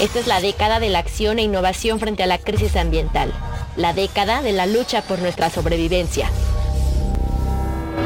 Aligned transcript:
Esta 0.00 0.18
es 0.18 0.26
la 0.26 0.40
década 0.40 0.80
de 0.80 0.88
la 0.88 0.98
acción 0.98 1.38
e 1.38 1.42
innovación 1.42 2.00
frente 2.00 2.24
a 2.24 2.26
la 2.26 2.38
crisis 2.38 2.74
ambiental, 2.74 3.32
la 3.76 3.92
década 3.92 4.42
de 4.42 4.52
la 4.52 4.66
lucha 4.66 5.02
por 5.02 5.20
nuestra 5.20 5.50
sobrevivencia. 5.50 6.28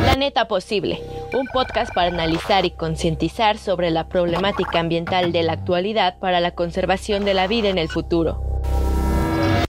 Planeta 0.03 0.48
Posible, 0.48 1.03
un 1.32 1.46
podcast 1.46 1.93
para 1.95 2.09
analizar 2.09 2.66
y 2.66 2.73
concientizar 2.73 3.57
sobre 3.57 3.91
la 3.91 4.07
problemática 4.07 4.80
ambiental 4.80 5.32
de 5.32 5.43
la 5.43 5.55
actualidad 5.55 6.19
para 6.19 6.41
la 6.41 6.51
conservación 6.51 7.25
de 7.25 7.32
la 7.32 7.46
vida 7.46 7.71
en 7.71 7.79
el 7.79 7.89
futuro. 7.89 8.48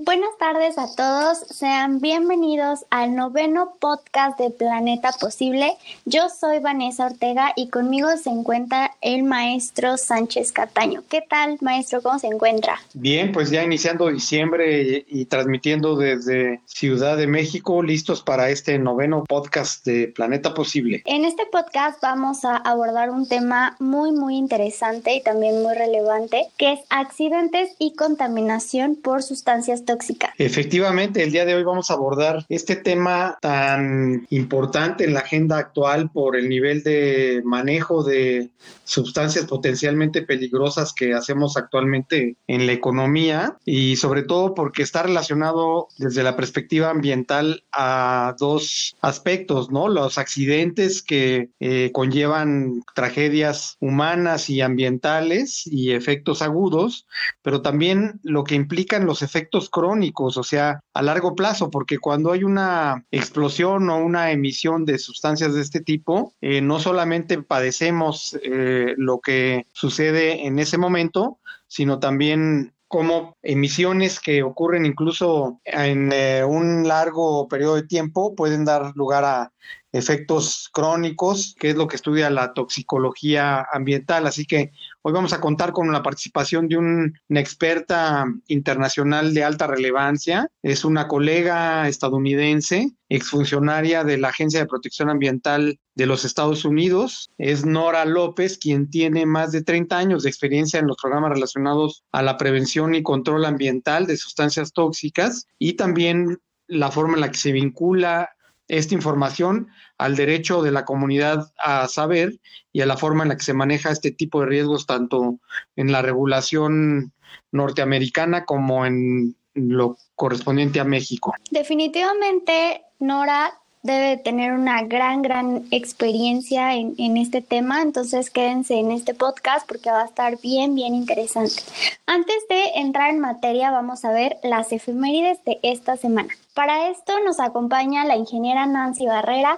Buenas 0.10 0.36
tardes 0.40 0.80
a 0.80 0.88
todos, 0.96 1.38
sean 1.52 2.00
bienvenidos 2.00 2.84
al 2.90 3.14
noveno 3.14 3.76
podcast 3.80 4.40
de 4.40 4.50
Planeta 4.50 5.12
Posible. 5.12 5.78
Yo 6.06 6.30
soy 6.30 6.58
Vanessa 6.58 7.06
Ortega 7.06 7.54
y 7.56 7.68
conmigo 7.68 8.10
se 8.18 8.32
encuentra 8.32 8.90
el 9.02 9.22
maestro 9.22 9.98
Sánchez 9.98 10.52
Cataño. 10.52 11.04
¿Qué 11.10 11.22
tal, 11.22 11.60
maestro? 11.62 12.02
¿Cómo 12.02 12.18
se 12.18 12.26
encuentra? 12.26 12.80
Bien, 12.96 13.32
pues 13.32 13.52
ya 13.52 13.64
iniciando 13.64 14.08
diciembre 14.08 15.06
y, 15.08 15.26
transmitiendo 15.26 15.96
desde 15.96 16.62
Ciudad 16.66 17.16
de 17.16 17.28
México, 17.28 17.84
listos 17.84 18.24
para 18.24 18.50
este 18.50 18.80
noveno 18.80 19.26
podcast 19.26 19.86
de 19.86 20.08
Planeta 20.08 20.56
Posible. 20.56 21.04
En 21.06 21.24
este 21.24 21.46
podcast 21.46 22.02
vamos 22.02 22.46
a 22.46 22.56
abordar 22.56 23.12
un 23.12 23.28
tema 23.28 23.76
muy, 23.78 24.12
muy 24.12 24.38
interesante 24.38 25.14
y 25.14 25.22
también 25.22 25.62
muy 25.62 25.76
relevante, 25.76 26.48
que 26.58 26.74
es 26.74 26.80
accidentes 26.90 27.76
y 27.78 27.94
contaminación 27.94 28.96
por 28.96 29.22
sustancias 29.22 29.86
tóxicas 29.86 29.99
Efectivamente, 30.38 31.24
el 31.24 31.32
día 31.32 31.46
de 31.46 31.56
hoy 31.56 31.64
vamos 31.64 31.92
a 31.92 31.96
abordar 31.96 32.46
este 32.48 32.76
tema 32.76 33.38
tan 33.42 34.26
importante 34.30 35.04
en 35.04 35.14
la 35.14 35.20
agenda 35.20 35.58
actual 35.58 36.10
por 36.12 36.38
el 36.38 36.48
nivel 36.48 36.84
de 36.84 37.42
manejo 37.44 38.04
de 38.04 38.50
sustancias 38.86 39.46
potencialmente 39.46 40.22
peligrosas 40.22 40.94
que 40.94 41.14
hacemos 41.14 41.58
actualmente 41.58 42.38
en 42.48 42.66
la 42.66 42.72
economía 42.72 43.58
y 43.66 43.98
sobre 43.98 44.24
todo 44.24 44.56
porque 44.56 44.82
está 44.82 45.04
relacionado 45.04 45.90
desde 45.98 46.24
la 46.24 46.36
perspectiva 46.36 46.90
ambiental 46.90 47.64
a 47.72 48.36
dos 48.40 48.96
aspectos, 49.02 49.70
¿no? 49.70 49.90
Los 49.90 50.18
accidentes 50.18 51.04
que 51.04 51.50
eh, 51.60 51.92
conllevan 51.94 52.84
tragedias 52.96 53.78
humanas 53.80 54.50
y 54.50 54.62
ambientales 54.62 55.68
y 55.68 55.92
efectos 55.92 56.42
agudos, 56.42 57.06
pero 57.42 57.62
también 57.62 58.20
lo 58.24 58.44
que 58.44 58.56
implican 58.56 59.06
los 59.06 59.22
efectos 59.22 59.70
crónicos 59.70 59.89
o 60.38 60.44
sea, 60.44 60.82
a 60.94 61.02
largo 61.02 61.36
plazo, 61.36 61.70
porque 61.70 61.98
cuando 61.98 62.32
hay 62.32 62.44
una 62.44 63.06
explosión 63.12 63.90
o 63.90 63.98
una 63.98 64.32
emisión 64.32 64.86
de 64.86 64.98
sustancias 64.98 65.54
de 65.54 65.62
este 65.62 65.82
tipo, 65.82 66.34
eh, 66.42 66.62
no 66.62 66.80
solamente 66.80 67.42
padecemos 67.42 68.38
eh, 68.44 68.94
lo 68.98 69.20
que 69.20 69.66
sucede 69.74 70.46
en 70.46 70.60
ese 70.60 70.78
momento, 70.78 71.40
sino 71.68 72.00
también 72.00 72.74
como 72.88 73.38
emisiones 73.44 74.20
que 74.20 74.42
ocurren 74.42 74.86
incluso 74.86 75.62
en 75.64 76.12
eh, 76.12 76.44
un 76.44 76.88
largo 76.88 77.48
periodo 77.48 77.76
de 77.76 77.84
tiempo 77.84 78.34
pueden 78.36 78.66
dar 78.66 78.94
lugar 78.96 79.24
a 79.24 79.54
efectos 79.92 80.70
crónicos, 80.72 81.56
que 81.60 81.72
es 81.72 81.76
lo 81.76 81.88
que 81.88 81.96
estudia 81.96 82.30
la 82.30 82.54
toxicología 82.54 83.66
ambiental. 83.72 84.28
Así 84.28 84.46
que 84.46 84.72
hoy 85.02 85.14
vamos 85.14 85.34
a 85.34 85.42
contar 85.42 85.72
con 85.72 85.92
la 85.92 86.04
participación 86.04 86.68
de 86.68 86.78
una 86.78 87.40
experta 87.40 88.26
internacional 88.48 89.34
de 89.34 89.44
alta 89.44 89.68
relevancia. 89.68 90.50
Es 90.62 90.86
una 90.86 91.08
colega 91.08 91.88
estadounidense, 91.88 92.92
exfuncionaria 93.10 94.04
de 94.04 94.18
la 94.18 94.30
Agencia 94.30 94.60
de 94.60 94.68
Protección 94.68 95.10
Ambiental 95.10 95.80
de 95.96 96.06
los 96.06 96.24
Estados 96.24 96.66
Unidos. 96.66 97.32
Es 97.38 97.66
Nora 97.66 98.06
López, 98.06 98.58
quien 98.58 98.90
tiene 98.90 99.26
más 99.26 99.52
de 99.52 99.64
30 99.64 99.98
años 99.98 100.24
de 100.24 100.30
experiencia 100.30 100.80
en 100.80 100.88
los 100.88 100.98
programas 101.02 101.32
relacionados 101.32 102.04
a 102.12 102.22
la 102.22 102.38
prevención 102.38 102.94
y 102.94 103.04
control 103.04 103.46
ambiental 103.46 104.06
de 104.06 104.18
sustancias 104.18 104.72
tóxicas 104.72 105.48
y 105.58 105.74
también 105.74 106.38
la 106.68 106.92
forma 106.92 107.16
en 107.16 107.22
la 107.22 107.32
que 107.32 107.38
se 107.38 107.52
vincula 107.52 108.30
esta 108.70 108.94
información 108.94 109.68
al 109.98 110.16
derecho 110.16 110.62
de 110.62 110.72
la 110.72 110.86
comunidad 110.86 111.52
a 111.58 111.88
saber 111.88 112.40
y 112.72 112.82
a 112.82 112.86
la 112.86 112.96
forma 112.96 113.24
en 113.24 113.30
la 113.30 113.38
que 113.38 113.44
se 113.44 113.54
maneja 113.54 113.92
este 113.92 114.12
tipo 114.12 114.40
de 114.40 114.46
riesgos 114.46 114.86
tanto 114.86 115.40
en 115.76 115.92
la 115.92 116.02
regulación 116.02 117.12
norteamericana 117.52 118.46
como 118.46 118.86
en 118.86 119.36
lo 119.56 119.98
correspondiente 120.16 120.80
a 120.80 120.86
México. 120.86 121.34
Definitivamente, 121.52 122.84
Nora, 123.00 123.59
debe 123.82 124.18
tener 124.18 124.52
una 124.52 124.82
gran, 124.84 125.22
gran 125.22 125.66
experiencia 125.72 126.76
en, 126.76 126.96
en, 126.98 127.18
este 127.18 127.42
tema, 127.42 127.82
entonces 127.82 128.30
quédense 128.30 128.76
en 128.76 128.92
este 128.92 129.14
podcast 129.14 129.68
porque 129.68 129.90
va 129.90 130.02
a 130.02 130.06
estar 130.06 130.40
bien, 130.42 130.76
bien 130.76 130.94
interesante. 130.94 131.62
Antes 132.06 132.36
de 132.50 132.72
entrar 132.76 133.10
en 133.10 133.20
materia, 133.20 133.72
vamos 133.72 134.04
a 134.04 134.12
ver 134.12 134.38
las 134.44 134.72
efemérides 134.72 135.44
de 135.46 135.60
esta 135.64 135.96
semana. 135.96 136.30
Para 136.54 136.90
esto 136.90 137.14
nos 137.26 137.40
acompaña 137.40 138.06
la 138.06 138.18
ingeniera 138.18 138.66
Nancy 138.66 139.06
Barrera. 139.06 139.56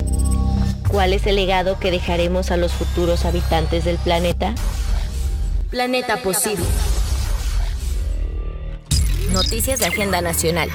¿Cuál 0.91 1.13
es 1.13 1.25
el 1.25 1.35
legado 1.35 1.79
que 1.79 1.89
dejaremos 1.89 2.51
a 2.51 2.57
los 2.57 2.73
futuros 2.73 3.25
habitantes 3.25 3.85
del 3.85 3.97
planeta? 3.97 4.53
Planeta 5.71 6.17
Posible. 6.17 6.65
Noticias 9.29 9.79
de 9.79 9.85
Agenda 9.85 10.21
Nacional. 10.21 10.69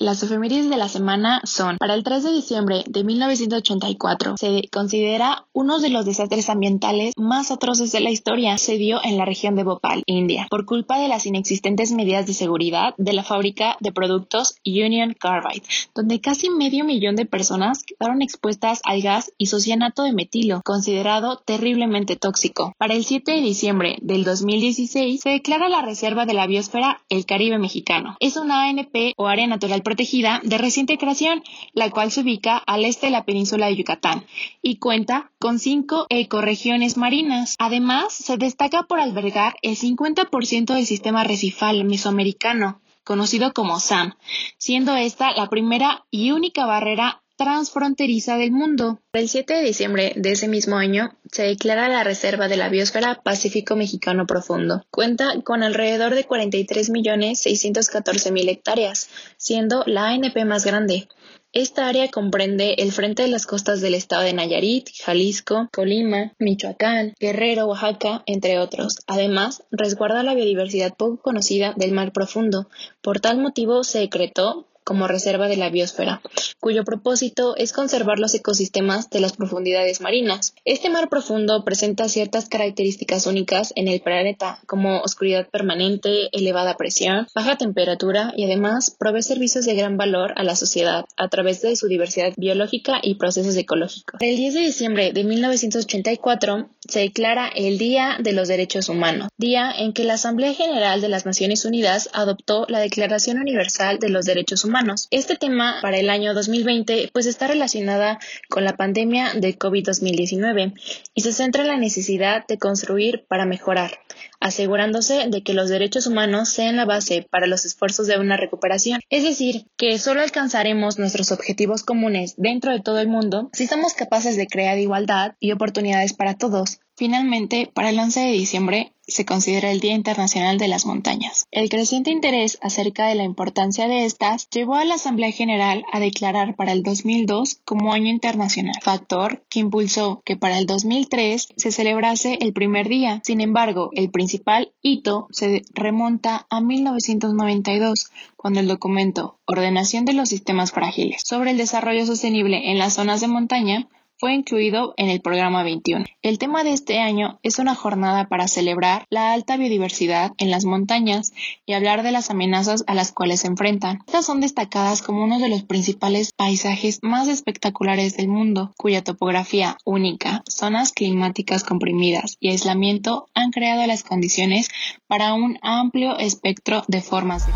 Las 0.00 0.22
efemérides 0.22 0.70
de 0.70 0.76
la 0.76 0.88
semana 0.88 1.40
son, 1.44 1.76
para 1.76 1.94
el 1.94 2.04
3 2.04 2.22
de 2.22 2.30
diciembre 2.30 2.84
de 2.86 3.02
1984, 3.02 4.36
se 4.38 4.62
considera 4.70 5.46
uno 5.52 5.80
de 5.80 5.88
los 5.88 6.06
desastres 6.06 6.48
ambientales 6.48 7.14
más 7.16 7.50
atroces 7.50 7.90
de 7.90 7.98
la 7.98 8.10
historia. 8.10 8.56
Se 8.58 8.78
dio 8.78 9.00
en 9.02 9.18
la 9.18 9.24
región 9.24 9.56
de 9.56 9.64
Bhopal, 9.64 10.04
India, 10.06 10.46
por 10.50 10.66
culpa 10.66 11.00
de 11.00 11.08
las 11.08 11.26
inexistentes 11.26 11.90
medidas 11.90 12.26
de 12.26 12.34
seguridad 12.34 12.94
de 12.96 13.12
la 13.12 13.24
fábrica 13.24 13.76
de 13.80 13.90
productos 13.90 14.54
Union 14.64 15.16
Carbide, 15.18 15.66
donde 15.96 16.20
casi 16.20 16.48
medio 16.48 16.84
millón 16.84 17.16
de 17.16 17.26
personas 17.26 17.82
quedaron 17.82 18.22
expuestas 18.22 18.80
al 18.84 19.02
gas 19.02 19.32
isocianato 19.36 20.04
de 20.04 20.12
metilo, 20.12 20.62
considerado 20.64 21.38
terriblemente 21.44 22.14
tóxico. 22.14 22.72
Para 22.78 22.94
el 22.94 23.04
7 23.04 23.32
de 23.32 23.40
diciembre 23.40 23.96
del 24.00 24.22
2016, 24.22 25.20
se 25.20 25.30
declara 25.30 25.68
la 25.68 25.82
Reserva 25.82 26.24
de 26.24 26.34
la 26.34 26.46
Biosfera 26.46 27.02
el 27.08 27.26
Caribe 27.26 27.58
Mexicano. 27.58 27.87
Es 28.20 28.36
una 28.36 28.68
ANP 28.68 29.14
o 29.16 29.28
área 29.28 29.46
natural 29.46 29.82
protegida 29.82 30.40
de 30.44 30.58
reciente 30.58 30.98
creación, 30.98 31.42
la 31.72 31.90
cual 31.90 32.10
se 32.10 32.20
ubica 32.20 32.58
al 32.58 32.84
este 32.84 33.06
de 33.06 33.12
la 33.12 33.24
península 33.24 33.66
de 33.66 33.76
Yucatán 33.76 34.24
y 34.60 34.76
cuenta 34.76 35.30
con 35.38 35.58
cinco 35.58 36.06
ecorregiones 36.10 36.96
marinas. 36.96 37.54
Además, 37.58 38.12
se 38.12 38.36
destaca 38.36 38.82
por 38.82 39.00
albergar 39.00 39.56
el 39.62 39.76
50% 39.76 40.74
del 40.74 40.86
sistema 40.86 41.24
recifal 41.24 41.84
mesoamericano, 41.84 42.80
conocido 43.04 43.54
como 43.54 43.80
SAM, 43.80 44.14
siendo 44.58 44.94
esta 44.94 45.32
la 45.32 45.48
primera 45.48 46.04
y 46.10 46.32
única 46.32 46.66
barrera 46.66 47.22
transfronteriza 47.38 48.36
del 48.36 48.50
mundo. 48.50 49.00
El 49.12 49.28
7 49.28 49.54
de 49.54 49.62
diciembre 49.62 50.12
de 50.16 50.32
ese 50.32 50.48
mismo 50.48 50.74
año 50.76 51.16
se 51.30 51.44
declara 51.44 51.88
la 51.88 52.02
Reserva 52.02 52.48
de 52.48 52.56
la 52.56 52.68
Biosfera 52.68 53.22
Pacífico 53.22 53.76
Mexicano 53.76 54.26
Profundo. 54.26 54.84
Cuenta 54.90 55.40
con 55.44 55.62
alrededor 55.62 56.16
de 56.16 56.26
43.614.000 56.26 58.48
hectáreas, 58.48 59.08
siendo 59.36 59.84
la 59.86 60.08
ANP 60.08 60.44
más 60.44 60.66
grande. 60.66 61.06
Esta 61.52 61.86
área 61.88 62.10
comprende 62.10 62.74
el 62.78 62.90
frente 62.92 63.22
de 63.22 63.28
las 63.28 63.46
costas 63.46 63.80
del 63.80 63.94
estado 63.94 64.24
de 64.24 64.34
Nayarit, 64.34 64.90
Jalisco, 65.02 65.68
Colima, 65.72 66.34
Michoacán, 66.38 67.14
Guerrero, 67.18 67.64
Oaxaca, 67.66 68.22
entre 68.26 68.58
otros. 68.58 68.98
Además, 69.06 69.62
resguarda 69.70 70.22
la 70.22 70.34
biodiversidad 70.34 70.94
poco 70.94 71.22
conocida 71.22 71.72
del 71.76 71.92
mar 71.92 72.12
profundo. 72.12 72.68
Por 73.00 73.20
tal 73.20 73.38
motivo 73.38 73.82
se 73.84 74.00
decretó 74.00 74.66
como 74.88 75.06
reserva 75.06 75.48
de 75.48 75.58
la 75.58 75.68
biosfera, 75.68 76.22
cuyo 76.60 76.82
propósito 76.82 77.54
es 77.58 77.74
conservar 77.74 78.18
los 78.18 78.32
ecosistemas 78.32 79.10
de 79.10 79.20
las 79.20 79.34
profundidades 79.34 80.00
marinas. 80.00 80.54
Este 80.64 80.88
mar 80.88 81.10
profundo 81.10 81.62
presenta 81.62 82.08
ciertas 82.08 82.48
características 82.48 83.26
únicas 83.26 83.74
en 83.76 83.88
el 83.88 84.00
planeta, 84.00 84.60
como 84.66 85.00
oscuridad 85.00 85.46
permanente, 85.50 86.30
elevada 86.32 86.78
presión, 86.78 87.26
baja 87.34 87.58
temperatura 87.58 88.32
y 88.34 88.44
además 88.44 88.96
provee 88.98 89.22
servicios 89.22 89.66
de 89.66 89.74
gran 89.74 89.98
valor 89.98 90.32
a 90.36 90.42
la 90.42 90.56
sociedad 90.56 91.04
a 91.18 91.28
través 91.28 91.60
de 91.60 91.76
su 91.76 91.86
diversidad 91.86 92.32
biológica 92.38 92.98
y 93.02 93.16
procesos 93.16 93.56
ecológicos. 93.56 94.18
El 94.22 94.38
10 94.38 94.54
de 94.54 94.60
diciembre 94.60 95.12
de 95.12 95.22
1984 95.22 96.70
se 96.88 97.00
declara 97.00 97.48
el 97.48 97.78
Día 97.78 98.16
de 98.18 98.32
los 98.32 98.48
Derechos 98.48 98.88
Humanos, 98.88 99.28
día 99.36 99.70
en 99.70 99.92
que 99.92 100.04
la 100.04 100.14
Asamblea 100.14 100.54
General 100.54 101.00
de 101.00 101.08
las 101.08 101.26
Naciones 101.26 101.64
Unidas 101.64 102.08
adoptó 102.12 102.64
la 102.68 102.80
Declaración 102.80 103.38
Universal 103.38 103.98
de 103.98 104.08
los 104.08 104.24
Derechos 104.24 104.64
Humanos. 104.64 105.06
Este 105.10 105.36
tema 105.36 105.78
para 105.82 105.98
el 105.98 106.08
año 106.08 106.34
2020 106.34 107.10
pues 107.12 107.26
está 107.26 107.46
relacionada 107.46 108.18
con 108.48 108.64
la 108.64 108.76
pandemia 108.76 109.34
de 109.34 109.58
COVID-2019 109.58 110.72
y 111.14 111.20
se 111.20 111.32
centra 111.32 111.62
en 111.62 111.68
la 111.68 111.76
necesidad 111.76 112.46
de 112.46 112.58
construir 112.58 113.24
para 113.28 113.44
mejorar, 113.44 113.98
asegurándose 114.40 115.26
de 115.28 115.42
que 115.42 115.54
los 115.54 115.68
derechos 115.68 116.06
humanos 116.06 116.48
sean 116.48 116.76
la 116.76 116.84
base 116.84 117.26
para 117.30 117.46
los 117.46 117.64
esfuerzos 117.64 118.06
de 118.06 118.18
una 118.18 118.36
recuperación. 118.36 119.00
Es 119.10 119.22
decir, 119.22 119.66
que 119.76 119.98
solo 119.98 120.20
alcanzaremos 120.20 120.98
nuestros 120.98 121.32
objetivos 121.32 121.82
comunes 121.82 122.34
dentro 122.36 122.72
de 122.72 122.80
todo 122.80 123.00
el 123.00 123.08
mundo 123.08 123.50
si 123.52 123.66
somos 123.66 123.94
capaces 123.94 124.36
de 124.36 124.46
crear 124.46 124.78
igualdad 124.78 125.34
y 125.40 125.52
oportunidades 125.52 126.12
para 126.12 126.34
todos 126.34 126.80
Finalmente, 126.98 127.70
para 127.72 127.90
el 127.90 127.98
11 128.00 128.18
de 128.18 128.32
diciembre 128.32 128.92
se 129.06 129.24
considera 129.24 129.70
el 129.70 129.78
Día 129.78 129.94
Internacional 129.94 130.58
de 130.58 130.66
las 130.66 130.84
Montañas. 130.84 131.46
El 131.52 131.68
creciente 131.68 132.10
interés 132.10 132.58
acerca 132.60 133.06
de 133.06 133.14
la 133.14 133.22
importancia 133.22 133.86
de 133.86 134.04
estas 134.04 134.50
llevó 134.50 134.74
a 134.74 134.84
la 134.84 134.96
Asamblea 134.96 135.30
General 135.30 135.84
a 135.92 136.00
declarar 136.00 136.56
para 136.56 136.72
el 136.72 136.82
2002 136.82 137.60
como 137.64 137.92
Año 137.92 138.08
Internacional, 138.08 138.74
factor 138.82 139.44
que 139.48 139.60
impulsó 139.60 140.22
que 140.24 140.36
para 140.36 140.58
el 140.58 140.66
2003 140.66 141.50
se 141.56 141.70
celebrase 141.70 142.36
el 142.40 142.52
primer 142.52 142.88
día. 142.88 143.22
Sin 143.24 143.40
embargo, 143.40 143.90
el 143.94 144.10
principal 144.10 144.72
hito 144.82 145.28
se 145.30 145.62
remonta 145.72 146.48
a 146.50 146.60
1992, 146.60 148.10
cuando 148.36 148.58
el 148.58 148.66
documento 148.66 149.38
Ordenación 149.46 150.04
de 150.04 150.14
los 150.14 150.30
Sistemas 150.30 150.72
Frágiles 150.72 151.22
sobre 151.24 151.52
el 151.52 151.58
Desarrollo 151.58 152.04
Sostenible 152.06 152.72
en 152.72 152.78
las 152.78 152.94
Zonas 152.94 153.20
de 153.20 153.28
Montaña 153.28 153.86
fue 154.18 154.34
incluido 154.34 154.94
en 154.96 155.08
el 155.10 155.20
programa 155.20 155.62
21. 155.62 156.04
El 156.22 156.38
tema 156.38 156.64
de 156.64 156.72
este 156.72 156.98
año 156.98 157.38
es 157.42 157.58
una 157.58 157.74
jornada 157.74 158.28
para 158.28 158.48
celebrar 158.48 159.06
la 159.10 159.32
alta 159.32 159.56
biodiversidad 159.56 160.32
en 160.38 160.50
las 160.50 160.64
montañas 160.64 161.32
y 161.66 161.74
hablar 161.74 162.02
de 162.02 162.12
las 162.12 162.30
amenazas 162.30 162.84
a 162.86 162.94
las 162.94 163.12
cuales 163.12 163.40
se 163.40 163.46
enfrentan. 163.46 164.00
Estas 164.06 164.26
son 164.26 164.40
destacadas 164.40 165.02
como 165.02 165.22
uno 165.22 165.38
de 165.38 165.48
los 165.48 165.62
principales 165.62 166.32
paisajes 166.32 166.98
más 167.02 167.28
espectaculares 167.28 168.16
del 168.16 168.28
mundo, 168.28 168.72
cuya 168.76 169.04
topografía 169.04 169.76
única, 169.84 170.42
zonas 170.48 170.92
climáticas 170.92 171.62
comprimidas 171.62 172.36
y 172.40 172.50
aislamiento 172.50 173.28
han 173.34 173.50
creado 173.52 173.86
las 173.86 174.02
condiciones 174.02 174.68
para 175.06 175.34
un 175.34 175.58
amplio 175.62 176.18
espectro 176.18 176.82
de 176.88 177.00
formas. 177.02 177.46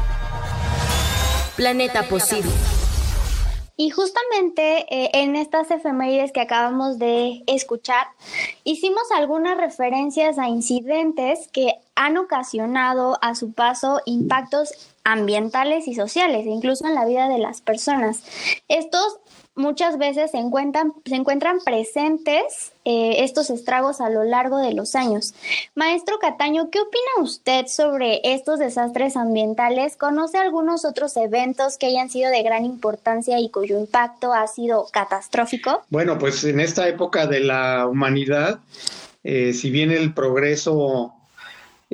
Planeta 1.57 2.05
posible. 2.05 2.51
Y 3.83 3.91
justamente 3.91 4.87
eh, 4.95 5.11
en 5.13 5.35
estas 5.35 5.73
efemérides 5.73 6.31
que 6.31 6.41
acabamos 6.41 7.01
de 7.01 7.43
escuchar, 7.49 8.07
hicimos 8.63 9.03
algunas 9.13 9.59
referencias 9.59 10.39
a 10.39 10.47
incidentes 10.47 11.49
que 11.49 11.75
han 11.97 12.17
ocasionado 12.17 13.19
a 13.23 13.35
su 13.35 13.53
paso 13.53 14.01
impactos 14.07 14.71
ambientales 15.03 15.89
y 15.89 15.97
sociales, 15.97 16.47
incluso 16.47 16.87
en 16.87 16.95
la 16.95 17.05
vida 17.05 17.29
de 17.29 17.39
las 17.39 17.61
personas. 17.61 18.23
Estos 18.69 19.19
muchas 19.55 19.99
veces 19.99 20.31
se 20.31 20.39
encuentran, 20.39 20.93
se 21.05 21.15
encuentran 21.15 21.59
presentes 21.65 22.73
eh, 22.85 23.17
estos 23.19 23.51
estragos 23.51 24.01
a 24.01 24.11
lo 24.11 24.25
largo 24.25 24.59
de 24.59 24.73
los 24.73 24.95
años. 24.95 25.35
Maestro 25.75 26.19
Cataño, 26.19 26.71
¿qué 26.71 26.81
opina 26.81 27.23
usted 27.23 27.67
sobre 27.67 28.21
estos 28.25 28.59
desastres 28.59 29.17
ambientales? 29.17 29.97
¿Conoce 29.97 30.39
algunos 30.39 30.85
otros 30.85 31.17
eventos 31.17 31.79
que 31.79 31.87
hayan 31.87 32.11
sido 32.11 32.31
de 32.31 32.43
gran 32.43 32.65
importancia 32.65 33.39
y 33.41 33.51
cuyo 33.51 33.79
impacto 33.79 34.33
ha 34.33 34.47
sido 34.47 34.87
catastrófico? 34.93 35.83
Bueno, 35.91 36.19
pues 36.19 36.45
en 36.45 36.61
esta 36.61 36.89
época 36.89 37.27
de 37.27 37.41
la 37.41 37.87
humanidad, 37.87 38.61
eh, 39.25 39.53
si 39.53 39.71
bien 39.71 39.91
el 39.91 40.15
progreso 40.15 41.15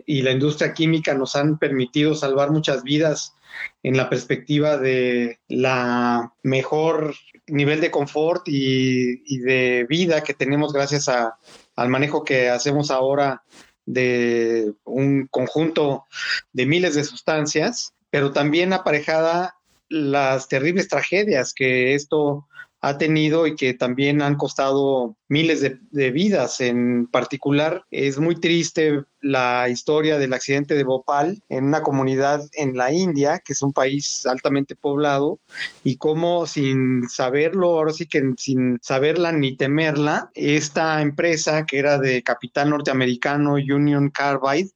y 0.07 0.23
la 0.23 0.31
industria 0.31 0.75
química 0.75 1.15
nos 1.15 1.35
han 1.35 1.59
permitido 1.59 2.15
salvar 2.15 2.51
muchas 2.51 2.83
vidas 2.85 3.35
en 3.83 3.97
la 3.97 4.09
perspectiva 4.09 4.77
de 4.77 5.41
la 5.49 6.33
mejor 6.43 7.15
nivel 7.49 7.81
de 7.81 7.91
confort 7.91 8.43
y, 8.47 9.39
de 9.39 9.87
vida 9.89 10.23
que 10.23 10.35
tenemos 10.35 10.73
gracias 10.73 11.09
al 11.09 11.89
manejo 11.89 12.25
que 12.25 12.49
hacemos 12.49 12.91
ahora 12.91 13.43
de 13.87 14.73
un 14.85 15.27
conjunto 15.31 16.07
de 16.53 16.67
miles 16.67 16.95
de 16.95 17.05
sustancias, 17.05 17.95
pero 18.11 18.33
también 18.33 18.73
aparejada 18.73 19.57
las 19.89 20.49
terribles 20.49 20.89
tragedias 20.89 21.55
que 21.55 21.95
esto 21.95 22.48
ha 22.81 22.97
tenido 22.97 23.47
y 23.47 23.57
que 23.57 23.75
también 23.75 24.23
han 24.23 24.37
costado 24.37 25.17
miles 25.29 25.61
de, 25.63 26.11
vidas. 26.11 26.61
En 26.61 27.07
particular, 27.09 27.85
es 27.91 28.19
muy 28.19 28.37
triste 28.37 29.05
la 29.21 29.69
historia 29.69 30.17
del 30.19 30.33
accidente 30.33 30.75
de 30.75 30.85
Bhopal 30.85 31.43
en 31.49 31.65
una 31.65 31.83
comunidad 31.83 32.43
en 32.53 32.77
la 32.77 32.93
India, 32.93 33.43
que 33.45 33.53
es 33.53 33.63
un 33.63 33.73
país 33.73 34.27
altamente 34.27 34.77
poblado, 34.77 35.41
y 35.83 35.97
cómo 35.97 36.47
sin 36.47 37.09
saberlo, 37.09 37.71
ahora 37.71 37.93
sí 37.93 38.07
que 38.07 38.23
sin 38.37 38.79
saberla 38.81 39.33
ni 39.33 39.57
temerla, 39.57 40.31
esta 40.35 41.03
empresa 41.03 41.67
que 41.67 41.79
era 41.79 41.99
de 41.99 42.23
capital 42.23 42.71
norteamericano 42.71 43.55
Union 43.55 44.11
Carbide, 44.11 44.71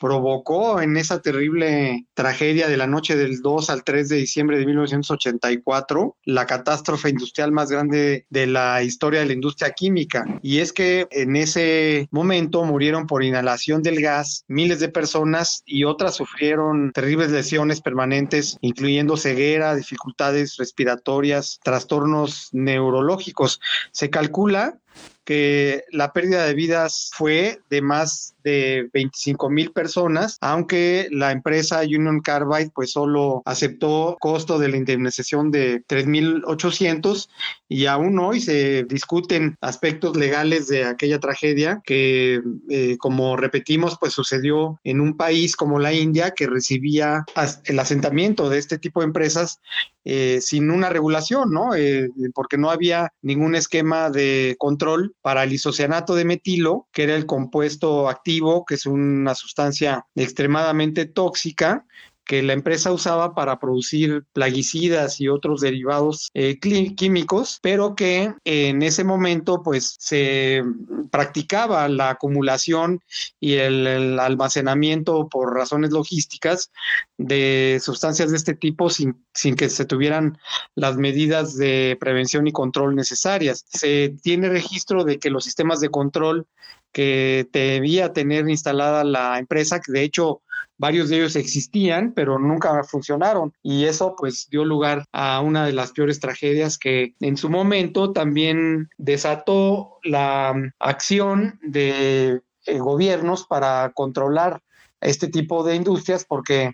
provocó 0.00 0.80
en 0.80 0.96
esa 0.96 1.20
terrible 1.20 2.06
tragedia 2.14 2.68
de 2.68 2.76
la 2.76 2.86
noche 2.86 3.16
del 3.16 3.40
2 3.42 3.70
al 3.70 3.84
3 3.84 4.08
de 4.08 4.16
diciembre 4.16 4.58
de 4.58 4.66
1984 4.66 6.16
la 6.24 6.46
catástrofe 6.46 7.10
industrial 7.10 7.52
más 7.52 7.70
grande 7.70 8.26
de 8.30 8.46
la 8.46 8.82
historia 8.82 9.20
de 9.20 9.26
la 9.26 9.34
industria 9.34 9.70
química. 9.72 10.24
Y 10.42 10.58
es 10.58 10.72
que 10.72 11.06
en 11.10 11.36
ese 11.36 12.08
momento 12.10 12.64
murieron 12.64 13.06
por 13.06 13.22
inhalación 13.22 13.82
del 13.82 14.00
gas 14.00 14.44
miles 14.48 14.80
de 14.80 14.88
personas 14.88 15.62
y 15.66 15.84
otras 15.84 16.16
sufrieron 16.16 16.92
terribles 16.92 17.30
lesiones 17.30 17.80
permanentes, 17.80 18.56
incluyendo 18.62 19.16
ceguera, 19.16 19.74
dificultades 19.74 20.56
respiratorias, 20.56 21.60
trastornos 21.62 22.48
neurológicos. 22.52 23.60
Se 23.92 24.08
calcula 24.08 24.78
que 25.24 25.84
la 25.92 26.12
pérdida 26.12 26.44
de 26.44 26.54
vidas 26.54 27.10
fue 27.14 27.60
de 27.70 27.82
más 27.82 28.34
de 28.42 28.88
25 28.92 29.50
mil 29.50 29.72
personas, 29.72 30.36
aunque 30.40 31.08
la 31.10 31.32
empresa 31.32 31.80
Union 31.80 32.20
Carbide 32.20 32.70
pues 32.74 32.92
solo 32.92 33.42
aceptó 33.44 34.16
costo 34.20 34.58
de 34.58 34.68
la 34.68 34.76
indemnización 34.76 35.50
de 35.50 35.84
3.800 35.86 37.28
y 37.68 37.86
aún 37.86 38.18
hoy 38.18 38.40
se 38.40 38.84
discuten 38.84 39.56
aspectos 39.60 40.16
legales 40.16 40.68
de 40.68 40.84
aquella 40.84 41.20
tragedia 41.20 41.80
que 41.84 42.40
eh, 42.68 42.96
como 42.98 43.36
repetimos 43.36 43.96
pues 43.98 44.12
sucedió 44.12 44.80
en 44.84 45.00
un 45.00 45.16
país 45.16 45.56
como 45.56 45.78
la 45.78 45.92
India 45.92 46.32
que 46.32 46.46
recibía 46.46 47.24
el 47.64 47.78
asentamiento 47.78 48.48
de 48.48 48.58
este 48.58 48.78
tipo 48.78 49.00
de 49.00 49.06
empresas 49.06 49.60
eh, 50.04 50.40
sin 50.40 50.70
una 50.70 50.88
regulación, 50.88 51.52
¿no? 51.52 51.74
Eh, 51.74 52.08
porque 52.34 52.56
no 52.56 52.70
había 52.70 53.12
ningún 53.20 53.54
esquema 53.54 54.08
de 54.08 54.56
control 54.58 55.14
para 55.20 55.44
el 55.44 55.52
isocianato 55.52 56.14
de 56.14 56.24
metilo, 56.24 56.88
que 56.92 57.02
era 57.02 57.16
el 57.16 57.26
compuesto 57.26 58.08
activo, 58.08 58.29
que 58.66 58.74
es 58.74 58.86
una 58.86 59.34
sustancia 59.34 60.06
extremadamente 60.14 61.06
tóxica 61.06 61.84
que 62.30 62.44
la 62.44 62.52
empresa 62.52 62.92
usaba 62.92 63.34
para 63.34 63.58
producir 63.58 64.24
plaguicidas 64.32 65.20
y 65.20 65.26
otros 65.26 65.60
derivados 65.60 66.30
eh, 66.34 66.60
químicos, 66.60 67.58
pero 67.60 67.96
que 67.96 68.32
en 68.44 68.82
ese 68.82 69.02
momento 69.02 69.64
pues 69.64 69.96
se 69.98 70.62
practicaba 71.10 71.88
la 71.88 72.10
acumulación 72.10 73.00
y 73.40 73.54
el, 73.54 74.16
almacenamiento 74.20 75.28
por 75.28 75.56
razones 75.56 75.90
logísticas 75.90 76.70
de 77.18 77.80
sustancias 77.82 78.30
de 78.30 78.36
este 78.36 78.54
tipo 78.54 78.90
sin, 78.90 79.24
sin 79.34 79.56
que 79.56 79.68
se 79.68 79.84
tuvieran 79.84 80.38
las 80.76 80.96
medidas 80.96 81.56
de 81.56 81.96
prevención 81.98 82.46
y 82.46 82.52
control 82.52 82.94
necesarias. 82.94 83.64
Se 83.68 84.14
tiene 84.22 84.48
registro 84.48 85.02
de 85.02 85.18
que 85.18 85.30
los 85.30 85.42
sistemas 85.42 85.80
de 85.80 85.88
control 85.88 86.46
que 86.92 87.48
debía 87.52 88.12
tener 88.12 88.48
instalada 88.48 89.04
la 89.04 89.38
empresa, 89.38 89.80
que 89.80 89.92
de 89.92 90.02
hecho 90.02 90.42
varios 90.78 91.10
de 91.10 91.16
ellos 91.16 91.36
existían, 91.36 92.12
pero 92.14 92.38
nunca 92.38 92.82
funcionaron. 92.84 93.52
Y 93.62 93.84
eso 93.84 94.14
pues 94.16 94.48
dio 94.50 94.64
lugar 94.64 95.04
a 95.12 95.40
una 95.40 95.66
de 95.66 95.72
las 95.72 95.92
peores 95.92 96.20
tragedias 96.20 96.78
que 96.78 97.14
en 97.20 97.36
su 97.36 97.50
momento 97.50 98.12
también 98.12 98.88
desató 98.96 99.98
la 100.02 100.54
acción 100.78 101.58
de 101.62 102.40
eh, 102.66 102.78
gobiernos 102.78 103.46
para 103.46 103.92
controlar 103.94 104.62
este 105.00 105.28
tipo 105.28 105.64
de 105.64 105.76
industrias 105.76 106.24
porque 106.24 106.72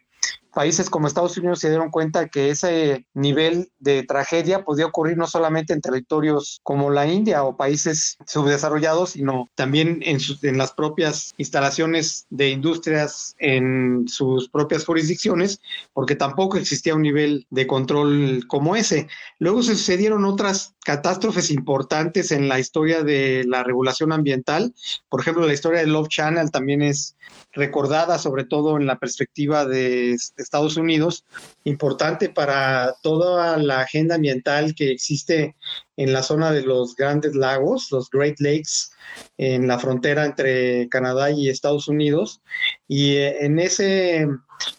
países 0.56 0.88
como 0.88 1.06
Estados 1.06 1.36
Unidos 1.36 1.58
se 1.58 1.68
dieron 1.68 1.90
cuenta 1.90 2.28
que 2.28 2.48
ese 2.48 3.06
nivel 3.12 3.70
de 3.78 4.04
tragedia 4.04 4.64
podía 4.64 4.86
ocurrir 4.86 5.18
no 5.18 5.26
solamente 5.26 5.75
en 5.75 5.82
territorios 5.82 6.60
como 6.62 6.88
la 6.90 7.06
India 7.06 7.44
o 7.44 7.58
países 7.58 8.16
subdesarrollados, 8.26 9.10
sino 9.10 9.50
también 9.54 10.00
en, 10.00 10.16
en 10.40 10.56
las 10.56 10.72
propias 10.72 11.34
instalaciones 11.36 12.25
de 12.30 12.48
industrias 12.48 13.34
en 13.38 14.08
sus 14.08 14.48
propias 14.48 14.86
jurisdicciones, 14.86 15.60
porque 15.92 16.16
tampoco 16.16 16.56
existía 16.56 16.94
un 16.94 17.02
nivel 17.02 17.46
de 17.50 17.66
control 17.66 18.44
como 18.48 18.76
ese. 18.76 19.08
Luego 19.38 19.62
se 19.62 19.76
sucedieron 19.76 20.25
otras 20.25 20.75
catástrofes 20.86 21.50
importantes 21.50 22.30
en 22.30 22.48
la 22.48 22.58
historia 22.58 23.02
de 23.02 23.44
la 23.46 23.62
regulación 23.62 24.10
ambiental. 24.10 24.72
Por 25.10 25.20
ejemplo, 25.20 25.46
la 25.46 25.52
historia 25.52 25.80
del 25.80 25.92
Love 25.92 26.08
Channel 26.08 26.50
también 26.50 26.80
es 26.80 27.14
recordada, 27.52 28.18
sobre 28.18 28.44
todo 28.44 28.76
en 28.76 28.86
la 28.86 28.98
perspectiva 28.98 29.64
de 29.64 30.16
Estados 30.46 30.76
Unidos, 30.76 31.24
importante 31.64 32.28
para 32.28 32.94
toda 33.02 33.56
la 33.58 33.80
agenda 33.80 34.14
ambiental 34.14 34.74
que 34.74 34.90
existe 34.90 35.56
en 35.96 36.12
la 36.12 36.22
zona 36.22 36.52
de 36.52 36.62
los 36.62 36.94
grandes 36.94 37.34
lagos, 37.34 37.88
los 37.90 38.08
Great 38.10 38.38
Lakes, 38.38 38.90
en 39.38 39.66
la 39.66 39.78
frontera 39.78 40.24
entre 40.24 40.88
Canadá 40.88 41.30
y 41.30 41.48
Estados 41.48 41.88
Unidos. 41.88 42.40
Y 42.86 43.16
eh, 43.16 43.44
en 43.44 43.58
ese 43.58 44.26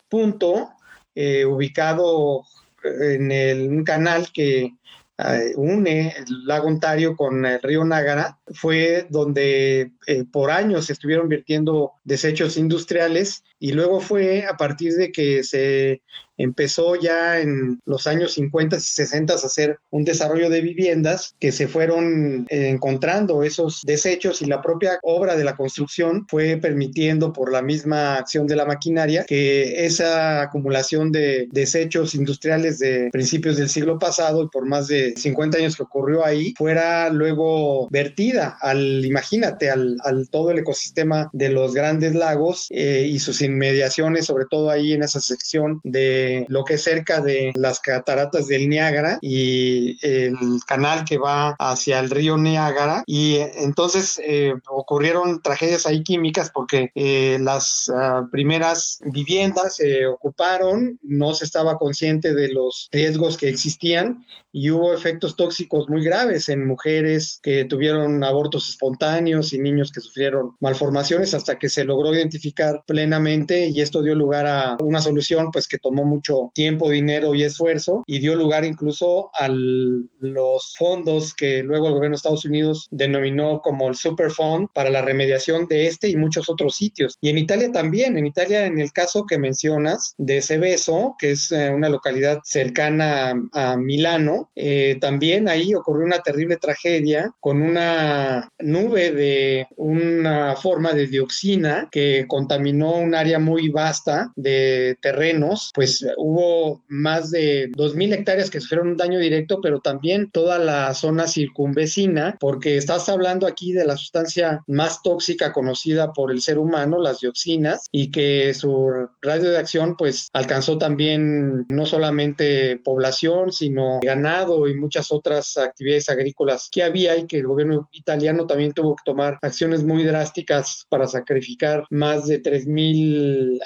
punto, 0.09 0.69
eh, 1.15 1.45
ubicado 1.45 2.43
en 2.83 3.31
el, 3.31 3.69
un 3.69 3.83
canal 3.83 4.29
que 4.33 4.71
eh, 5.19 5.53
une 5.55 6.13
el 6.15 6.45
lago 6.45 6.67
Ontario 6.67 7.15
con 7.15 7.43
el 7.43 7.59
río 7.59 7.83
Nágara, 7.83 8.37
fue 8.53 9.07
donde 9.09 9.93
eh, 10.05 10.23
por 10.31 10.51
años 10.51 10.85
se 10.85 10.93
estuvieron 10.93 11.27
vertiendo 11.27 11.93
desechos 12.03 12.55
industriales 12.55 13.43
y 13.59 13.71
luego 13.71 14.01
fue 14.01 14.45
a 14.45 14.55
partir 14.57 14.93
de 14.93 15.11
que 15.11 15.43
se 15.43 16.01
empezó 16.37 16.95
ya 16.95 17.39
en 17.39 17.81
los 17.85 18.07
años 18.07 18.33
50 18.33 18.77
y 18.77 18.79
60 18.79 19.33
a 19.33 19.35
hacer 19.35 19.79
un 19.89 20.03
desarrollo 20.03 20.49
de 20.49 20.61
viviendas 20.61 21.35
que 21.39 21.51
se 21.51 21.67
fueron 21.67 22.45
encontrando 22.49 23.43
esos 23.43 23.81
desechos 23.83 24.41
y 24.41 24.45
la 24.45 24.61
propia 24.61 24.99
obra 25.03 25.35
de 25.35 25.43
la 25.43 25.55
construcción 25.55 26.25
fue 26.29 26.57
permitiendo 26.57 27.33
por 27.33 27.51
la 27.51 27.61
misma 27.61 28.15
acción 28.15 28.47
de 28.47 28.55
la 28.55 28.65
maquinaria 28.65 29.25
que 29.25 29.85
esa 29.85 30.43
acumulación 30.43 31.11
de 31.11 31.47
desechos 31.51 32.13
industriales 32.13 32.79
de 32.79 33.09
principios 33.11 33.57
del 33.57 33.69
siglo 33.69 33.97
pasado 33.97 34.43
y 34.43 34.49
por 34.49 34.67
más 34.67 34.87
de 34.87 35.15
50 35.17 35.57
años 35.57 35.75
que 35.75 35.83
ocurrió 35.83 36.23
ahí 36.23 36.53
fuera 36.57 37.09
luego 37.09 37.87
vertida 37.89 38.57
al, 38.61 39.03
imagínate, 39.03 39.71
al, 39.71 39.97
todo 40.29 40.51
el 40.51 40.59
ecosistema 40.59 41.29
de 41.33 41.49
los 41.49 41.73
grandes 41.73 42.13
lagos 42.13 42.67
eh, 42.69 43.07
y 43.09 43.19
sus 43.19 43.41
inmediaciones, 43.47 44.25
sobre 44.25 44.45
todo 44.45 44.69
ahí 44.69 44.93
en 44.93 45.03
esa 45.03 45.19
sección 45.19 45.81
de 45.83 46.45
lo 46.49 46.63
que 46.63 46.75
es 46.75 46.83
cerca 46.83 47.21
de 47.21 47.51
las 47.55 47.79
cataratas 47.79 48.47
del 48.47 48.69
Niágara 48.69 49.19
y 49.21 49.97
el 50.05 50.35
canal 50.67 51.05
que 51.05 51.17
va 51.17 51.55
hacia 51.59 51.99
el 51.99 52.09
río 52.09 52.37
Niágara. 52.37 53.03
Y 53.05 53.35
eh, 53.35 53.51
entonces 53.57 54.21
eh, 54.23 54.53
ocurrieron 54.69 55.41
tragedias 55.41 55.85
ahí 55.85 56.03
químicas 56.03 56.51
porque 56.53 56.91
eh, 56.95 57.37
las 57.41 57.91
ah, 57.93 58.27
primeras 58.31 58.99
viviendas 59.05 59.77
se 59.77 60.05
ocuparon, 60.05 60.99
no 61.01 61.33
se 61.33 61.45
estaba 61.45 61.77
consciente 61.77 62.33
de 62.33 62.49
los 62.49 62.89
riesgos 62.91 63.37
que 63.37 63.49
existían 63.49 64.25
y 64.51 64.71
hubo 64.71 64.93
efectos 64.93 65.35
tóxicos 65.35 65.87
muy 65.89 66.03
graves 66.03 66.49
en 66.49 66.65
mujeres 66.65 67.39
que 67.43 67.65
tuvieron 67.65 68.23
abortos 68.23 68.69
espontáneos 68.69 69.53
y 69.53 69.59
niños 69.59 69.91
que 69.91 70.01
sufrieron 70.01 70.55
malformaciones 70.59 71.33
hasta 71.33 71.59
que 71.59 71.69
se 71.69 71.83
logró 71.83 72.13
identificar 72.13 72.83
plenamente 72.87 73.36
y 73.49 73.81
esto 73.81 74.01
dio 74.01 74.15
lugar 74.15 74.47
a 74.47 74.77
una 74.81 75.01
solución 75.01 75.51
pues 75.51 75.67
que 75.67 75.77
tomó 75.77 76.03
mucho 76.05 76.51
tiempo, 76.53 76.89
dinero 76.89 77.35
y 77.35 77.43
esfuerzo 77.43 78.03
y 78.07 78.19
dio 78.19 78.35
lugar 78.35 78.65
incluso 78.65 79.29
a 79.33 79.47
los 79.47 80.75
fondos 80.77 81.33
que 81.33 81.61
luego 81.63 81.87
el 81.87 81.93
gobierno 81.93 82.15
de 82.15 82.17
Estados 82.17 82.45
Unidos 82.45 82.87
denominó 82.91 83.61
como 83.61 83.87
el 83.87 83.95
Superfund 83.95 84.69
para 84.73 84.89
la 84.89 85.01
remediación 85.01 85.67
de 85.67 85.87
este 85.87 86.09
y 86.09 86.15
muchos 86.15 86.49
otros 86.49 86.75
sitios. 86.75 87.17
Y 87.21 87.29
en 87.29 87.37
Italia 87.37 87.71
también, 87.71 88.17
en 88.17 88.25
Italia 88.25 88.65
en 88.65 88.79
el 88.79 88.91
caso 88.91 89.25
que 89.25 89.37
mencionas 89.37 90.15
de 90.17 90.41
Seveso, 90.41 91.15
que 91.19 91.31
es 91.31 91.51
eh, 91.51 91.69
una 91.69 91.89
localidad 91.89 92.39
cercana 92.43 93.33
a 93.53 93.77
Milano, 93.77 94.49
eh, 94.55 94.97
también 94.99 95.47
ahí 95.47 95.73
ocurrió 95.75 96.05
una 96.05 96.19
terrible 96.19 96.57
tragedia 96.57 97.31
con 97.39 97.61
una 97.61 98.49
nube 98.59 99.11
de 99.11 99.67
una 99.75 100.55
forma 100.55 100.93
de 100.93 101.07
dioxina 101.07 101.87
que 101.91 102.25
contaminó 102.27 102.95
un 102.95 103.15
área 103.15 103.26
muy 103.39 103.69
vasta 103.69 104.31
de 104.35 104.97
terrenos, 105.01 105.71
pues 105.73 106.05
hubo 106.17 106.83
más 106.87 107.31
de 107.31 107.69
2.000 107.71 108.13
hectáreas 108.13 108.49
que 108.49 108.61
sufrieron 108.61 108.89
un 108.89 108.97
daño 108.97 109.19
directo, 109.19 109.59
pero 109.61 109.79
también 109.79 110.31
toda 110.31 110.57
la 110.57 110.93
zona 110.93 111.27
circunvecina, 111.27 112.37
porque 112.39 112.77
estás 112.77 113.09
hablando 113.09 113.45
aquí 113.45 113.73
de 113.73 113.85
la 113.85 113.97
sustancia 113.97 114.63
más 114.67 115.01
tóxica 115.03 115.51
conocida 115.51 116.13
por 116.13 116.31
el 116.31 116.41
ser 116.41 116.57
humano, 116.57 116.99
las 116.99 117.19
dioxinas, 117.19 117.87
y 117.91 118.11
que 118.11 118.53
su 118.53 119.09
radio 119.21 119.51
de 119.51 119.57
acción 119.57 119.95
pues 119.97 120.29
alcanzó 120.33 120.77
también 120.77 121.65
no 121.69 121.85
solamente 121.85 122.77
población, 122.83 123.51
sino 123.51 123.99
ganado 124.01 124.67
y 124.67 124.75
muchas 124.75 125.11
otras 125.11 125.57
actividades 125.57 126.09
agrícolas 126.09 126.69
que 126.71 126.83
había 126.83 127.17
y 127.17 127.27
que 127.27 127.37
el 127.37 127.47
gobierno 127.47 127.89
italiano 127.91 128.47
también 128.47 128.73
tuvo 128.73 128.95
que 128.95 129.03
tomar 129.05 129.37
acciones 129.41 129.83
muy 129.83 130.03
drásticas 130.03 130.85
para 130.89 131.07
sacrificar 131.07 131.85
más 131.89 132.27
de 132.27 132.41
3.000 132.41 133.16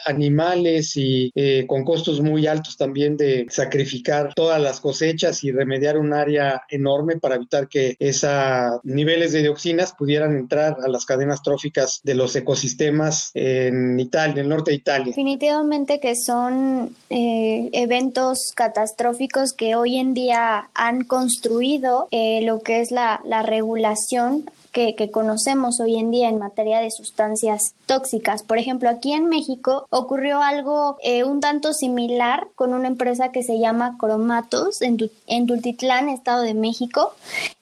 animales 0.06 0.96
y 0.96 1.32
eh, 1.36 1.66
con 1.68 1.84
costos 1.84 2.22
muy 2.22 2.48
altos 2.48 2.78
también 2.78 3.18
de 3.18 3.46
sacrificar 3.50 4.34
todas 4.34 4.62
las 4.62 4.80
cosechas 4.80 5.44
y 5.44 5.52
remediar 5.52 5.98
un 5.98 6.14
área 6.14 6.64
enorme 6.70 7.18
para 7.18 7.36
evitar 7.36 7.68
que 7.68 7.96
esos 8.00 8.80
niveles 8.84 9.32
de 9.32 9.42
dioxinas 9.42 9.94
pudieran 9.94 10.36
entrar 10.36 10.78
a 10.84 10.88
las 10.88 11.06
cadenas 11.06 11.42
tróficas 11.42 12.02
de 12.04 12.16
los 12.16 12.36
ecosistemas 12.36 13.32
en 13.34 14.00
Italia, 14.00 14.34
en 14.34 14.40
el 14.40 14.50
norte 14.50 14.72
de 14.72 14.78
Italia. 14.78 15.06
Definitivamente 15.08 16.00
que 16.00 16.16
son 16.16 16.96
eh, 17.10 17.70
eventos 17.74 18.52
catastróficos 18.56 19.54
que 19.54 19.76
hoy 19.76 19.98
en 19.98 20.14
día 20.14 20.70
han 20.74 21.04
construido 21.04 22.08
eh, 22.12 22.42
lo 22.44 22.60
que 22.60 22.82
es 22.82 22.92
la, 22.92 23.22
la 23.26 23.44
regulación 23.44 24.46
que, 24.72 24.96
conocemos 25.12 25.80
hoy 25.80 25.98
en 25.98 26.12
día 26.12 26.30
en 26.30 26.38
materia 26.38 26.80
de 26.80 26.92
sustancias 26.92 27.74
tóxicas. 27.86 28.44
Por 28.44 28.58
ejemplo, 28.58 28.90
aquí 28.90 29.14
en 29.14 29.28
México 29.28 29.86
ocurrió 29.90 30.42
algo 30.42 30.98
eh, 31.04 31.26
un 31.26 31.42
tanto 31.42 31.74
similar 31.74 32.48
con 32.56 32.74
una 32.74 32.88
empresa 32.88 33.32
que 33.32 33.44
se 33.44 33.60
llama 33.60 33.98
Cromatos 34.00 34.82
en, 34.82 34.98
en 35.28 35.46
Tultitlán, 35.48 36.08
Estado 36.10 36.44
de 36.44 36.54
México. 36.54 37.14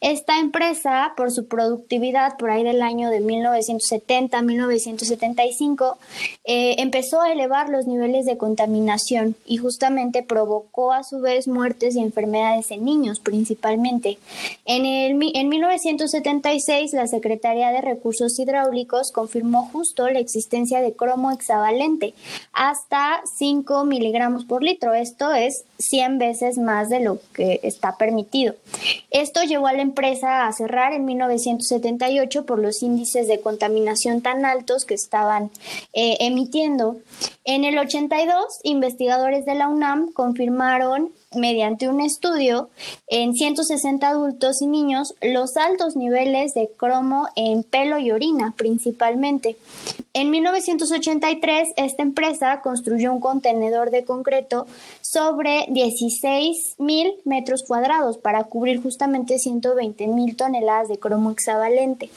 Esta 0.01 0.39
empresa, 0.39 1.13
por 1.17 1.31
su 1.31 1.47
productividad 1.47 2.37
por 2.37 2.51
ahí 2.51 2.63
del 2.63 2.83
año 2.83 3.09
de 3.09 3.21
1970-1975, 3.21 5.95
eh, 6.45 6.75
empezó 6.77 7.21
a 7.21 7.31
elevar 7.31 7.69
los 7.69 7.87
niveles 7.87 8.25
de 8.25 8.37
contaminación 8.37 9.35
y 9.45 9.57
justamente 9.57 10.21
provocó 10.21 10.93
a 10.93 11.03
su 11.03 11.21
vez 11.21 11.47
muertes 11.47 11.95
y 11.95 12.01
enfermedades 12.01 12.69
en 12.71 12.85
niños 12.85 13.19
principalmente. 13.19 14.19
En, 14.65 14.85
el, 14.85 15.19
en 15.33 15.49
1976, 15.49 16.93
la 16.99 17.07
Secretaría 17.07 17.71
de 17.71 17.79
Recursos 17.79 18.37
Hidráulicos 18.37 19.13
confirmó 19.13 19.69
justo 19.71 20.09
la 20.09 20.19
existencia 20.19 20.81
de 20.81 20.91
cromo 20.91 21.31
hexavalente 21.31 22.13
hasta 22.51 23.21
5 23.37 23.85
miligramos 23.85 24.43
por 24.43 24.63
litro. 24.63 24.93
Esto 24.93 25.33
es 25.33 25.63
100 25.77 26.17
veces 26.17 26.57
más 26.57 26.89
de 26.89 26.99
lo 26.99 27.19
que 27.33 27.61
está 27.63 27.95
permitido. 27.95 28.53
Esto 29.11 29.43
llevó 29.43 29.67
a 29.67 29.73
la 29.73 29.81
empresa 29.81 30.45
a 30.45 30.51
cerrar 30.51 30.91
en 30.91 31.05
1978 31.05 32.45
por 32.45 32.59
los 32.59 32.83
índices 32.83 33.29
de 33.29 33.39
contaminación 33.39 34.21
tan 34.21 34.43
altos 34.43 34.83
que 34.83 34.95
estaban 34.95 35.51
eh, 35.93 36.17
emitiendo. 36.19 36.97
En 37.45 37.63
el 37.63 37.77
82, 37.77 38.59
investigadores 38.63 39.45
de 39.45 39.55
la 39.55 39.69
UNAM 39.69 40.11
confirmaron 40.11 41.11
mediante 41.35 41.87
un 41.87 42.01
estudio 42.01 42.69
en 43.07 43.33
160 43.33 44.07
adultos 44.07 44.61
y 44.61 44.67
niños 44.67 45.13
los 45.21 45.57
altos 45.57 45.95
niveles 45.95 46.55
de 46.55 46.69
cromo 46.75 47.27
en 47.35 47.63
pelo 47.63 47.99
y 47.99 48.11
orina 48.11 48.53
principalmente. 48.57 49.55
En 50.13 50.31
1983 50.31 51.69
esta 51.77 52.01
empresa 52.01 52.61
construyó 52.61 53.13
un 53.13 53.19
contenedor 53.19 53.91
de 53.91 54.05
concreto 54.05 54.65
sobre 55.11 55.65
16 55.69 56.75
mil 56.77 57.15
metros 57.25 57.63
cuadrados 57.63 58.19
para 58.19 58.43
cubrir 58.43 58.79
justamente 58.79 59.39
120 59.39 60.05
mil 60.05 60.35
toneladas 60.35 60.87
de 60.87 60.99
cromo 60.99 61.31
hexavalente. 61.31 62.11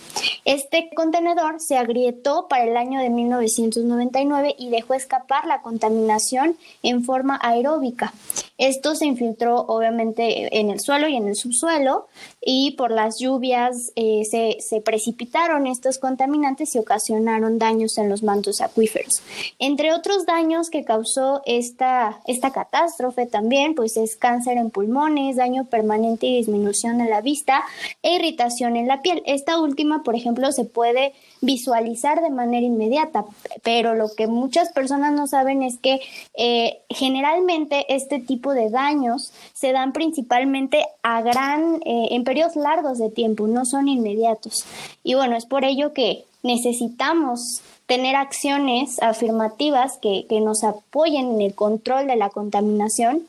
Este 0.45 0.91
contenedor 0.95 1.59
se 1.59 1.79
agrietó 1.79 2.49
para 2.49 2.65
el 2.65 2.77
año 2.77 3.01
de 3.01 3.09
1999 3.09 4.57
y 4.59 4.69
dejó 4.69 4.93
escapar 4.93 5.47
la 5.47 5.63
contaminación 5.63 6.57
en 6.83 7.03
forma 7.03 7.39
aeróbica. 7.43 8.13
Esto 8.59 8.95
se 8.95 9.07
infiltró 9.07 9.61
obviamente 9.61 10.59
en 10.61 10.71
el 10.71 10.79
suelo 10.79 11.09
y 11.09 11.17
en 11.17 11.29
el 11.29 11.35
subsuelo 11.35 12.09
y 12.41 12.73
por 12.73 12.91
las 12.91 13.19
lluvias 13.19 13.91
eh, 13.97 14.25
se, 14.31 14.59
se, 14.61 14.81
precipitaron 14.81 15.67
estos 15.67 15.99
contaminantes 15.99 16.75
y 16.75 16.79
ocasionaron 16.79 17.59
daños 17.59 17.97
en 17.99 18.09
los 18.09 18.23
mantos 18.23 18.61
acuíferos. 18.61 19.23
Entre 19.59 19.93
otros 19.93 20.27
daños 20.27 20.71
que 20.71 20.85
causó 20.85 21.43
esta, 21.47 22.21
esta 22.27 22.53
catástrofe 22.53 22.82
también, 23.31 23.75
pues 23.75 23.97
es 23.97 24.17
cáncer 24.17 24.57
en 24.57 24.71
pulmones, 24.71 25.37
daño 25.37 25.65
permanente 25.67 26.27
y 26.27 26.37
disminución 26.37 27.01
en 27.01 27.11
la 27.11 27.21
vista 27.21 27.63
e 28.03 28.17
irritación 28.17 28.77
en 28.77 28.89
la 28.89 29.03
piel. 29.03 29.23
Esta 29.27 29.61
última, 29.61 30.03
por 30.03 30.15
ejemplo, 30.15 30.51
se 30.53 30.65
puede 30.65 31.13
visualizar 31.41 32.23
de 32.23 32.31
manera 32.31 32.65
inmediata, 32.65 33.25
pero 33.63 33.95
lo 33.95 34.15
que 34.15 34.27
muchas 34.27 34.73
personas 34.73 35.13
no 35.13 35.27
saben 35.27 35.63
es 35.63 35.79
que 35.79 36.01
eh, 36.35 36.79
generalmente 36.89 37.85
este 37.89 38.19
tipo 38.21 38.53
de 38.53 38.71
daños 38.71 39.33
se 39.53 39.73
dan 39.73 39.93
principalmente 39.93 40.85
a 41.03 41.23
gran, 41.23 41.81
eh, 41.85 42.09
en 42.11 42.25
periodos 42.25 42.57
largos 42.57 42.99
de 42.99 43.11
tiempo, 43.11 43.47
no 43.47 43.65
son 43.65 43.89
inmediatos. 43.89 44.65
Y 45.03 45.15
bueno, 45.15 45.37
es 45.37 45.47
por 45.47 45.65
ello 45.65 45.93
que 45.93 46.25
necesitamos 46.43 47.63
tener 47.93 48.17
acciones 48.17 49.03
afirmativas 49.03 49.99
que, 50.01 50.25
que 50.27 50.41
nos 50.41 50.65
apoyen 50.65 51.33
en 51.33 51.43
el 51.43 51.55
control 51.55 52.07
de 52.07 52.17
la 52.17 52.31
contaminación 52.31 53.21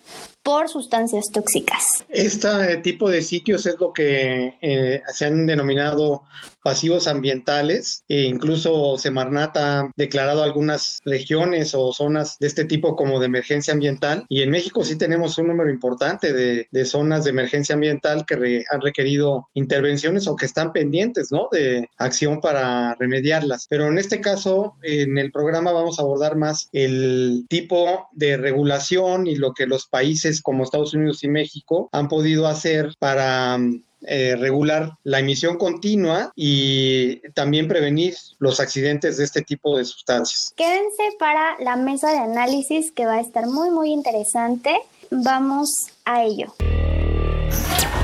por 0.43 0.67
sustancias 0.67 1.31
tóxicas. 1.31 2.03
Este 2.09 2.77
tipo 2.77 3.09
de 3.09 3.21
sitios 3.21 3.65
es 3.65 3.79
lo 3.79 3.93
que 3.93 4.57
eh, 4.62 5.01
se 5.13 5.25
han 5.25 5.45
denominado 5.45 6.23
pasivos 6.63 7.07
ambientales 7.07 8.03
e 8.07 8.23
incluso 8.23 8.97
Semarnat 8.97 9.57
ha 9.57 9.91
declarado 9.95 10.43
algunas 10.43 11.00
regiones 11.05 11.75
o 11.75 11.91
zonas 11.93 12.38
de 12.39 12.47
este 12.47 12.65
tipo 12.65 12.95
como 12.95 13.19
de 13.19 13.25
emergencia 13.25 13.73
ambiental 13.73 14.25
y 14.29 14.41
en 14.41 14.50
México 14.50 14.83
sí 14.83 14.97
tenemos 14.97 15.38
un 15.38 15.47
número 15.47 15.69
importante 15.69 16.33
de, 16.33 16.85
zonas 16.85 17.23
de 17.23 17.29
emergencia 17.29 17.75
ambiental 17.75 18.25
que 18.25 18.63
han 18.69 18.81
requerido 18.81 19.50
intervenciones 19.53 20.27
o 20.27 20.35
que 20.35 20.45
están 20.45 20.73
pendientes 20.73 21.31
¿no? 21.31 21.47
de 21.51 21.89
acción 21.97 22.41
para 22.41 22.95
remediarlas. 22.95 23.67
Pero 23.69 23.88
en 23.88 23.97
este 23.97 24.19
caso, 24.21 24.75
en 24.81 25.17
el 25.17 25.31
programa 25.31 25.71
vamos 25.71 26.00
a 26.00 26.01
abordar 26.01 26.35
más 26.35 26.69
el 26.73 27.45
tipo 27.50 28.07
de 28.12 28.38
regulación 28.38 29.27
y 29.27 29.35
lo 29.35 29.53
que 29.53 29.65
los 29.65 29.88
países 29.88 30.33
como 30.42 30.63
Estados 30.63 30.94
Unidos 30.94 31.24
y 31.24 31.28
México 31.28 31.90
han 31.92 32.08
podido 32.08 32.48
hacer 32.48 32.94
para 33.00 33.60
eh, 34.06 34.36
regular 34.36 34.98
la 35.04 35.20
emisión 35.20 35.58
continua 35.58 36.34
y 36.36 37.22
también 37.32 37.70
prevenir 37.70 38.16
los 38.40 38.60
accidentes 38.60 39.18
de 39.18 39.24
este 39.24 39.42
tipo 39.42 39.78
de 39.78 39.86
sustancias. 39.86 40.54
Quédense 40.58 41.04
para 41.20 41.58
la 41.60 41.78
mesa 41.78 42.12
de 42.12 42.18
análisis 42.18 42.92
que 42.92 43.06
va 43.06 43.16
a 43.16 43.22
estar 43.22 43.48
muy 43.48 43.70
muy 43.70 43.92
interesante. 43.92 44.75
Vamos 45.10 45.70
a 46.04 46.24
ello. 46.24 46.54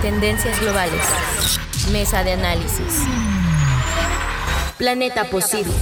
Tendencias 0.02 0.62
globales. 0.62 1.06
Mesa 1.92 2.24
de 2.24 2.32
análisis. 2.32 3.04
Planeta 4.78 5.26
posible. 5.26 5.74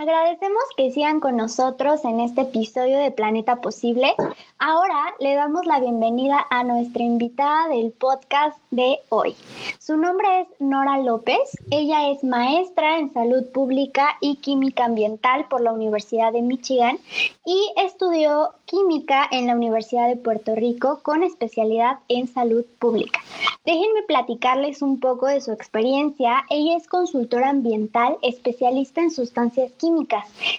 Agradecemos 0.00 0.62
que 0.78 0.90
sigan 0.92 1.20
con 1.20 1.36
nosotros 1.36 2.06
en 2.06 2.20
este 2.20 2.40
episodio 2.40 2.96
de 2.96 3.10
Planeta 3.10 3.56
Posible. 3.56 4.14
Ahora 4.58 5.14
le 5.18 5.34
damos 5.34 5.66
la 5.66 5.78
bienvenida 5.78 6.46
a 6.48 6.64
nuestra 6.64 7.02
invitada 7.02 7.68
del 7.68 7.92
podcast 7.92 8.56
de 8.70 8.98
hoy. 9.10 9.36
Su 9.78 9.98
nombre 9.98 10.26
es 10.40 10.48
Nora 10.58 10.96
López. 11.00 11.50
Ella 11.70 12.08
es 12.08 12.24
maestra 12.24 12.98
en 12.98 13.12
salud 13.12 13.44
pública 13.52 14.16
y 14.22 14.36
química 14.36 14.86
ambiental 14.86 15.48
por 15.50 15.60
la 15.60 15.74
Universidad 15.74 16.32
de 16.32 16.40
Michigan 16.40 16.98
y 17.44 17.70
estudió 17.76 18.54
química 18.64 19.28
en 19.30 19.48
la 19.48 19.54
Universidad 19.54 20.08
de 20.08 20.16
Puerto 20.16 20.54
Rico 20.54 21.00
con 21.02 21.22
especialidad 21.24 21.98
en 22.08 22.26
salud 22.26 22.64
pública. 22.78 23.20
Déjenme 23.66 24.02
platicarles 24.06 24.80
un 24.80 24.98
poco 24.98 25.26
de 25.26 25.42
su 25.42 25.52
experiencia. 25.52 26.44
Ella 26.48 26.78
es 26.78 26.86
consultora 26.86 27.50
ambiental, 27.50 28.16
especialista 28.22 29.02
en 29.02 29.10
sustancias 29.10 29.72
químicas 29.72 29.89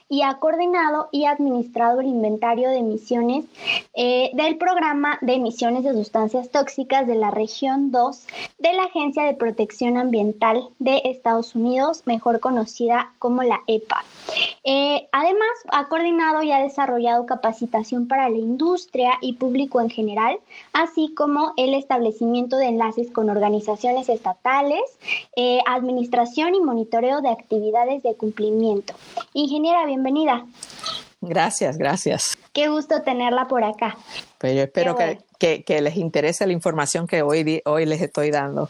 y 0.10 0.22
ha 0.24 0.36
coordinado 0.36 1.10
y 1.12 1.26
administrado 1.26 2.02
el 2.02 2.08
inventario 2.08 2.70
de 2.70 2.78
emisiones 2.78 3.46
eh, 3.94 4.30
del 4.34 4.58
programa 4.58 5.18
de 5.22 5.34
emisiones 5.34 5.84
de 5.84 5.94
sustancias 5.94 6.50
tóxicas 6.50 7.08
de 7.08 7.16
la 7.16 7.32
región 7.32 7.92
2 7.92 8.28
de 8.60 8.74
la 8.74 8.84
Agencia 8.84 9.24
de 9.24 9.34
Protección 9.34 9.98
Ambiental 9.98 10.70
de 10.80 11.02
Estados 11.06 11.56
Unidos, 11.56 12.04
mejor 12.06 12.40
conocida 12.40 13.14
como 13.20 13.44
la 13.44 13.62
EPA. 13.68 14.04
Eh, 14.64 15.08
además, 15.12 15.50
ha 15.72 15.88
coordinado 15.88 16.44
y 16.44 16.52
ha 16.52 16.62
desarrollado 16.62 17.26
capacitación 17.26 18.08
para 18.08 18.30
la 18.30 18.38
industria 18.38 19.14
y 19.22 19.34
público 19.34 19.82
en 19.82 19.90
general, 19.90 20.40
así 20.74 21.14
como 21.16 21.54
el 21.58 21.74
establecimiento 21.74 22.58
de 22.58 22.68
enlaces 22.68 23.12
con 23.12 23.30
organizaciones 23.30 24.10
estatales, 24.10 24.82
eh, 25.36 25.60
administración 25.68 26.56
y 26.56 26.62
monitoreo 26.62 27.22
de 27.22 27.30
actividades 27.30 28.04
de 28.04 28.16
cumplimiento. 28.16 28.94
Ingeniera, 29.34 29.86
bienvenida. 29.86 30.46
Gracias, 31.22 31.78
gracias. 31.78 32.38
Qué 32.52 32.68
gusto 32.68 33.02
tenerla 33.04 33.48
por 33.48 33.64
acá. 33.64 33.96
Pues 34.40 34.56
yo 34.56 34.64
espero 34.64 34.96
que, 35.38 35.64
que, 35.64 35.82
les 35.82 35.98
interese 35.98 36.48
la 36.48 36.54
información 36.54 37.08
que 37.08 37.22
hoy, 37.22 37.62
hoy 37.66 37.86
les 37.86 38.02
estoy 38.02 38.32
dando. 38.32 38.70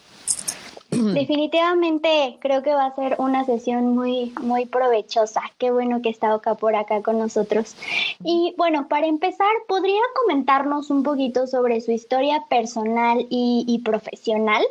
Definitivamente 1.14 2.38
creo 2.40 2.62
que 2.62 2.74
va 2.74 2.86
a 2.86 2.96
ser 2.96 3.16
una 3.18 3.44
sesión 3.46 3.96
muy, 3.96 4.34
muy 4.42 4.66
provechosa. 4.66 5.42
Qué 5.58 5.72
bueno 5.72 6.02
que 6.02 6.10
está 6.10 6.34
acá 6.34 6.56
por 6.56 6.76
acá 6.76 7.02
con 7.02 7.18
nosotros. 7.18 7.76
Y 8.24 8.54
bueno, 8.58 8.88
para 8.88 9.08
empezar, 9.08 9.52
¿podría 9.68 10.02
comentarnos 10.16 10.90
un 10.90 11.04
poquito 11.04 11.48
sobre 11.48 11.82
su 11.82 11.92
historia 11.92 12.44
personal 12.50 13.26
y, 13.30 13.66
y 13.68 13.80
profesional? 13.80 14.64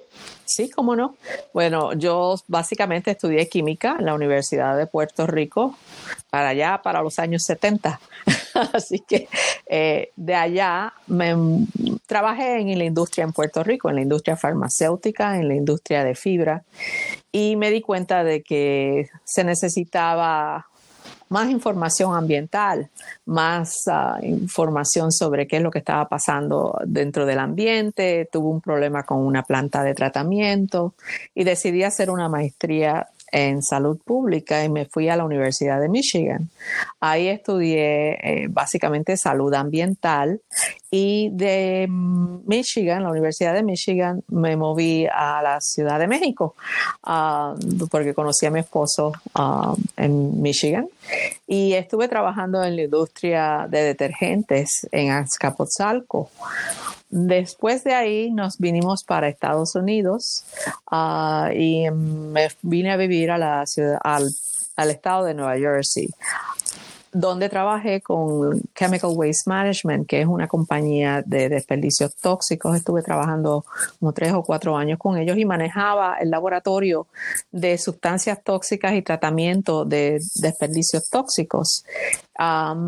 Sí, 0.45 0.69
cómo 0.69 0.97
no. 0.97 1.15
Bueno, 1.55 1.93
yo 1.93 2.35
básicamente 2.49 3.13
estudié 3.13 3.49
química 3.49 3.97
en 3.99 4.07
la 4.07 4.15
Universidad 4.15 4.77
de 4.77 4.87
Puerto 4.87 5.27
Rico 5.27 5.77
para 6.29 6.49
allá, 6.49 6.81
para 6.83 7.03
los 7.03 7.19
años 7.19 7.45
70. 7.45 8.01
Así 8.73 9.01
que 9.01 9.29
eh, 9.67 10.11
de 10.17 10.35
allá 10.35 10.93
me 11.07 11.35
trabajé 12.07 12.61
en 12.61 12.79
la 12.79 12.85
industria 12.85 13.25
en 13.25 13.33
Puerto 13.33 13.63
Rico, 13.63 13.89
en 13.89 13.97
la 13.97 14.03
industria 14.03 14.37
farmacéutica, 14.37 15.39
en 15.39 15.49
la 15.49 15.55
industria 15.55 16.05
de 16.05 16.15
fibra, 16.15 16.65
y 17.33 17.57
me 17.57 17.71
di 17.71 17.81
cuenta 17.81 18.25
de 18.25 18.43
que 18.43 19.09
se 19.25 19.45
necesitaba 19.45 20.67
más 21.31 21.49
información 21.49 22.15
ambiental, 22.15 22.91
más 23.25 23.83
ah, 23.87 24.19
información 24.23 25.13
sobre 25.13 25.47
qué 25.47 25.59
es 25.59 25.63
lo 25.63 25.71
que 25.71 25.79
estaba 25.79 26.09
pasando 26.09 26.77
dentro 26.85 27.25
del 27.25 27.39
ambiente. 27.39 28.29
Tuve 28.31 28.49
un 28.49 28.61
problema 28.61 29.05
con 29.05 29.19
una 29.19 29.45
planta 29.45 29.85
de 29.85 29.95
tratamiento 29.95 30.95
y 31.33 31.45
decidí 31.45 31.85
hacer 31.85 32.11
una 32.11 32.29
maestría 32.29 33.09
en 33.33 33.63
salud 33.63 33.99
pública 33.99 34.65
y 34.65 34.69
me 34.69 34.85
fui 34.87 35.09
a 35.09 35.17
la 35.17 35.25
Universidad 35.25 35.81
de 35.81 35.89
Michigan. 35.89 36.51
Ahí 37.01 37.29
estudié 37.29 38.19
eh, 38.23 38.47
básicamente 38.49 39.17
salud 39.17 39.53
ambiental 39.55 40.41
y 40.91 41.31
de 41.31 41.87
Michigan, 41.89 43.05
la 43.05 43.11
Universidad 43.11 43.55
de 43.55 43.63
Michigan, 43.63 44.23
me 44.29 44.57
moví 44.57 45.07
a 45.07 45.41
la 45.43 45.61
Ciudad 45.61 45.99
de 45.99 46.09
México 46.09 46.55
ah, 47.05 47.55
porque 47.91 48.15
conocí 48.15 48.47
a 48.47 48.51
mi 48.51 48.61
esposo 48.61 49.13
ah, 49.35 49.75
en 49.97 50.43
Michigan 50.43 50.89
y 51.47 51.73
estuve 51.75 52.09
trabajando 52.09 52.63
en 52.63 52.77
la 52.77 52.83
industria 52.83 53.67
de 53.69 53.83
detergentes 53.83 54.87
en 54.93 55.11
Azcapotzalco. 55.11 56.31
Después 57.09 57.83
de 57.83 57.95
ahí 57.95 58.31
nos 58.31 58.59
vinimos 58.59 59.03
para 59.03 59.29
Estados 59.29 59.75
Unidos 59.75 60.45
ah, 60.91 61.51
y 61.55 61.91
me 61.91 62.49
vine 62.63 62.93
a 62.93 62.97
vivir 62.97 63.33
a 63.33 63.39
la 63.39 63.67
ciudad, 63.67 63.99
al, 64.03 64.31
estado 64.91 65.25
de 65.25 65.35
Nueva 65.35 65.59
Jersey 65.59 66.09
donde 67.13 67.49
trabajé 67.49 68.01
con 68.01 68.63
Chemical 68.75 69.11
Waste 69.15 69.43
Management, 69.47 70.07
que 70.07 70.21
es 70.21 70.27
una 70.27 70.47
compañía 70.47 71.23
de 71.27 71.49
desperdicios 71.49 72.15
tóxicos. 72.17 72.77
Estuve 72.77 73.03
trabajando 73.03 73.65
como 73.99 74.13
tres 74.13 74.33
o 74.33 74.43
cuatro 74.43 74.77
años 74.77 74.99
con 74.99 75.19
ellos 75.19 75.37
y 75.37 75.45
manejaba 75.45 76.17
el 76.21 76.31
laboratorio 76.31 77.07
de 77.51 77.79
sustancias 77.79 78.43
tóxicas 78.45 78.95
y 78.95 79.03
tratamiento 79.03 79.85
de 79.85 80.21
desperdicios 80.37 81.09
tóxicos. 81.11 81.85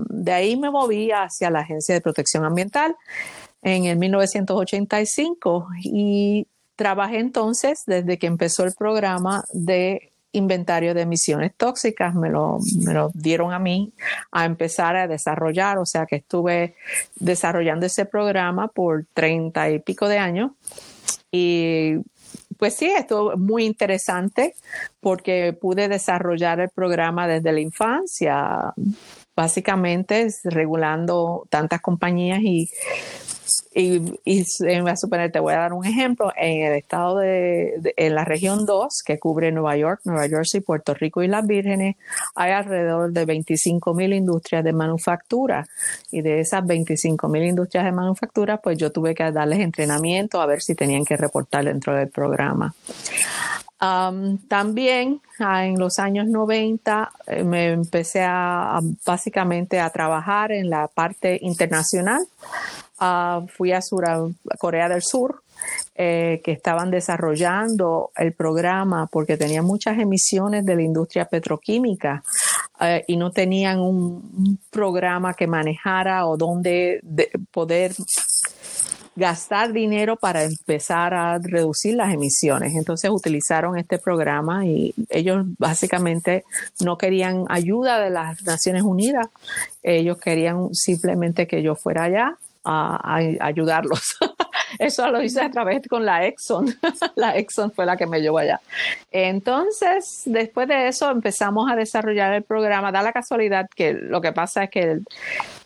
de 0.09 0.33
ahí 0.33 0.57
me 0.57 0.71
moví 0.71 1.11
hacia 1.11 1.51
la 1.51 1.61
Agencia 1.61 1.95
de 1.95 2.01
Protección 2.01 2.45
Ambiental 2.45 2.97
en 3.63 3.85
el 3.87 3.97
1985 3.99 5.69
y 5.83 6.47
trabajé 6.77 7.19
entonces 7.19 7.83
desde 7.87 8.19
que 8.19 8.27
empezó 8.27 8.65
el 8.65 8.73
programa 8.77 9.45
de 9.53 10.12
inventario 10.33 10.95
de 10.95 11.03
emisiones 11.03 11.53
tóxicas, 11.57 12.15
me 12.15 12.31
lo, 12.31 12.59
me 12.85 12.95
lo 12.95 13.11
dieron 13.15 13.53
a 13.53 13.59
mí 13.59 13.93
a 14.31 14.45
empezar 14.45 14.97
a 14.97 15.07
desarrollar, 15.07 15.79
o 15.79 15.87
sea 15.87 16.07
que 16.07 16.17
estuve 16.17 16.75
desarrollando 17.17 17.87
ese 17.87 18.07
programa 18.07 18.69
por 18.69 19.07
treinta 19.13 19.71
y 19.71 19.79
pico 19.79 20.09
de 20.09 20.19
años. 20.19 20.53
Y 21.31 21.97
pues 22.59 22.75
sí, 22.77 22.87
estuvo 22.87 23.37
muy 23.37 23.65
interesante 23.65 24.55
porque 25.01 25.53
pude 25.53 25.89
desarrollar 25.89 26.61
el 26.61 26.71
programa 26.71 27.27
desde 27.27 27.53
la 27.53 27.61
infancia, 27.61 28.73
básicamente 29.35 30.29
regulando 30.45 31.47
tantas 31.51 31.81
compañías 31.81 32.41
y 32.43 32.71
y, 33.75 34.19
y 34.25 34.45
voy 34.81 34.91
a 34.91 34.97
suponer, 34.97 35.33
te 35.33 35.41
voy 35.41 35.55
a 35.55 35.59
dar 35.59 35.73
un 35.73 35.85
ejemplo, 35.85 36.33
en 36.37 36.67
el 36.67 36.75
estado 36.75 37.19
de, 37.19 37.95
en 37.97 38.15
la 38.15 38.25
región 38.25 38.67
2, 38.67 39.03
que 39.05 39.19
cubre 39.19 39.53
Nueva 39.53 39.77
York, 39.77 40.01
Nueva 40.05 40.29
Jersey, 40.29 40.61
Puerto 40.61 40.95
Rico 40.95 41.23
y 41.23 41.29
las 41.29 41.47
Vírgenes, 41.47 41.97
hay 42.35 42.53
alrededor 42.53 43.13
de 43.13 43.25
25 43.25 43.95
mil 43.95 44.13
industrias 44.13 44.65
de 44.65 44.73
manufactura. 44.73 45.67
Y 46.11 46.23
de 46.23 46.41
esas 46.41 46.67
25 46.67 47.29
mil 47.29 47.45
industrias 47.45 47.85
de 47.85 47.93
manufactura, 47.93 48.59
pues 48.59 48.79
yo 48.79 48.93
tuve 48.93 49.15
que 49.15 49.31
darles 49.33 49.61
entrenamiento 49.61 50.41
a 50.41 50.47
ver 50.47 50.63
si 50.63 50.75
tenían 50.75 51.05
que 51.05 51.17
reportar 51.17 51.65
dentro 51.65 51.95
del 51.95 52.09
programa. 52.09 52.75
También 54.49 55.21
ah, 55.41 55.67
en 55.67 55.79
los 55.79 55.99
años 55.99 56.29
90 56.29 57.13
eh, 57.27 57.43
me 57.43 57.73
empecé 57.73 58.23
a, 58.23 58.81
básicamente 59.05 59.81
a 59.81 59.91
trabajar 59.91 60.53
en 60.53 60.71
la 60.71 60.87
parte 60.87 61.39
internacional. 61.43 62.25
Ah, 63.01 63.43
fui 63.49 63.73
a, 63.73 63.83
Sur, 63.83 64.05
Corea 64.59 64.89
del 64.89 65.03
Sur 65.03 65.43
eh, 65.95 66.41
que 66.45 66.53
estaban 66.53 66.91
desarrollando 66.91 68.13
el 68.17 68.33
programa 68.33 69.09
porque 69.11 69.37
tenían 69.37 69.65
muchas 69.65 69.99
emisiones 69.99 70.65
de 70.65 70.77
la 70.77 70.83
industria 70.83 71.25
petroquímica 71.25 72.23
eh, 72.81 73.05
y 73.07 73.17
no 73.17 73.31
tenían 73.31 73.81
un, 73.81 74.59
programa 74.71 75.35
que 75.35 75.47
manejara 75.47 76.27
o 76.27 76.37
donde 76.37 77.01
poder 77.51 77.93
gastar 79.15 79.73
dinero 79.73 80.17
para 80.17 80.45
empezar 80.45 81.15
a 81.15 81.39
reducir 81.39 81.95
las 81.95 82.13
emisiones. 82.13 82.75
Entonces 82.75 83.11
utilizaron 83.11 83.79
este 83.79 83.99
programa 83.99 84.67
y 84.67 84.95
ellos 85.11 85.45
básicamente 85.59 86.45
no 86.81 86.97
querían 86.97 87.45
ayuda 87.49 88.01
de 88.01 88.11
las 88.11 88.43
Naciones 88.43 88.83
Unidas, 88.83 89.27
ellos 89.83 90.19
querían 90.19 90.75
simplemente 90.75 91.47
que 91.47 91.63
yo 91.63 91.75
fuera 91.75 92.05
allá 92.05 92.39
a, 92.65 93.17
ayudarlos. 93.41 94.17
Eso 94.79 95.11
lo 95.11 95.23
hice 95.23 95.43
a 95.43 95.51
través 95.51 95.87
con 95.87 96.07
la 96.07 96.27
Exxon. 96.27 96.75
la 97.17 97.37
Exxon 97.37 97.73
fue 97.73 97.85
la 97.85 97.97
que 97.97 98.07
me 98.07 98.21
llevó 98.21 98.39
allá. 98.39 98.61
Entonces, 99.11 100.23
después 100.25 100.67
de 100.67 100.89
eso 100.89 101.11
empezamos 101.11 101.71
a 101.71 101.77
desarrollar 101.77 102.33
el 102.33 102.43
programa. 102.43 102.91
Da 102.91 103.03
la 103.03 103.13
casualidad 103.13 103.69
que 103.77 103.93
lo 103.93 104.23
que 104.23 104.33
pasa 104.33 104.65
es 104.65 104.71
que 104.71 104.81
el, 104.81 105.05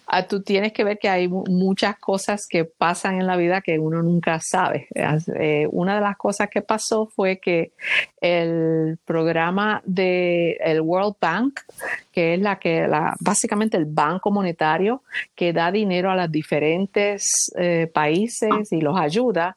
Ah, 0.08 0.26
tú 0.26 0.40
tienes 0.40 0.72
que 0.72 0.84
ver 0.84 0.98
que 0.98 1.08
hay 1.08 1.26
muchas 1.26 1.98
cosas 1.98 2.46
que 2.46 2.64
pasan 2.64 3.20
en 3.20 3.26
la 3.26 3.36
vida 3.36 3.60
que 3.60 3.76
uno 3.78 4.02
nunca 4.02 4.38
sabe. 4.40 4.86
Eh, 4.94 5.66
una 5.72 5.96
de 5.96 6.00
las 6.00 6.16
cosas 6.16 6.48
que 6.48 6.62
pasó 6.62 7.06
fue 7.06 7.40
que 7.40 7.72
el 8.20 8.98
programa 9.04 9.82
del 9.84 10.56
el 10.60 10.80
World 10.80 11.16
Bank, 11.20 11.60
que 12.12 12.34
es 12.34 12.40
la 12.40 12.58
que 12.60 12.86
la, 12.86 13.16
básicamente 13.20 13.76
el 13.76 13.84
banco 13.84 14.30
monetario 14.30 15.02
que 15.34 15.52
da 15.52 15.72
dinero 15.72 16.10
a 16.10 16.16
los 16.16 16.30
diferentes 16.30 17.52
eh, 17.58 17.90
países 17.92 18.72
y 18.72 18.80
los 18.80 18.96
ayuda, 18.98 19.56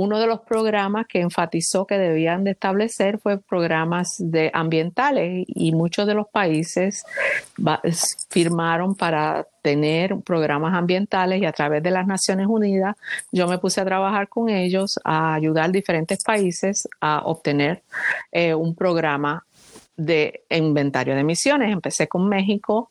uno 0.00 0.18
de 0.18 0.26
los 0.26 0.40
programas 0.40 1.06
que 1.06 1.20
enfatizó 1.20 1.86
que 1.86 1.98
debían 1.98 2.42
de 2.42 2.52
establecer 2.52 3.18
fue 3.18 3.36
programas 3.36 4.16
de 4.18 4.50
ambientales 4.54 5.44
y 5.46 5.72
muchos 5.72 6.06
de 6.06 6.14
los 6.14 6.26
países 6.26 7.04
firmaron 8.30 8.94
para 8.94 9.46
tener 9.60 10.16
programas 10.20 10.72
ambientales 10.72 11.42
y 11.42 11.44
a 11.44 11.52
través 11.52 11.82
de 11.82 11.90
las 11.90 12.06
Naciones 12.06 12.46
Unidas 12.46 12.96
yo 13.30 13.46
me 13.46 13.58
puse 13.58 13.82
a 13.82 13.84
trabajar 13.84 14.28
con 14.28 14.48
ellos 14.48 14.98
a 15.04 15.34
ayudar 15.34 15.70
diferentes 15.70 16.24
países 16.24 16.88
a 17.02 17.20
obtener 17.26 17.82
eh, 18.32 18.54
un 18.54 18.74
programa 18.74 19.44
de 20.00 20.44
inventario 20.48 21.14
de 21.14 21.20
emisiones. 21.20 21.70
Empecé 21.70 22.08
con 22.08 22.26
México, 22.26 22.90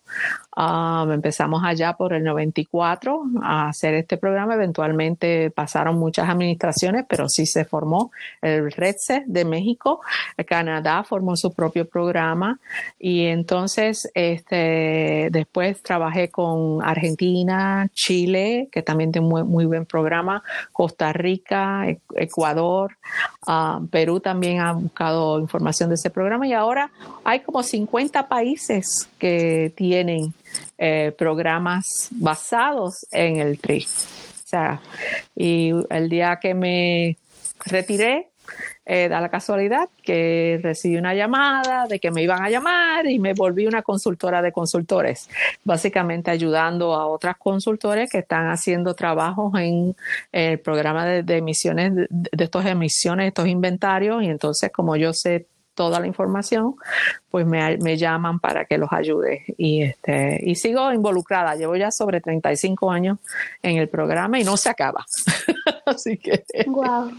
um, 0.60 1.12
empezamos 1.12 1.63
allá 1.63 1.93
por 1.93 2.13
el 2.13 2.24
94 2.24 3.24
a 3.41 3.69
hacer 3.69 3.93
este 3.93 4.17
programa. 4.17 4.56
Eventualmente 4.56 5.52
pasaron 5.52 5.98
muchas 5.98 6.28
administraciones, 6.30 7.06
pero 7.08 7.30
sí 7.30 7.45
se 7.45 7.65
formó 7.65 8.12
el 8.41 8.72
REDSE 8.72 9.24
de 9.26 9.45
México. 9.45 10.02
Canadá 10.45 11.04
formó 11.04 11.36
su 11.36 11.54
propio 11.54 11.88
programa 11.88 12.60
y 13.00 13.26
entonces 13.26 14.10
este, 14.13 15.30
después 15.32 15.82
trabajé 15.82 16.30
con 16.30 16.84
Argentina, 16.84 17.89
Chile, 17.93 18.67
que 18.72 18.82
también 18.82 19.12
tiene 19.12 19.28
muy, 19.28 19.43
muy 19.43 19.65
buen 19.65 19.86
programa, 19.86 20.43
Costa 20.74 21.13
Rica, 21.13 21.86
Ecuador, 22.15 22.98
um, 23.48 23.88
Perú 23.88 24.19
también 24.19 24.60
ha 24.60 24.74
buscado 24.74 25.39
información 25.39 25.89
de 25.89 25.95
ese 25.95 26.10
programa 26.10 26.48
y 26.48 26.54
ahora 26.54 26.91
hay 27.24 27.41
como 27.41 27.63
50 27.63 28.28
países 28.28 29.08
que 29.17 29.72
tienen 29.76 30.34
eh, 30.82 31.13
programas 31.18 32.08
basados 32.12 33.06
en 33.12 33.38
el 33.38 33.60
TRI. 33.60 33.86
O 33.86 34.48
sea, 34.48 34.82
y 35.36 35.74
el 35.89 36.08
día 36.08 36.39
que 36.42 36.54
me 36.54 37.18
retiré, 37.65 38.30
eh, 38.86 39.10
da 39.10 39.20
la 39.20 39.30
casualidad 39.30 39.89
que 40.02 40.58
recibí 40.63 40.96
una 40.96 41.13
llamada 41.13 41.86
de 41.86 42.00
que 42.00 42.12
me 42.12 42.24
iban 42.24 42.42
a 42.42 42.50
llamar 42.50 43.06
y 43.08 43.20
me 43.20 43.34
volví 43.34 43.68
una 43.68 43.84
consultora 43.84 44.42
de 44.42 44.54
consultores, 44.54 45.30
básicamente 45.65 46.32
ayudando 46.32 46.96
a 46.96 47.08
otras 47.08 47.36
consultores 47.38 48.10
que 48.10 48.20
están 48.20 48.48
haciendo 48.48 48.96
trabajos 48.96 49.54
en 49.60 49.96
el 50.32 50.60
programa 50.62 51.06
de, 51.06 51.38
emisiones, 51.38 51.94
de, 51.94 52.08
de 52.10 52.44
estas 52.46 52.65
emisiones, 52.65 53.28
estos 53.28 53.48
inventarios, 53.48 54.24
y 54.24 54.28
entonces 54.28 54.72
como 54.72 54.96
yo 54.96 55.13
sé 55.13 55.46
toda 55.80 56.02
la 56.02 56.08
información, 56.08 56.76
pues 57.30 57.46
me, 57.46 57.78
me, 57.78 57.98
llaman 57.98 58.39
para 58.39 58.65
que 58.65 58.78
los 58.78 58.92
ayude. 58.92 59.44
Y, 59.58 59.84
este, 59.84 60.39
y 60.44 60.56
sigo 60.56 60.92
involucrada. 60.92 61.56
Llevo 61.56 61.76
ya 61.76 61.92
sobre 61.92 62.22
35 62.22 62.92
años 62.92 63.18
en 63.62 63.78
el 63.78 63.88
programa 63.88 64.39
y 64.39 64.44
no 64.44 64.58
se 64.58 64.70
acaba. 64.70 65.06
Así 65.86 66.18
que. 66.18 66.44
Wow. 66.68 67.12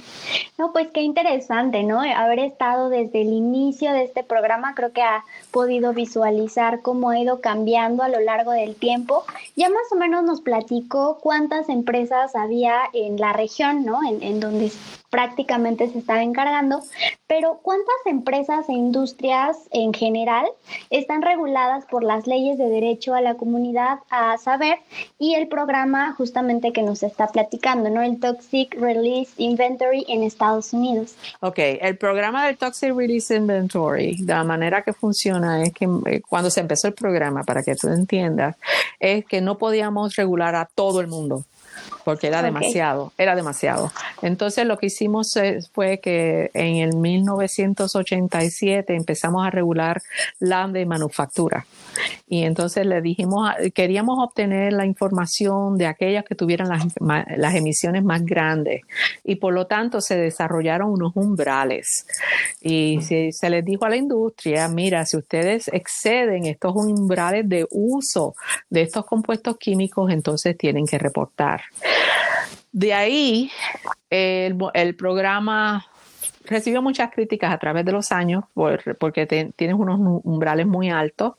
No, 0.59 0.73
pues 0.73 0.88
qué 0.92 1.03
interesante, 1.03 1.83
¿no? 1.83 2.01
Haber 2.01 2.40
estado 2.40 2.88
desde 2.88 3.23
el 3.23 3.29
inicio 3.29 3.92
de 3.92 4.05
este 4.05 4.23
programa, 4.23 4.75
creo 4.75 4.92
que 4.92 5.03
ha 5.03 5.25
podido 5.51 5.92
visualizar 5.92 6.83
cómo 6.83 7.11
ha 7.11 7.18
ido 7.18 7.40
cambiando 7.40 8.03
a 8.03 8.09
lo 8.09 8.20
largo 8.20 8.53
del 8.53 8.75
tiempo. 8.77 9.25
Ya 9.57 9.68
más 9.68 9.90
o 9.92 9.96
menos 9.96 10.25
nos 10.25 10.40
platicó 10.40 11.18
cuántas 11.20 11.68
empresas 11.68 12.35
había 12.35 12.83
en 12.92 13.16
la 13.16 13.33
región, 13.33 13.85
¿no? 13.85 14.01
En, 14.09 14.23
en 14.23 14.40
donde 14.40 14.70
prácticamente 15.11 15.88
se 15.88 15.99
estaba 15.99 16.23
encargando, 16.23 16.83
pero 17.27 17.59
¿cuántas 17.62 17.94
empresas 18.07 18.68
e 18.68 18.73
industrias 18.73 19.57
en 19.73 19.92
general 20.00 20.46
están 20.88 21.20
reguladas 21.20 21.84
por 21.84 22.02
las 22.02 22.26
leyes 22.26 22.56
de 22.56 22.68
derecho 22.70 23.14
a 23.14 23.20
la 23.20 23.34
comunidad 23.34 23.98
a 24.08 24.38
saber 24.38 24.78
y 25.18 25.34
el 25.34 25.46
programa 25.46 26.14
justamente 26.14 26.72
que 26.72 26.82
nos 26.82 27.02
está 27.02 27.26
platicando, 27.28 27.90
¿no? 27.90 28.02
El 28.02 28.18
Toxic 28.18 28.74
Release 28.80 29.32
Inventory 29.36 30.06
en 30.08 30.22
Estados 30.22 30.72
Unidos. 30.72 31.14
Ok, 31.40 31.58
el 31.58 31.98
programa 31.98 32.46
del 32.46 32.56
Toxic 32.56 32.96
Release 32.96 33.36
Inventory, 33.36 34.16
la 34.24 34.42
manera 34.42 34.82
que 34.82 34.94
funciona 34.94 35.62
es 35.62 35.74
que 35.74 35.86
eh, 36.06 36.22
cuando 36.26 36.48
se 36.50 36.60
empezó 36.60 36.88
el 36.88 36.94
programa, 36.94 37.42
para 37.44 37.62
que 37.62 37.76
tú 37.76 37.88
entiendas, 37.88 38.56
es 38.98 39.26
que 39.26 39.42
no 39.42 39.58
podíamos 39.58 40.16
regular 40.16 40.54
a 40.54 40.64
todo 40.74 41.00
el 41.00 41.08
mundo 41.08 41.44
porque 42.04 42.26
era 42.28 42.42
demasiado, 42.42 43.12
era 43.18 43.34
demasiado. 43.34 43.92
Entonces 44.22 44.66
lo 44.66 44.78
que 44.78 44.86
hicimos 44.86 45.38
fue 45.72 46.00
que 46.00 46.50
en 46.54 46.76
el 46.76 46.96
1987 46.96 48.94
empezamos 48.94 49.46
a 49.46 49.50
regular 49.50 50.02
la 50.38 50.60
de 50.68 50.86
manufactura. 50.86 51.66
Y 52.28 52.44
entonces 52.44 52.86
le 52.86 53.00
dijimos, 53.00 53.50
queríamos 53.74 54.18
obtener 54.18 54.72
la 54.72 54.86
información 54.86 55.76
de 55.76 55.86
aquellas 55.86 56.24
que 56.24 56.34
tuvieran 56.34 56.68
las, 56.68 56.84
las 57.36 57.54
emisiones 57.54 58.04
más 58.04 58.24
grandes. 58.24 58.82
Y 59.24 59.36
por 59.36 59.54
lo 59.54 59.66
tanto 59.66 60.00
se 60.00 60.16
desarrollaron 60.16 60.90
unos 60.90 61.12
umbrales. 61.16 62.06
Y 62.60 63.00
se, 63.02 63.32
se 63.32 63.50
les 63.50 63.64
dijo 63.64 63.84
a 63.84 63.90
la 63.90 63.96
industria, 63.96 64.68
mira, 64.68 65.04
si 65.06 65.16
ustedes 65.16 65.68
exceden 65.68 66.46
estos 66.46 66.74
umbrales 66.76 67.48
de 67.48 67.66
uso 67.70 68.34
de 68.68 68.82
estos 68.82 69.04
compuestos 69.06 69.56
químicos, 69.58 70.10
entonces 70.10 70.56
tienen 70.56 70.86
que 70.86 70.98
reportar. 70.98 71.62
De 72.72 72.94
ahí, 72.94 73.50
el, 74.10 74.56
el 74.74 74.96
programa 74.96 75.89
recibió 76.50 76.82
muchas 76.82 77.10
críticas 77.10 77.52
a 77.52 77.58
través 77.58 77.84
de 77.84 77.92
los 77.92 78.12
años 78.12 78.44
porque 78.98 79.26
tienes 79.26 79.76
unos 79.76 80.20
umbrales 80.24 80.66
muy 80.66 80.90
altos 80.90 81.34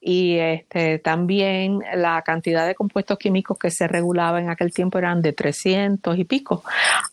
y 0.00 0.36
este, 0.36 0.98
también 0.98 1.80
la 1.94 2.20
cantidad 2.22 2.66
de 2.66 2.74
compuestos 2.74 3.16
químicos 3.18 3.58
que 3.58 3.70
se 3.70 3.86
regulaba 3.86 4.40
en 4.40 4.50
aquel 4.50 4.72
tiempo 4.72 4.98
eran 4.98 5.22
de 5.22 5.32
300 5.32 6.18
y 6.18 6.24
pico. 6.24 6.64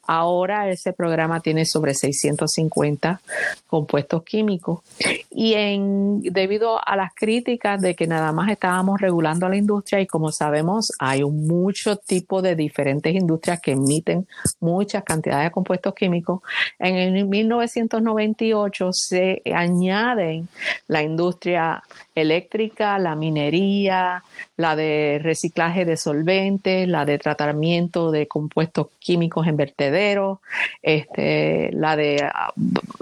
Ahora 0.05 0.67
ese 0.69 0.93
programa 0.93 1.39
tiene 1.39 1.65
sobre 1.65 1.93
650 1.93 3.21
compuestos 3.67 4.23
químicos 4.23 4.81
y 5.29 5.53
en, 5.53 6.21
debido 6.21 6.79
a 6.85 6.95
las 6.95 7.13
críticas 7.13 7.79
de 7.79 7.95
que 7.95 8.07
nada 8.07 8.31
más 8.31 8.49
estábamos 8.49 8.99
regulando 8.99 9.45
a 9.45 9.49
la 9.49 9.57
industria 9.57 10.01
y 10.01 10.07
como 10.07 10.31
sabemos 10.31 10.91
hay 10.99 11.21
un 11.21 11.47
mucho 11.47 11.97
tipo 11.97 12.41
de 12.41 12.55
diferentes 12.55 13.13
industrias 13.13 13.61
que 13.61 13.71
emiten 13.71 14.27
muchas 14.59 15.03
cantidades 15.03 15.45
de 15.45 15.51
compuestos 15.51 15.93
químicos, 15.93 16.41
en 16.79 16.95
el 16.95 17.13
1998 17.43 18.89
se 18.93 19.41
añaden 19.53 20.47
la 20.88 21.01
industria 21.01 21.84
eléctrica, 22.15 22.99
la 22.99 23.15
minería, 23.15 24.23
la 24.58 24.75
de 24.75 25.19
reciclaje 25.21 25.86
de 25.86 25.97
solventes, 25.97 26.88
la 26.88 27.06
de 27.06 27.17
tratamiento 27.17 28.12
de 28.12 28.27
compuestos 28.27 28.88
químicos 28.99 29.47
en 29.47 29.58
vertederos, 29.58 30.39
este, 30.82 31.71
la 31.73 31.95
de 31.95 32.29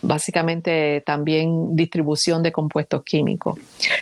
básicamente 0.02 1.02
también 1.06 1.76
distribución 1.76 2.42
de 2.44 2.52
compuestos 2.52 3.04
químicos. 3.04 3.60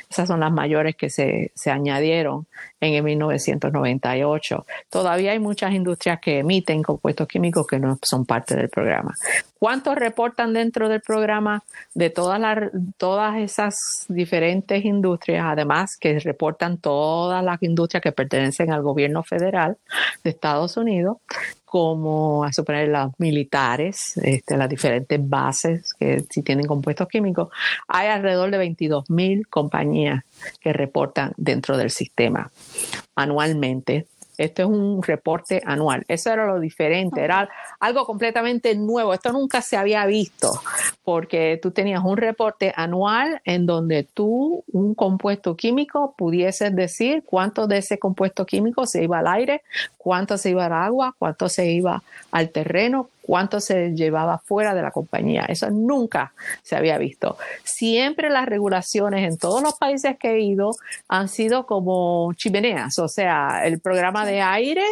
Esas 0.09 0.27
son 0.27 0.39
las 0.39 0.51
mayores 0.51 0.95
que 0.95 1.09
se, 1.09 1.51
se 1.55 1.71
añadieron 1.71 2.45
en 2.79 2.93
el 2.93 3.03
1998. 3.03 4.65
Todavía 4.89 5.31
hay 5.31 5.39
muchas 5.39 5.73
industrias 5.73 6.19
que 6.19 6.39
emiten 6.39 6.83
compuestos 6.83 7.27
químicos 7.27 7.67
que 7.67 7.79
no 7.79 7.97
son 8.01 8.25
parte 8.25 8.55
del 8.55 8.69
programa. 8.69 9.13
¿Cuántos 9.59 9.95
reportan 9.95 10.53
dentro 10.53 10.87
del 10.87 11.01
programa 11.01 11.63
de 11.93 12.09
todas 12.09 12.39
las, 12.39 12.71
todas 12.97 13.37
esas 13.37 14.05
diferentes 14.07 14.85
industrias, 14.85 15.45
además 15.45 15.97
que 15.97 16.17
reportan 16.19 16.77
todas 16.77 17.43
las 17.43 17.61
industrias 17.61 18.01
que 18.01 18.13
pertenecen 18.13 18.71
al 18.71 18.81
gobierno 18.81 19.21
federal 19.21 19.77
de 20.23 20.29
Estados 20.29 20.77
Unidos? 20.77 21.17
como 21.69 22.43
a 22.43 22.51
suponer 22.51 22.87
los 22.87 23.11
militares, 23.19 24.17
este, 24.23 24.57
las 24.57 24.67
diferentes 24.67 25.19
bases 25.21 25.93
que 25.93 26.25
si 26.27 26.41
tienen 26.41 26.65
compuestos 26.65 27.07
químicos, 27.07 27.49
hay 27.87 28.07
alrededor 28.07 28.49
de 28.49 28.57
22 28.57 29.07
mil 29.11 29.47
compañías 29.47 30.23
que 30.59 30.73
reportan 30.73 31.31
dentro 31.37 31.77
del 31.77 31.91
sistema 31.91 32.49
anualmente 33.15 34.07
este 34.39 34.61
es 34.61 34.67
un 34.69 35.03
reporte 35.03 35.61
anual. 35.65 36.05
Eso 36.07 36.31
era 36.31 36.45
lo 36.45 36.61
diferente, 36.61 37.21
era 37.21 37.49
algo 37.79 38.05
completamente 38.05 38.73
nuevo. 38.73 39.13
Esto 39.13 39.33
nunca 39.33 39.61
se 39.61 39.75
había 39.75 40.05
visto 40.05 40.51
porque 41.03 41.59
tú 41.61 41.71
tenías 41.71 42.01
un 42.05 42.15
reporte 42.15 42.73
anual 42.75 43.41
en 43.43 43.65
donde 43.65 44.03
tú, 44.03 44.63
un 44.71 44.95
compuesto 44.95 45.57
químico, 45.57 46.13
pudieses 46.17 46.73
decir 46.73 47.23
cuánto 47.25 47.67
de 47.67 47.79
ese 47.79 47.99
compuesto 47.99 48.45
químico 48.45 48.85
se 48.85 49.03
iba 49.03 49.19
al 49.19 49.27
aire, 49.27 49.61
cuánto 49.97 50.37
se 50.37 50.51
iba 50.51 50.67
al 50.67 50.73
agua, 50.73 51.15
cuánto 51.19 51.49
se 51.49 51.67
iba 51.71 52.01
al 52.31 52.49
terreno, 52.49 53.09
cuánto 53.29 53.59
se 53.59 53.93
llevaba 53.93 54.39
fuera 54.39 54.73
de 54.73 54.81
la 54.81 54.89
compañía. 54.89 55.45
Eso 55.47 55.69
nunca 55.69 56.33
se 56.63 56.75
había 56.75 56.97
visto. 56.97 57.37
Siempre 57.63 58.31
las 58.31 58.47
regulaciones 58.47 59.23
en 59.31 59.37
todos 59.37 59.61
los 59.61 59.75
países 59.75 60.17
que 60.17 60.31
he 60.31 60.39
ido 60.39 60.71
han 61.07 61.27
sido 61.27 61.67
como 61.67 62.33
chimeneas, 62.33 62.97
o 62.97 63.07
sea, 63.07 63.67
el 63.67 63.79
programa 63.81 64.25
de 64.25 64.41
aire 64.41 64.83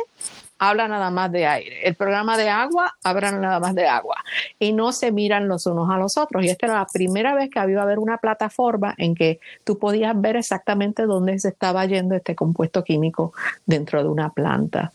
habla 0.59 0.87
nada 0.87 1.09
más 1.09 1.31
de 1.31 1.47
aire. 1.47 1.87
El 1.87 1.95
programa 1.95 2.37
de 2.37 2.49
agua 2.49 2.95
habla 3.03 3.31
nada 3.31 3.59
más 3.59 3.73
de 3.73 3.87
agua. 3.87 4.17
Y 4.59 4.71
no 4.73 4.91
se 4.91 5.11
miran 5.11 5.47
los 5.47 5.65
unos 5.65 5.89
a 5.89 5.97
los 5.97 6.17
otros. 6.17 6.43
Y 6.43 6.49
esta 6.49 6.67
era 6.67 6.75
la 6.75 6.85
primera 6.85 7.33
vez 7.33 7.49
que 7.49 7.59
había 7.59 7.81
haber 7.81 7.99
una 7.99 8.17
plataforma 8.17 8.93
en 8.97 9.15
que 9.15 9.39
tú 9.63 9.77
podías 9.77 10.19
ver 10.19 10.35
exactamente 10.35 11.03
dónde 11.03 11.37
se 11.39 11.49
estaba 11.49 11.85
yendo 11.85 12.15
este 12.15 12.35
compuesto 12.35 12.83
químico 12.83 13.33
dentro 13.65 14.01
de 14.01 14.09
una 14.09 14.29
planta. 14.31 14.91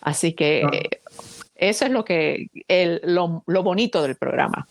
Así 0.00 0.34
que 0.34 0.62
ah. 0.64 1.05
Eso 1.56 1.86
es 1.86 1.90
lo 1.90 2.04
que 2.04 2.48
lo, 3.02 3.42
bonito 3.46 4.02
del 4.02 4.16
programa. 4.16 4.66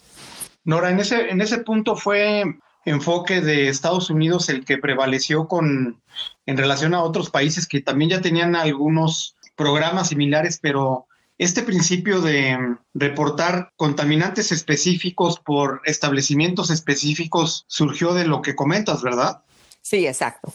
Nora, 0.63 0.89
en 0.89 1.00
ese, 1.00 1.30
en 1.30 1.41
ese 1.41 1.60
punto 1.60 1.95
fue 1.95 2.43
enfoque 2.86 3.41
de 3.41 3.67
Estados 3.67 4.10
Unidos 4.10 4.50
el 4.50 4.63
que 4.63 4.78
prevaleció 4.78 5.48
con 5.48 6.02
en 6.45 6.58
relación 6.58 6.93
a 6.93 7.04
otros 7.04 7.30
países 7.30 7.67
que 7.67 7.82
también 7.82 8.12
ya 8.12 8.21
tenían 8.21 8.56
algunos 8.56 9.36
programas 9.56 10.10
similares, 10.10 10.60
pero 10.62 11.08
este 11.38 11.63
principio 11.63 12.21
de 12.21 12.78
reportar 12.93 13.71
contaminantes 13.76 14.52
específicos 14.52 15.39
por 15.39 15.82
establecimientos 15.86 16.69
específicos 16.69 17.65
surgió 17.67 18.13
de 18.13 18.26
lo 18.26 18.41
que 18.41 18.56
comentas, 18.56 19.02
¿verdad? 19.02 19.41
Sí, 19.82 20.08
exacto. 20.08 20.54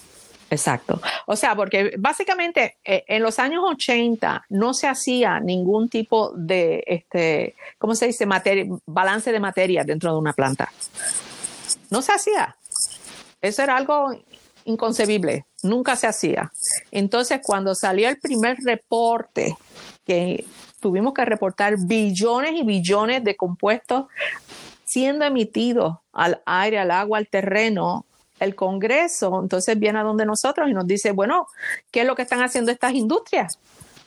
Exacto. 0.50 1.00
O 1.26 1.36
sea, 1.36 1.54
porque 1.54 1.94
básicamente 1.96 2.78
eh, 2.84 3.04
en 3.06 3.22
los 3.22 3.38
años 3.38 3.62
80 3.64 4.46
no 4.48 4.74
se 4.74 4.88
hacía 4.88 5.38
ningún 5.38 5.88
tipo 5.88 6.32
de, 6.34 6.82
este, 6.86 7.54
¿cómo 7.78 7.94
se 7.94 8.06
dice? 8.06 8.26
balance 8.86 9.32
de 9.32 9.40
materia 9.40 9.84
dentro 9.84 10.12
de 10.12 10.18
una 10.18 10.32
planta. 10.32 10.72
No 11.90 12.02
se 12.02 12.12
hacía. 12.12 12.56
Eso 13.40 13.62
era 13.62 13.76
algo 13.76 14.12
inconcebible. 14.64 15.46
Nunca 15.62 15.94
se 15.94 16.08
hacía. 16.08 16.50
Entonces, 16.90 17.40
cuando 17.42 17.74
salió 17.74 18.08
el 18.08 18.18
primer 18.18 18.56
reporte, 18.64 19.56
que 20.04 20.44
tuvimos 20.80 21.14
que 21.14 21.24
reportar 21.24 21.76
billones 21.78 22.52
y 22.54 22.64
billones 22.64 23.22
de 23.22 23.36
compuestos 23.36 24.06
siendo 24.84 25.24
emitidos 25.24 25.98
al 26.12 26.42
aire, 26.46 26.80
al 26.80 26.90
agua, 26.90 27.18
al 27.18 27.28
terreno, 27.28 28.04
el 28.40 28.54
Congreso 28.54 29.40
entonces 29.40 29.78
viene 29.78 30.00
a 30.00 30.02
donde 30.02 30.26
nosotros 30.26 30.68
y 30.68 30.74
nos 30.74 30.86
dice, 30.86 31.12
bueno, 31.12 31.46
¿qué 31.90 32.00
es 32.00 32.06
lo 32.06 32.14
que 32.14 32.22
están 32.22 32.42
haciendo 32.42 32.72
estas 32.72 32.94
industrias? 32.94 33.58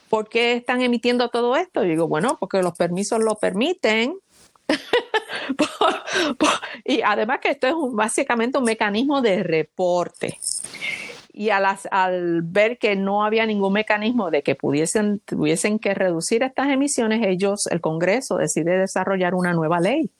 ¿Por 0.08 0.28
qué 0.28 0.54
están 0.54 0.82
emitiendo 0.82 1.28
todo 1.28 1.56
esto? 1.56 1.84
Y 1.84 1.88
digo, 1.88 2.06
bueno, 2.06 2.36
porque 2.38 2.62
los 2.62 2.76
permisos 2.76 3.22
lo 3.22 3.36
permiten. 3.36 4.18
y 6.84 7.02
además 7.02 7.40
que 7.40 7.50
esto 7.50 7.66
es 7.66 7.74
básicamente 7.92 8.58
un 8.58 8.64
mecanismo 8.64 9.20
de 9.20 9.42
reporte 9.42 10.38
y 11.36 11.50
al 11.50 12.42
ver 12.42 12.78
que 12.78 12.94
no 12.94 13.24
había 13.24 13.44
ningún 13.44 13.72
mecanismo 13.72 14.30
de 14.30 14.44
que 14.44 14.54
pudiesen, 14.54 15.18
tuviesen 15.24 15.80
que 15.80 15.92
reducir 15.92 16.44
estas 16.44 16.68
emisiones, 16.68 17.26
ellos, 17.26 17.66
el 17.72 17.80
Congreso, 17.80 18.36
decide 18.36 18.78
desarrollar 18.78 19.34
una 19.34 19.52
nueva 19.52 19.80
ley, 19.80 20.10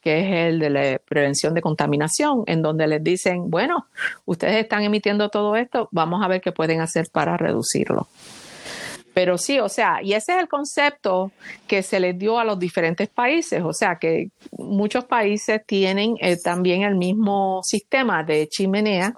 que 0.00 0.20
es 0.20 0.48
el 0.48 0.58
de 0.58 0.70
la 0.70 0.98
prevención 1.08 1.54
de 1.54 1.62
contaminación, 1.62 2.42
en 2.48 2.62
donde 2.62 2.88
les 2.88 3.04
dicen, 3.04 3.48
bueno, 3.48 3.86
ustedes 4.24 4.56
están 4.56 4.82
emitiendo 4.82 5.28
todo 5.28 5.54
esto, 5.54 5.88
vamos 5.92 6.24
a 6.24 6.26
ver 6.26 6.40
qué 6.40 6.50
pueden 6.50 6.80
hacer 6.80 7.06
para 7.12 7.36
reducirlo. 7.36 8.08
Pero 9.14 9.38
sí, 9.38 9.60
o 9.60 9.68
sea, 9.68 10.02
y 10.02 10.14
ese 10.14 10.32
es 10.32 10.38
el 10.40 10.48
concepto 10.48 11.30
que 11.68 11.84
se 11.84 12.00
les 12.00 12.18
dio 12.18 12.40
a 12.40 12.44
los 12.44 12.58
diferentes 12.58 13.08
países, 13.08 13.62
o 13.62 13.72
sea, 13.72 13.98
que 14.00 14.30
muchos 14.50 15.04
países 15.04 15.62
tienen 15.64 16.16
eh, 16.20 16.36
también 16.36 16.82
el 16.82 16.96
mismo 16.96 17.60
sistema 17.62 18.24
de 18.24 18.48
chimenea 18.48 19.14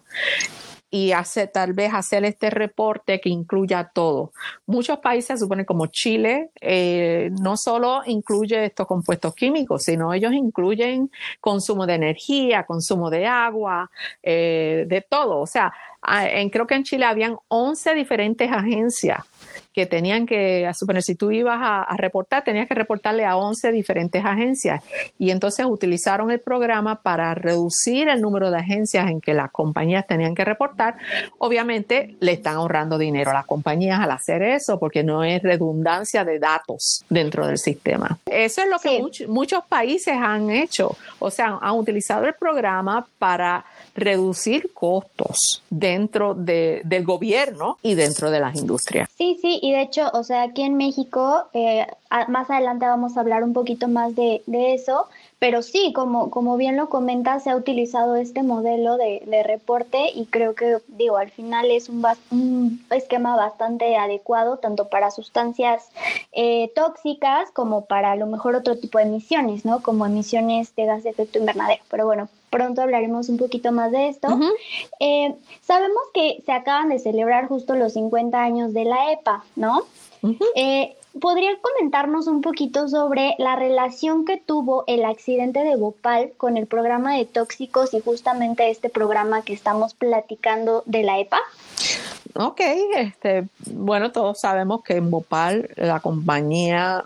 y 0.91 1.13
hace, 1.13 1.47
tal 1.47 1.73
vez 1.73 1.93
hacer 1.93 2.25
este 2.25 2.51
reporte 2.51 3.21
que 3.21 3.29
incluya 3.29 3.91
todo. 3.93 4.33
Muchos 4.67 4.99
países 4.99 5.41
suponen 5.41 5.65
como 5.65 5.87
Chile 5.87 6.51
eh, 6.61 7.31
no 7.41 7.57
solo 7.57 8.03
incluye 8.07 8.65
estos 8.65 8.87
compuestos 8.87 9.35
químicos, 9.35 9.85
sino 9.85 10.13
ellos 10.13 10.33
incluyen 10.33 11.11
consumo 11.41 11.87
de 11.87 11.95
energía, 11.95 12.65
consumo 12.65 13.11
de 13.11 13.27
agua, 13.27 13.91
eh, 14.23 14.87
de 14.89 15.03
todo. 15.03 15.41
O 15.41 15.47
sea, 15.47 15.73
creo 16.51 16.67
que 16.67 16.75
en 16.75 16.85
Chile 16.85 17.05
habían 17.05 17.37
11 17.49 17.95
diferentes 17.95 18.51
agencias 18.51 19.25
que 19.79 19.87
tenían 19.87 20.27
que, 20.27 20.67
a 20.67 20.75
suponer, 20.75 21.05
si 21.05 21.15
tú 21.15 21.31
ibas 21.31 21.57
a, 21.61 21.97
reportar, 21.97 22.43
tenías 22.43 22.67
que 22.67 22.75
reportarle 22.75 23.25
a 23.25 23.37
11 23.37 23.71
diferentes 23.71 24.25
agencias. 24.25 24.83
Y 25.21 25.31
entonces 25.31 25.67
utilizaron 25.67 26.33
el 26.33 26.41
programa 26.41 27.01
para 27.01 27.33
reducir 27.37 28.09
el 28.09 28.21
número 28.21 28.51
de 28.51 28.57
agencias 28.57 29.09
en 29.09 29.21
que 29.21 29.35
las 29.35 29.53
compañías 29.53 30.05
tenían 30.05 30.35
que 30.35 30.45
reportar. 30.45 30.97
Obviamente 31.39 32.17
le 32.19 32.33
están 32.33 32.57
ahorrando 32.57 32.99
dinero 32.99 33.31
a 33.31 33.35
las 33.35 33.47
compañías 33.47 34.01
al 34.01 34.11
hacer 34.11 34.43
eso, 34.43 34.81
porque 34.81 35.05
no 35.05 35.23
es 35.23 35.45
redundancia 35.45 36.25
de 36.25 36.41
datos 36.41 37.05
dentro 37.09 37.47
del 37.47 37.59
sistema. 37.59 38.19
Eso 38.27 38.63
es 38.63 38.69
lo 38.69 38.81
que 38.81 39.01
muchos 39.29 39.63
países 39.69 40.17
han 40.21 40.51
hecho. 40.51 40.97
O 41.21 41.31
sea, 41.31 41.57
han 41.63 41.77
utilizado 41.77 42.27
el 42.27 42.35
programa 42.35 43.07
para 43.21 43.65
reducir 43.95 44.73
costos 44.73 45.63
dentro 45.71 46.35
de, 46.35 46.83
del 46.85 47.05
gobierno 47.05 47.79
y 47.83 47.95
dentro 47.95 48.31
de 48.31 48.41
las 48.41 48.57
industrias. 48.57 49.09
Sí, 49.17 49.39
sí, 49.41 49.59
y 49.63 49.68
de 49.73 49.83
hecho, 49.83 50.11
o 50.13 50.23
sea, 50.25 50.43
aquí 50.43 50.63
en 50.63 50.77
México, 50.77 51.49
eh, 51.53 51.87
más 52.29 52.51
adelante 52.51 52.87
vamos 52.87 53.17
a 53.17 53.21
hablar 53.21 53.43
un 53.45 53.53
poquito 53.53 53.89
más 53.89 54.15
de, 54.15 54.43
de 54.47 54.75
eso, 54.75 55.09
pero 55.39 55.63
sí, 55.63 55.93
como, 55.93 56.31
como 56.31 56.57
bien 56.57 56.77
lo 56.77 56.89
comenta, 56.89 57.39
se 57.39 57.51
ha 57.51 57.57
utilizado 57.57 58.17
este 58.17 58.43
modelo 58.43 58.97
de, 58.97 59.23
reporte 59.45 60.11
y 60.15 60.27
creo 60.27 60.55
que, 60.55 60.79
digo, 60.89 61.17
al 61.17 61.31
final 61.31 61.71
es 61.71 61.89
un, 61.89 62.05
un 62.31 62.85
esquema 62.91 63.37
bastante 63.37 63.97
adecuado 63.97 64.59
tanto 64.59 64.89
para 64.89 65.13
sustancias 65.13 65.91
eh, 66.33 66.73
tóxicas 66.75 67.51
como 67.53 67.85
para 67.85 68.13
a 68.13 68.17
lo 68.17 68.27
mejor 68.27 68.57
otro 68.57 68.77
tipo 68.77 68.99
de 68.99 69.05
emisiones, 69.05 69.65
¿no? 69.65 69.81
Como 69.81 70.07
emisiones 70.07 70.75
de 70.75 70.87
gas 70.87 71.05
de 71.05 71.11
efecto 71.11 71.39
invernadero. 71.39 71.83
Pero 71.89 72.07
bueno, 72.07 72.29
pronto 72.51 72.83
hablaremos 72.83 73.29
un 73.29 73.37
poquito 73.37 73.71
más 73.71 73.93
de 73.93 74.09
esto. 74.09 74.29
Eh, 75.01 75.35
sabemos 75.63 76.03
que 76.13 76.43
se 76.45 76.51
acaban 76.51 76.89
de 76.89 76.99
celebrar 76.99 77.47
justo 77.47 77.77
los 77.77 77.93
50 77.93 78.43
años 78.43 78.73
de 78.73 78.85
la 78.85 79.13
EPA, 79.13 79.45
¿no? 79.55 79.85
¿Podría 81.21 81.51
comentarnos 81.61 82.27
un 82.27 82.43
poquito 82.43 82.89
sobre 82.89 83.35
la 83.39 83.57
relación 83.57 84.25
que 84.25 84.37
tuvo 84.37 84.85
el 84.87 85.05
accidente 85.05 85.61
de 85.61 85.77
Bhopal 85.77 86.33
con 86.37 86.57
el 86.57 86.67
programa 86.67 87.17
de 87.17 87.25
tóxicos 87.25 87.95
y 87.95 88.01
justamente 88.01 88.71
este 88.71 88.89
programa 88.89 89.43
que 89.43 89.53
estamos 89.53 89.95
platicando 89.95 90.83
de 90.87 91.03
la 91.03 91.19
EPA? 91.19 91.41
Ok, 92.35 92.61
este, 92.97 93.49
bueno, 93.71 94.13
todos 94.13 94.41
sabemos 94.41 94.83
que 94.85 94.95
en 94.97 95.11
Bhopal 95.11 95.71
la 95.77 96.01
compañía 96.01 97.05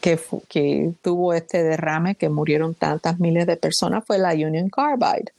que, 0.00 0.18
que 0.48 0.92
tuvo 1.02 1.32
este 1.34 1.62
derrame, 1.62 2.14
que 2.14 2.28
murieron 2.28 2.74
tantas 2.74 3.18
miles 3.18 3.46
de 3.46 3.56
personas, 3.56 4.04
fue 4.06 4.18
la 4.18 4.32
Union 4.32 4.70
Carbide. 4.70 5.32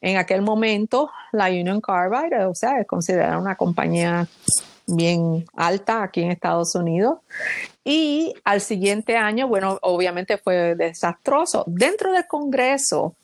En 0.00 0.16
aquel 0.16 0.42
momento, 0.42 1.10
la 1.32 1.46
Union 1.46 1.80
Carbide, 1.80 2.44
o 2.46 2.54
sea, 2.54 2.80
es 2.80 2.86
considerada 2.86 3.38
una 3.38 3.56
compañía 3.56 4.26
bien 4.86 5.44
alta 5.54 6.02
aquí 6.02 6.22
en 6.22 6.30
Estados 6.30 6.74
Unidos. 6.74 7.18
Y 7.84 8.34
al 8.44 8.60
siguiente 8.60 9.16
año, 9.16 9.46
bueno, 9.48 9.78
obviamente 9.82 10.38
fue 10.38 10.74
desastroso. 10.74 11.64
Dentro 11.66 12.12
del 12.12 12.26
Congreso, 12.26 13.14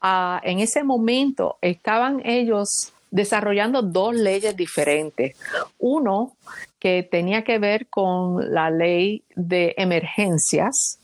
ah, 0.00 0.40
en 0.44 0.60
ese 0.60 0.82
momento 0.82 1.58
estaban 1.60 2.20
ellos 2.24 2.92
desarrollando 3.10 3.82
dos 3.82 4.14
leyes 4.14 4.56
diferentes. 4.56 5.36
Uno 5.78 6.36
que 6.78 7.02
tenía 7.02 7.44
que 7.44 7.58
ver 7.58 7.88
con 7.88 8.52
la 8.52 8.70
ley 8.70 9.22
de 9.34 9.74
emergencias 9.76 10.98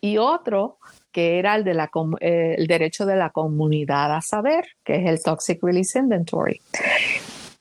y 0.00 0.18
otro 0.18 0.78
que 1.12 1.38
era 1.38 1.56
el, 1.56 1.64
de 1.64 1.74
la, 1.74 1.90
eh, 2.20 2.54
el 2.58 2.66
derecho 2.66 3.06
de 3.06 3.16
la 3.16 3.30
comunidad 3.30 4.14
a 4.14 4.20
saber, 4.20 4.66
que 4.84 4.96
es 4.96 5.06
el 5.06 5.22
Toxic 5.22 5.58
Release 5.62 5.98
Inventory. 5.98 6.60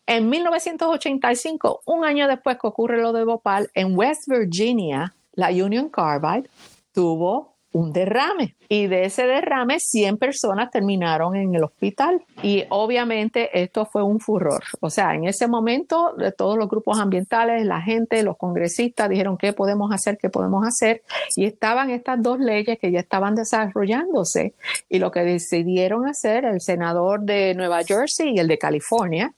En 0.09 0.29
1985, 0.29 1.81
un 1.85 2.05
año 2.05 2.29
después 2.29 2.57
que 2.57 2.67
ocurre 2.67 3.01
lo 3.01 3.11
de 3.11 3.25
Bhopal, 3.25 3.69
en 3.73 3.97
West 3.97 4.27
Virginia, 4.27 5.13
la 5.33 5.49
Union 5.49 5.89
Carbide 5.89 6.49
tuvo 6.93 7.56
un 7.77 7.93
derrame 7.93 8.55
y 8.69 8.87
de 8.87 9.05
ese 9.05 9.27
derrame 9.27 9.79
100 9.79 10.17
personas 10.17 10.71
terminaron 10.71 11.35
en 11.35 11.53
el 11.53 11.63
hospital 11.63 12.23
y 12.41 12.65
obviamente 12.69 13.61
esto 13.61 13.85
fue 13.85 14.03
un 14.03 14.19
furor. 14.19 14.63
O 14.79 14.89
sea, 14.89 15.13
en 15.13 15.25
ese 15.25 15.47
momento 15.47 16.13
de 16.17 16.31
todos 16.31 16.57
los 16.57 16.67
grupos 16.67 16.99
ambientales, 16.99 17.65
la 17.65 17.79
gente, 17.81 18.23
los 18.23 18.35
congresistas 18.37 19.09
dijeron 19.09 19.37
qué 19.37 19.53
podemos 19.53 19.91
hacer, 19.91 20.17
qué 20.17 20.29
podemos 20.29 20.65
hacer 20.65 21.03
y 21.35 21.45
estaban 21.45 21.91
estas 21.91 22.21
dos 22.21 22.39
leyes 22.39 22.79
que 22.79 22.91
ya 22.91 22.99
estaban 22.99 23.35
desarrollándose 23.35 24.55
y 24.89 24.97
lo 24.97 25.11
que 25.11 25.21
decidieron 25.21 26.07
hacer 26.07 26.45
el 26.45 26.61
senador 26.61 27.21
de 27.21 27.53
Nueva 27.53 27.83
Jersey 27.83 28.33
y 28.35 28.39
el 28.39 28.47
de 28.47 28.57
California, 28.57 29.33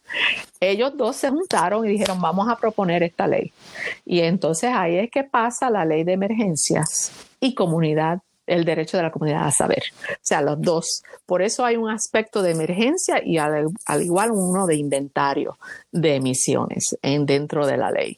ellos 0.62 0.96
dos 0.96 1.18
se 1.18 1.30
juntaron 1.30 1.86
y 1.86 1.90
dijeron 1.90 2.22
vamos 2.22 2.48
a 2.50 2.56
proponer 2.56 3.04
esta 3.04 3.28
ley. 3.28 3.52
Y 4.06 4.22
entonces 4.22 4.72
ahí 4.74 4.98
es 4.98 5.12
que 5.12 5.24
pasa 5.24 5.70
la 5.70 5.84
ley 5.84 6.04
de 6.04 6.14
emergencias 6.14 7.12
y 7.40 7.54
comunidad 7.54 8.20
el 8.50 8.66
derecho 8.66 8.98
de 8.98 9.04
la 9.04 9.12
comunidad 9.12 9.46
a 9.46 9.52
saber. 9.52 9.84
O 10.10 10.18
sea, 10.22 10.42
los 10.42 10.62
dos. 10.62 11.04
Por 11.26 11.42
eso 11.42 11.64
hay 11.64 11.78
un 11.78 11.90
aspecto 11.90 12.42
de 12.42 12.52
emergencia 12.52 13.22
y 13.24 13.38
al, 13.38 13.68
igual 14.02 14.32
uno 14.32 14.66
de 14.66 14.76
inventario 14.76 15.58
de 15.92 16.16
emisiones 16.16 16.98
en, 17.02 17.26
dentro 17.26 17.66
de 17.66 17.78
la 17.78 17.92
ley. 17.92 18.18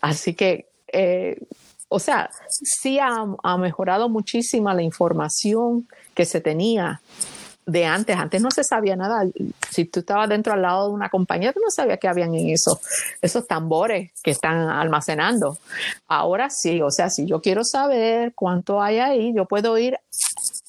Así 0.00 0.34
que, 0.34 0.66
eh, 0.92 1.40
o 1.88 1.98
sea, 1.98 2.30
sí 2.48 2.98
ha, 2.98 3.26
ha 3.42 3.58
mejorado 3.58 4.08
muchísimo 4.08 4.72
la 4.72 4.82
información 4.82 5.86
que 6.14 6.24
se 6.24 6.40
tenía 6.40 7.00
de 7.68 7.84
antes. 7.84 8.16
Antes 8.16 8.40
no 8.40 8.50
se 8.50 8.64
sabía 8.64 8.96
nada. 8.96 9.24
Si 9.70 9.84
tú 9.84 10.00
estabas 10.00 10.28
dentro 10.28 10.54
al 10.54 10.62
lado 10.62 10.88
de 10.88 10.94
una 10.94 11.10
compañía, 11.10 11.52
tú 11.52 11.60
no 11.60 11.70
sabías 11.70 11.98
qué 12.00 12.08
habían 12.08 12.34
en 12.34 12.48
esos, 12.48 12.78
esos 13.20 13.46
tambores 13.46 14.10
que 14.22 14.30
están 14.30 14.56
almacenando. 14.70 15.58
Ahora 16.08 16.48
sí, 16.48 16.80
o 16.80 16.90
sea, 16.90 17.10
si 17.10 17.26
yo 17.26 17.40
quiero 17.40 17.62
saber 17.64 18.32
cuánto 18.34 18.80
hay 18.80 18.98
ahí, 18.98 19.34
yo 19.34 19.44
puedo 19.44 19.76
ir 19.76 19.98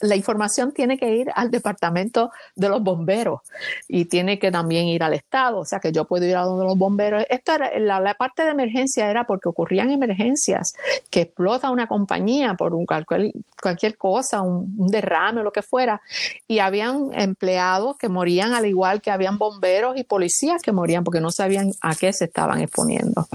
la 0.01 0.15
información 0.15 0.71
tiene 0.71 0.97
que 0.97 1.15
ir 1.15 1.29
al 1.35 1.51
departamento 1.51 2.31
de 2.55 2.69
los 2.69 2.81
bomberos 2.81 3.41
y 3.87 4.05
tiene 4.05 4.39
que 4.39 4.51
también 4.51 4.87
ir 4.87 5.03
al 5.03 5.13
estado, 5.13 5.59
o 5.59 5.65
sea 5.65 5.79
que 5.79 5.91
yo 5.91 6.05
puedo 6.05 6.25
ir 6.25 6.35
a 6.35 6.43
donde 6.43 6.65
los 6.65 6.77
bomberos. 6.77 7.25
Esto 7.29 7.53
era, 7.53 7.77
la, 7.79 8.13
parte 8.13 8.43
de 8.43 8.51
emergencia 8.51 9.09
era 9.09 9.25
porque 9.25 9.49
ocurrían 9.49 9.91
emergencias, 9.91 10.73
que 11.09 11.21
explota 11.21 11.69
una 11.69 11.87
compañía 11.87 12.55
por 12.55 12.73
un, 12.73 12.85
cualquier, 12.85 13.31
cualquier 13.61 13.97
cosa, 13.97 14.41
un, 14.41 14.87
derrame 14.87 15.41
o 15.41 15.43
lo 15.43 15.51
que 15.51 15.61
fuera, 15.61 16.01
y 16.47 16.59
habían 16.59 17.09
empleados 17.13 17.97
que 17.97 18.09
morían 18.09 18.53
al 18.53 18.65
igual 18.65 19.01
que 19.01 19.11
habían 19.11 19.37
bomberos 19.37 19.97
y 19.97 20.03
policías 20.03 20.61
que 20.61 20.71
morían 20.71 21.03
porque 21.03 21.21
no 21.21 21.31
sabían 21.31 21.71
a 21.81 21.95
qué 21.95 22.11
se 22.13 22.25
estaban 22.25 22.61
exponiendo. 22.61 23.27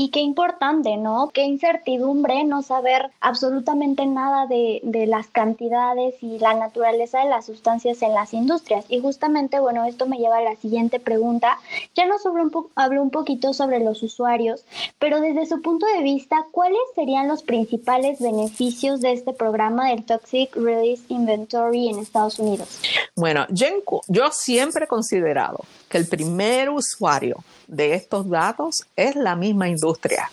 Y 0.00 0.08
qué 0.08 0.20
importante, 0.20 0.96
¿no? 0.96 1.28
Qué 1.28 1.42
incertidumbre 1.42 2.42
no 2.44 2.62
saber 2.62 3.10
absolutamente 3.20 4.06
nada 4.06 4.46
de, 4.46 4.80
de, 4.82 5.06
las 5.06 5.26
cantidades 5.26 6.14
y 6.22 6.38
la 6.38 6.54
naturaleza 6.54 7.18
de 7.18 7.28
las 7.28 7.44
sustancias 7.44 8.00
en 8.00 8.14
las 8.14 8.32
industrias. 8.32 8.86
Y 8.88 9.02
justamente, 9.02 9.60
bueno, 9.60 9.84
esto 9.84 10.06
me 10.06 10.16
lleva 10.16 10.38
a 10.38 10.42
la 10.42 10.56
siguiente 10.56 11.00
pregunta. 11.00 11.58
Ya 11.94 12.06
nos 12.06 12.24
habló 12.24 13.02
un 13.02 13.10
poquito 13.10 13.52
sobre 13.52 13.80
los 13.80 14.02
usuarios, 14.02 14.64
pero 14.98 15.20
desde 15.20 15.44
su 15.44 15.60
punto 15.60 15.84
de 15.94 16.02
vista, 16.02 16.46
¿cuáles 16.50 16.80
serían 16.94 17.28
los 17.28 17.42
principales 17.42 18.20
beneficios 18.20 19.02
de 19.02 19.12
este 19.12 19.34
programa 19.34 19.90
del 19.90 20.06
Toxic 20.06 20.56
Release 20.56 21.04
Inventory 21.08 21.90
en 21.90 21.98
Estados 21.98 22.38
Unidos? 22.38 22.80
Bueno, 23.16 23.44
yo, 23.50 23.66
yo 24.08 24.30
siempre 24.30 24.86
he 24.86 24.88
considerado 24.88 25.58
que 25.90 25.98
el 25.98 26.06
primer 26.06 26.70
usuario 26.70 27.44
de 27.66 27.94
estos 27.94 28.30
datos 28.30 28.86
es 28.94 29.16
la 29.16 29.34
misma 29.34 29.68
industria. 29.68 30.30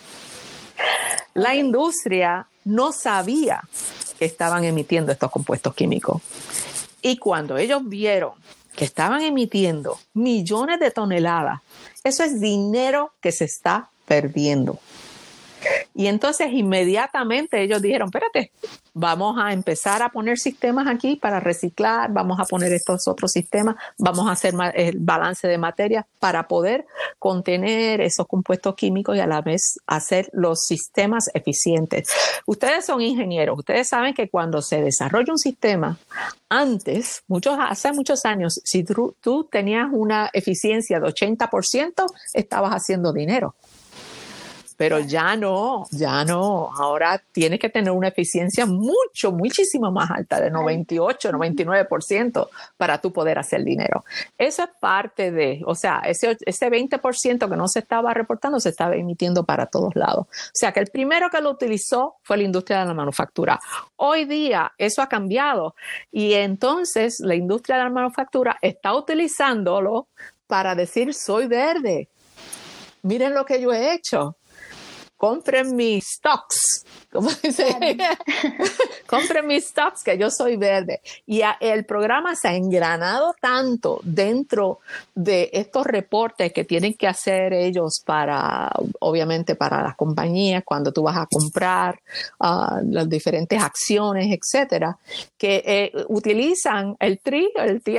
La 1.33 1.55
industria 1.55 2.47
no 2.63 2.93
sabía 2.93 3.61
que 4.19 4.25
estaban 4.25 4.63
emitiendo 4.63 5.11
estos 5.11 5.31
compuestos 5.31 5.73
químicos. 5.73 6.21
Y 7.01 7.17
cuando 7.17 7.57
ellos 7.57 7.81
vieron 7.83 8.33
que 8.75 8.85
estaban 8.85 9.21
emitiendo 9.23 9.99
millones 10.13 10.79
de 10.79 10.91
toneladas, 10.91 11.61
eso 12.03 12.23
es 12.23 12.39
dinero 12.39 13.13
que 13.19 13.31
se 13.31 13.45
está 13.45 13.89
perdiendo. 14.05 14.79
Y 15.95 16.07
entonces 16.07 16.49
inmediatamente 16.51 17.61
ellos 17.61 17.81
dijeron, 17.81 18.09
espérate, 18.09 18.51
vamos 18.93 19.37
a 19.39 19.53
empezar 19.53 20.01
a 20.01 20.09
poner 20.09 20.37
sistemas 20.37 20.87
aquí 20.87 21.15
para 21.15 21.39
reciclar, 21.39 22.11
vamos 22.11 22.39
a 22.39 22.45
poner 22.45 22.73
estos 22.73 23.07
otros 23.07 23.31
sistemas, 23.31 23.75
vamos 23.97 24.27
a 24.27 24.31
hacer 24.31 24.53
el 24.73 24.97
balance 24.99 25.47
de 25.47 25.57
materia 25.57 26.07
para 26.19 26.47
poder 26.47 26.85
contener 27.19 28.01
esos 28.01 28.27
compuestos 28.27 28.75
químicos 28.75 29.15
y 29.15 29.19
a 29.19 29.27
la 29.27 29.41
vez 29.41 29.79
hacer 29.85 30.29
los 30.33 30.65
sistemas 30.65 31.29
eficientes. 31.33 32.09
Ustedes 32.45 32.85
son 32.85 33.01
ingenieros, 33.01 33.59
ustedes 33.59 33.87
saben 33.87 34.13
que 34.13 34.29
cuando 34.29 34.61
se 34.61 34.81
desarrolla 34.81 35.31
un 35.31 35.39
sistema, 35.39 35.97
antes, 36.49 37.23
muchos, 37.27 37.57
hace 37.59 37.91
muchos 37.91 38.25
años, 38.25 38.59
si 38.63 38.83
tú, 38.83 39.15
tú 39.21 39.43
tenías 39.51 39.87
una 39.91 40.29
eficiencia 40.33 40.99
de 40.99 41.07
80%, 41.07 42.05
estabas 42.33 42.71
haciendo 42.71 43.13
dinero 43.13 43.55
pero 44.77 44.99
ya 44.99 45.35
no, 45.35 45.85
ya 45.91 46.23
no. 46.23 46.69
Ahora 46.77 47.21
tienes 47.31 47.59
que 47.59 47.67
tener 47.69 47.91
una 47.91 48.09
eficiencia 48.09 48.67
mucho, 48.67 49.31
muchísimo 49.31 49.91
más 49.91 50.11
alta, 50.11 50.39
de 50.39 50.51
98, 50.51 51.31
99% 51.31 52.47
para 52.77 53.01
tú 53.01 53.11
poder 53.11 53.39
hacer 53.39 53.63
dinero. 53.63 54.05
Eso 54.37 54.63
es 54.63 54.69
parte 54.79 55.31
de, 55.31 55.63
o 55.65 55.73
sea, 55.73 56.01
ese, 56.05 56.37
ese 56.45 56.69
20% 56.69 57.49
que 57.49 57.55
no 57.55 57.67
se 57.67 57.79
estaba 57.79 58.13
reportando 58.13 58.59
se 58.59 58.69
estaba 58.69 58.95
emitiendo 58.95 59.43
para 59.43 59.65
todos 59.65 59.95
lados. 59.95 60.27
O 60.27 60.51
sea, 60.53 60.71
que 60.71 60.79
el 60.79 60.87
primero 60.87 61.31
que 61.31 61.41
lo 61.41 61.49
utilizó 61.49 62.17
fue 62.21 62.37
la 62.37 62.43
industria 62.43 62.81
de 62.81 62.85
la 62.85 62.93
manufactura. 62.93 63.59
Hoy 63.95 64.25
día 64.25 64.71
eso 64.77 65.01
ha 65.01 65.09
cambiado 65.09 65.75
y 66.11 66.33
entonces 66.33 67.19
la 67.19 67.33
industria 67.33 67.77
de 67.77 67.83
la 67.85 67.89
manufactura 67.89 68.57
está 68.61 68.93
utilizándolo 68.93 70.07
para 70.45 70.75
decir 70.75 71.15
soy 71.15 71.47
verde. 71.47 72.09
Miren 73.01 73.33
lo 73.33 73.43
que 73.45 73.59
yo 73.59 73.73
he 73.73 73.93
hecho 73.93 74.37
compren 75.17 75.75
mis 75.75 76.05
stocks, 76.05 76.85
como 77.11 77.29
dice, 77.41 77.75
compren 79.07 79.47
mis 79.47 79.67
stocks 79.67 80.03
que 80.03 80.17
yo 80.17 80.29
soy 80.29 80.55
verde. 80.57 81.01
Y 81.25 81.41
el 81.59 81.85
programa 81.85 82.35
se 82.35 82.49
ha 82.49 82.55
engranado 82.55 83.35
tanto 83.41 83.99
dentro 84.03 84.79
de 85.15 85.49
estos 85.51 85.85
reportes 85.85 86.53
que 86.53 86.63
tienen 86.63 86.93
que 86.93 87.07
hacer 87.07 87.51
ellos 87.53 88.01
para, 88.05 88.71
obviamente, 88.99 89.55
para 89.55 89.81
las 89.81 89.95
compañías 89.95 90.63
cuando 90.63 90.91
tú 90.91 91.03
vas 91.03 91.17
a 91.17 91.25
comprar 91.25 91.99
uh, 92.39 92.79
las 92.89 93.09
diferentes 93.09 93.61
acciones, 93.61 94.27
etcétera, 94.31 94.97
que 95.37 95.63
eh, 95.65 96.05
utilizan 96.09 96.95
el 96.99 97.19
TRI, 97.19 97.51
el 97.55 97.81
TRI 97.81 97.97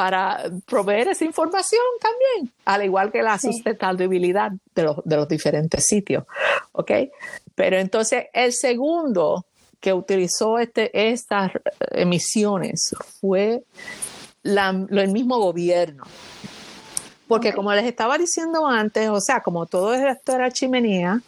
para 0.00 0.50
proveer 0.64 1.08
esa 1.08 1.26
información 1.26 1.82
también, 2.00 2.54
al 2.64 2.82
igual 2.82 3.12
que 3.12 3.20
la 3.20 3.38
sustentabilidad 3.38 4.50
de 4.74 4.82
los, 4.82 4.96
de 5.04 5.16
los 5.16 5.28
diferentes 5.28 5.84
sitios. 5.84 6.24
¿Ok? 6.72 6.90
Pero 7.54 7.76
entonces 7.76 8.28
el 8.32 8.54
segundo 8.54 9.44
que 9.78 9.92
utilizó 9.92 10.58
este, 10.58 11.10
estas 11.10 11.52
emisiones 11.90 12.96
fue 13.20 13.62
el 14.42 15.08
mismo 15.12 15.38
gobierno. 15.38 16.04
Porque 17.28 17.52
como 17.52 17.70
les 17.74 17.84
estaba 17.84 18.16
diciendo 18.16 18.66
antes, 18.66 19.06
o 19.10 19.20
sea, 19.20 19.42
como 19.42 19.66
todo 19.66 19.92
esto 19.92 20.32
era 20.34 20.50
chimenea 20.50 21.20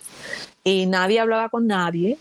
y 0.64 0.86
nadie 0.86 1.20
hablaba 1.20 1.50
con 1.50 1.66
nadie, 1.66 2.16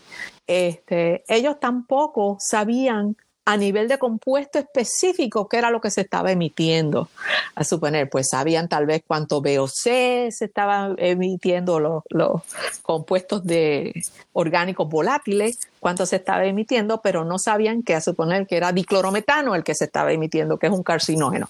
este, 0.46 1.24
ellos 1.28 1.58
tampoco 1.58 2.36
sabían 2.40 3.16
a 3.44 3.56
nivel 3.56 3.88
de 3.88 3.98
compuesto 3.98 4.58
específico 4.58 5.48
qué 5.48 5.58
era 5.58 5.70
lo 5.70 5.80
que 5.80 5.90
se 5.90 6.02
estaba 6.02 6.30
emitiendo. 6.30 7.08
A 7.54 7.64
suponer, 7.64 8.08
pues 8.08 8.28
sabían 8.30 8.68
tal 8.68 8.86
vez 8.86 9.02
cuánto 9.06 9.40
VOC 9.40 9.68
se 9.70 10.28
estaba 10.28 10.94
emitiendo 10.96 11.80
los, 11.80 12.02
los 12.10 12.42
compuestos 12.82 13.44
de 13.44 13.92
orgánicos 14.32 14.88
volátiles, 14.88 15.58
cuánto 15.80 16.06
se 16.06 16.16
estaba 16.16 16.44
emitiendo, 16.44 17.00
pero 17.00 17.24
no 17.24 17.38
sabían 17.38 17.82
que 17.82 17.94
a 17.94 18.00
suponer 18.00 18.46
que 18.46 18.56
era 18.56 18.72
diclorometano 18.72 19.54
el 19.54 19.64
que 19.64 19.74
se 19.74 19.86
estaba 19.86 20.12
emitiendo, 20.12 20.58
que 20.58 20.68
es 20.68 20.72
un 20.72 20.82
carcinógeno. 20.82 21.48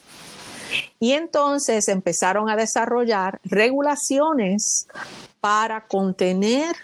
Y 0.98 1.12
entonces 1.12 1.88
empezaron 1.88 2.48
a 2.48 2.56
desarrollar 2.56 3.40
regulaciones 3.44 4.86
para 5.40 5.86
contener 5.86 6.74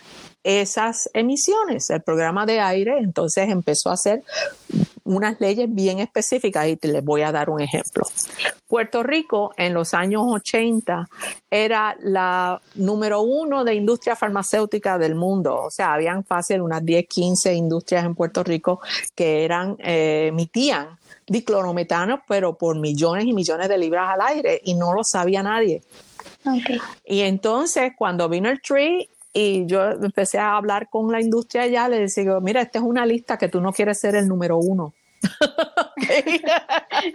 esas 0.45 1.11
emisiones. 1.15 1.91
El 1.91 2.03
programa 2.03 2.47
de 2.47 2.61
aire 2.61 2.99
entonces 2.99 3.49
empezó 3.49 3.91
a 3.91 3.95
hacer 3.95 4.23
unas 5.09 5.41
leyes 5.41 5.67
bien 5.73 5.99
específicas 6.01 6.69
y 6.69 6.77
te 6.77 6.89
les 6.89 7.05
voy 7.05 7.23
a 7.23 7.33
dar 7.33 7.51
un 7.51 7.61
ejemplo. 7.61 8.05
Puerto 8.67 9.03
Rico 9.03 9.53
en 9.57 9.73
los 9.73 9.95
años 9.95 10.23
80 10.27 11.09
era 11.51 11.97
la 12.01 12.61
número 12.75 13.23
uno 13.23 13.65
de 13.65 13.75
industria 13.75 14.15
farmacéutica 14.15 14.99
del 14.99 15.15
mundo. 15.15 15.57
O 15.65 15.71
sea, 15.71 15.95
habían 15.95 16.25
fácil 16.25 16.61
unas 16.61 16.85
10, 16.85 17.07
15 17.09 17.55
industrias 17.55 18.05
en 18.05 18.15
Puerto 18.15 18.45
Rico 18.45 18.81
que 19.15 19.45
eran, 19.45 19.77
eh, 19.79 20.27
emitían 20.29 20.99
diclorometano, 21.27 22.23
pero 22.29 22.57
por 22.57 22.79
millones 22.79 23.25
y 23.25 23.33
millones 23.33 23.69
de 23.69 23.79
libras 23.79 24.11
al 24.13 24.21
aire 24.21 24.61
y 24.65 24.75
no 24.75 24.93
lo 24.93 25.03
sabía 25.05 25.43
nadie. 25.43 25.83
Y 27.05 27.21
entonces, 27.21 27.93
cuando 27.97 28.29
vino 28.29 28.49
el 28.49 28.61
tree, 28.61 29.09
Y 29.41 29.67
yo 29.67 29.91
empecé 29.91 30.39
a 30.39 30.57
hablar 30.57 30.89
con 30.91 31.13
la 31.13 31.21
industria 31.21 31.67
ya, 31.67 31.89
le 31.89 32.01
decía, 32.01 32.41
mira, 32.41 32.63
esta 32.63 32.79
es 32.79 32.85
una 32.85 33.05
lista 33.05 33.37
que 33.37 33.49
tú 33.49 33.61
no 33.61 33.73
quieres 33.73 34.01
ser 34.01 34.17
el 34.17 34.27
número 34.27 34.57
uno. 34.57 34.95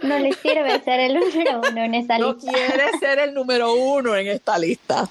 No 0.02 0.18
le 0.18 0.32
sirve 0.32 0.82
ser 0.82 1.00
el 1.00 1.14
número 1.14 1.60
uno 1.70 1.84
en 1.84 1.94
esta 1.94 2.18
lista. 2.18 2.32
No 2.32 2.38
quiere 2.38 2.98
ser 2.98 3.18
el 3.18 3.34
número 3.34 3.74
uno 3.74 4.16
en 4.16 4.28
esta 4.28 4.58
lista. 4.58 5.08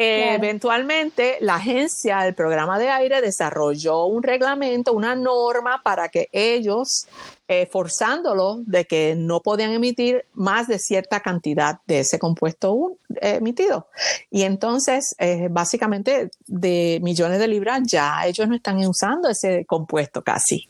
Eventualmente, 0.00 1.38
la 1.40 1.56
agencia 1.56 2.20
del 2.20 2.32
programa 2.32 2.78
de 2.78 2.88
aire 2.88 3.20
desarrolló 3.20 4.04
un 4.04 4.22
reglamento, 4.22 4.92
una 4.92 5.16
norma 5.16 5.82
para 5.82 6.08
que 6.08 6.28
ellos, 6.30 7.08
eh, 7.48 7.66
forzándolo 7.66 8.60
de 8.64 8.84
que 8.84 9.16
no 9.16 9.40
podían 9.40 9.72
emitir 9.72 10.24
más 10.34 10.68
de 10.68 10.78
cierta 10.78 11.18
cantidad 11.18 11.80
de 11.88 12.00
ese 12.00 12.20
compuesto 12.20 12.92
emitido. 13.20 13.88
Y 14.30 14.42
entonces, 14.42 15.16
eh, 15.18 15.48
básicamente, 15.50 16.30
de 16.46 17.00
millones 17.02 17.40
de 17.40 17.48
libras 17.48 17.80
ya 17.84 18.24
ellos 18.24 18.46
no 18.46 18.54
están 18.54 18.78
usando 18.86 19.28
ese 19.28 19.64
compuesto 19.66 20.22
casi 20.22 20.68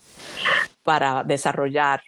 para 0.88 1.22
desarrollar 1.22 2.00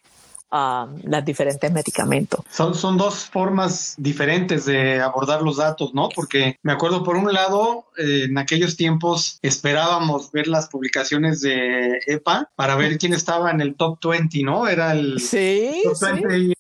um, 0.51 0.99
los 1.05 1.23
diferentes 1.23 1.71
medicamentos. 1.71 2.41
Son, 2.51 2.75
son 2.75 2.97
dos 2.97 3.27
formas 3.27 3.95
diferentes 3.99 4.65
de 4.65 5.03
abordar 5.03 5.43
los 5.43 5.59
datos, 5.59 5.93
¿no? 5.93 6.09
Porque 6.09 6.57
me 6.63 6.73
acuerdo, 6.73 7.05
por 7.05 7.15
un 7.15 7.31
lado, 7.31 7.85
eh, 7.99 8.25
en 8.31 8.39
aquellos 8.39 8.79
tiempos 8.79 9.39
esperábamos 9.43 10.33
ver 10.33 10.49
las 10.49 10.69
publicaciones 10.69 11.43
de 11.43 12.01
EPA 12.07 12.49
para 12.57 12.75
ver 12.75 12.97
quién 12.97 13.13
estaba 13.13 13.51
en 13.51 13.61
el 13.61 13.75
top 13.75 13.99
20, 14.03 14.45
¿no? 14.45 14.67
Era 14.67 14.93
el 14.93 15.21
sí, 15.21 15.83
top 15.85 16.01
20 16.23 16.55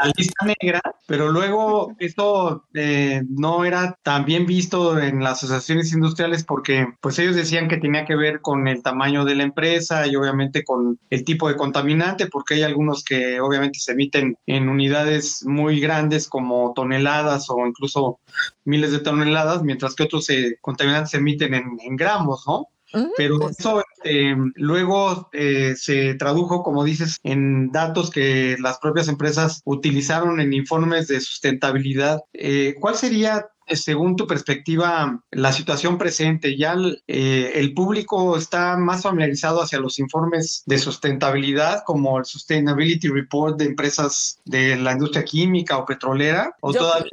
la 0.00 0.12
lista 0.16 0.46
negra, 0.46 0.80
pero 1.06 1.28
luego 1.28 1.94
esto 1.98 2.64
eh, 2.74 3.22
no 3.28 3.64
era 3.64 3.98
tan 4.02 4.24
bien 4.24 4.46
visto 4.46 4.98
en 4.98 5.22
las 5.22 5.42
asociaciones 5.42 5.92
industriales 5.92 6.44
porque 6.44 6.86
pues 7.00 7.18
ellos 7.18 7.34
decían 7.34 7.68
que 7.68 7.78
tenía 7.78 8.04
que 8.04 8.16
ver 8.16 8.40
con 8.40 8.68
el 8.68 8.82
tamaño 8.82 9.24
de 9.24 9.34
la 9.34 9.42
empresa 9.42 10.06
y 10.06 10.16
obviamente 10.16 10.64
con 10.64 10.98
el 11.10 11.24
tipo 11.24 11.48
de 11.48 11.56
contaminante, 11.56 12.26
porque 12.26 12.54
hay 12.54 12.62
algunos 12.62 13.04
que 13.04 13.40
obviamente 13.40 13.80
se 13.80 13.92
emiten 13.92 14.36
en 14.46 14.68
unidades 14.68 15.44
muy 15.44 15.80
grandes 15.80 16.28
como 16.28 16.72
toneladas 16.74 17.50
o 17.50 17.66
incluso 17.66 18.20
miles 18.64 18.92
de 18.92 19.00
toneladas, 19.00 19.62
mientras 19.62 19.94
que 19.94 20.04
otros 20.04 20.28
eh, 20.30 20.58
contaminantes 20.60 21.10
se 21.10 21.16
emiten 21.18 21.54
en 21.54 21.96
gramos, 21.96 22.44
¿no? 22.46 22.68
Pero 23.16 23.50
eso 23.50 23.82
este, 23.94 24.34
luego 24.54 25.28
eh, 25.32 25.74
se 25.76 26.14
tradujo, 26.14 26.62
como 26.62 26.84
dices, 26.84 27.18
en 27.22 27.70
datos 27.70 28.10
que 28.10 28.56
las 28.60 28.78
propias 28.78 29.08
empresas 29.08 29.60
utilizaron 29.64 30.40
en 30.40 30.52
informes 30.52 31.08
de 31.08 31.20
sustentabilidad. 31.20 32.20
Eh, 32.32 32.74
¿Cuál 32.80 32.96
sería 32.96 33.46
eh, 33.66 33.76
según 33.76 34.16
tu 34.16 34.26
perspectiva, 34.26 35.20
la 35.30 35.52
situación 35.52 35.98
presente, 35.98 36.56
ya 36.56 36.74
el, 37.06 37.74
público 37.74 38.36
está 38.36 38.76
más 38.78 39.02
familiarizado 39.02 39.62
hacia 39.62 39.78
los 39.78 39.98
informes 39.98 40.62
de 40.64 40.78
sustentabilidad, 40.78 41.82
como 41.84 42.18
el 42.18 42.24
Sustainability 42.24 43.08
Report 43.08 43.58
de 43.58 43.66
empresas 43.66 44.40
de 44.46 44.76
la 44.76 44.92
industria 44.92 45.24
química 45.24 45.76
o 45.76 45.84
petrolera, 45.84 46.56
o, 46.60 46.72
todavía, 46.72 47.10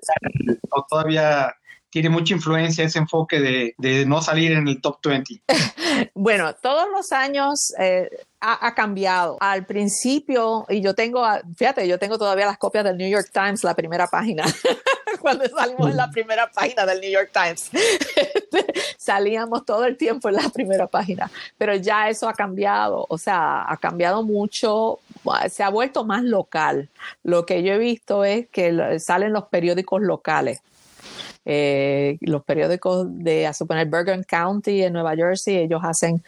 o 0.70 0.86
todavía 0.90 1.56
tiene 1.96 2.10
mucha 2.10 2.34
influencia 2.34 2.84
ese 2.84 3.00
enfoque 3.00 3.40
de, 3.78 4.06
no 4.06 4.22
salir 4.22 4.52
en 4.52 4.68
el 4.68 4.82
top 4.82 4.98
20? 5.02 5.44
bueno, 6.14 6.54
todos 6.56 6.90
los 6.92 7.14
años 7.14 7.74
eh, 7.80 8.10
ha, 8.42 8.76
cambiado. 8.76 9.38
Al 9.40 9.66
principio, 9.66 10.66
y 10.68 10.82
yo 10.82 10.94
tengo, 10.94 11.26
fíjate, 11.56 11.88
yo 11.88 11.98
tengo 11.98 12.18
todavía 12.18 12.48
las 12.48 12.58
copias 12.58 12.84
del 12.84 12.98
New 12.98 13.10
York 13.10 13.30
Times, 13.32 13.64
la 13.64 13.74
primera 13.76 14.08
página. 14.08 14.44
Cuando 15.22 15.48
salimos 15.48 15.90
en 15.90 15.96
la 15.96 16.12
primera 16.12 16.52
página 16.52 16.86
del 16.86 17.00
New 17.00 17.12
York 17.12 17.32
Times, 17.32 17.72
salíamos 18.98 19.66
todo 19.66 19.86
el 19.86 19.96
tiempo 19.96 20.28
en 20.28 20.36
la 20.36 20.50
primera 20.50 20.88
página, 20.88 21.32
pero 21.58 21.76
ya 21.76 22.10
eso 22.10 22.28
ha 22.28 22.34
cambiado, 22.34 23.06
o 23.08 23.18
sea, 23.18 23.72
ha 23.72 23.78
cambiado 23.78 24.22
mucho, 24.22 25.00
se 25.50 25.64
ha 25.64 25.70
vuelto 25.70 26.04
más 26.04 26.24
local. 26.24 26.90
Lo 27.24 27.46
que 27.46 27.64
yo 27.64 27.72
he 27.72 27.78
visto 27.78 28.26
es 28.26 28.50
que 28.50 29.00
salen 29.00 29.32
los 29.32 29.46
periódicos 29.46 30.02
locales 30.02 30.60
eh, 31.46 32.18
los 32.22 32.44
periódicos 32.44 33.08
de, 33.10 33.46
a 33.46 33.54
suponer, 33.54 33.88
Bergen 33.88 34.24
County 34.24 34.84
en 34.84 34.94
Nueva 34.94 35.16
Jersey, 35.16 35.58
ellos 35.58 35.82
hacen 35.84 36.24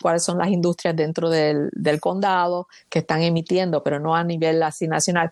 cuáles 0.00 0.24
son 0.24 0.38
las 0.38 0.48
industrias 0.48 0.96
dentro 0.96 1.28
del, 1.28 1.70
condado 2.00 2.68
que 2.88 3.00
están 3.00 3.22
emitiendo, 3.22 3.82
pero 3.82 4.00
no 4.00 4.16
a 4.16 4.24
nivel 4.24 4.62
así 4.62 4.88
nacional. 4.88 5.30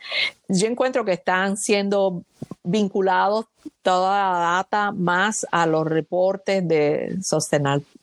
Yo 0.48 0.66
encuentro 0.66 1.04
que 1.04 1.12
están 1.12 1.56
siendo 1.56 2.22
vinculados 2.62 3.46
toda 3.82 4.32
la 4.32 4.38
data 4.38 4.92
más 4.92 5.46
a 5.50 5.66
los 5.66 5.86
reportes 5.86 6.66
de, 6.68 7.18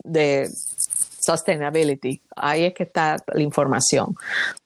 de 0.04 0.50
sustainability. 1.28 2.22
Ahí 2.36 2.66
es 2.66 2.74
que 2.74 2.84
está 2.84 3.18
la 3.34 3.42
información, 3.42 4.16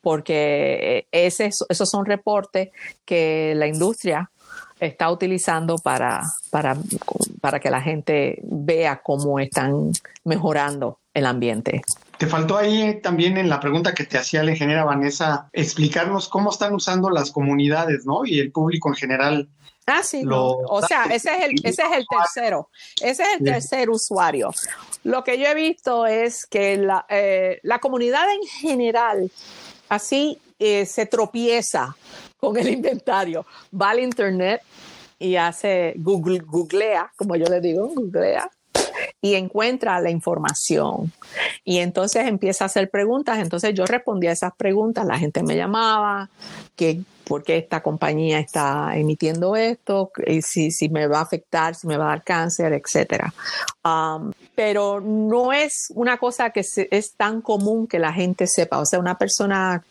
porque 0.02 1.08
ese, 1.12 1.50
esos 1.70 1.90
son 1.90 2.06
reportes 2.06 2.70
que 3.06 3.54
la 3.56 3.68
industria 3.68 4.31
está 4.82 5.12
utilizando 5.12 5.78
para, 5.78 6.22
para, 6.50 6.76
para 7.40 7.60
que 7.60 7.70
la 7.70 7.82
gente 7.82 8.40
vea 8.44 9.02
cómo 9.02 9.40
están 9.40 9.92
mejorando 10.26 11.00
el 11.14 11.28
ambiente. 11.28 11.82
Te 12.18 12.28
faltó 12.28 12.58
ahí 12.58 13.00
también 13.02 13.38
en 13.38 13.48
la 13.48 13.60
pregunta 13.60 13.94
que 13.94 14.06
te 14.06 14.18
hacía 14.18 14.44
la 14.44 14.52
ingeniera 14.52 14.84
Vanessa, 14.84 15.50
explicarnos 15.54 16.28
cómo 16.28 16.50
están 16.50 16.74
usando 16.74 17.10
las 17.10 17.32
comunidades, 17.32 18.06
¿no? 18.06 18.26
Y 18.26 18.40
el 18.40 18.52
público 18.52 18.90
en 18.90 18.96
general. 18.96 19.50
Ah, 19.86 20.02
sí, 20.04 20.24
o 20.28 20.82
sea, 20.88 21.06
ese 21.06 21.32
es, 21.36 21.44
el, 21.44 21.52
ese 21.64 21.82
es 21.82 21.92
el 21.98 22.06
tercero, 22.08 22.70
ese 23.02 23.24
es 23.24 23.30
el 23.40 23.46
tercer 23.46 23.90
usuario. 23.90 24.52
Lo 25.04 25.24
que 25.24 25.40
yo 25.40 25.46
he 25.48 25.56
visto 25.56 26.06
es 26.06 26.46
que 26.46 26.78
la, 26.78 27.06
eh, 27.10 27.60
la 27.64 27.80
comunidad 27.80 28.32
en 28.32 28.48
general 28.48 29.32
así 29.90 30.38
eh, 30.60 30.86
se 30.86 31.08
tropieza 31.08 31.96
con 32.42 32.58
el 32.58 32.68
inventario. 32.70 33.46
Va 33.80 33.92
al 33.92 34.00
internet 34.00 34.62
y 35.20 35.36
hace 35.36 35.94
Google, 35.98 36.40
googlea, 36.40 37.14
como 37.16 37.36
yo 37.36 37.46
le 37.46 37.62
digo, 37.62 37.88
googlea, 37.88 38.50
y 39.22 39.36
encuentra 39.36 40.02
la 40.02 40.10
información. 40.10 41.14
Y 41.64 41.78
entonces 41.78 42.28
empieza 42.28 42.66
a 42.66 42.68
hacer 42.68 42.90
preguntas. 42.90 43.38
Entonces 43.38 43.76
yo 43.76 43.86
respondía 43.86 44.32
a 44.32 44.34
esas 44.34 44.54
preguntas. 44.56 45.06
La 45.06 45.20
gente 45.20 45.44
me 45.44 45.56
llamaba, 45.56 46.30
que 46.76 47.02
por 47.26 47.44
qué 47.44 47.58
esta 47.58 47.84
compañía 47.84 48.40
está 48.40 48.98
emitiendo 48.98 49.56
esto, 49.56 50.12
y 50.26 50.42
si, 50.42 50.72
si 50.72 50.90
me 50.90 51.06
va 51.06 51.20
a 51.20 51.22
afectar, 51.22 51.76
si 51.76 51.86
me 51.86 51.96
va 51.96 52.06
a 52.06 52.10
dar 52.10 52.24
cáncer, 52.24 52.74
etc. 52.74 53.26
Um, 53.86 54.32
pero 54.56 55.00
no 55.00 55.54
es 55.54 55.94
una 55.94 56.18
cosa 56.18 56.50
que 56.50 56.62
es 56.66 57.14
tan 57.16 57.42
común 57.42 57.86
que 57.86 58.00
la 58.00 58.12
gente 58.12 58.48
sepa. 58.48 58.80
O 58.80 58.86
sea, 58.86 59.00
una 59.00 59.20
persona 59.20 59.84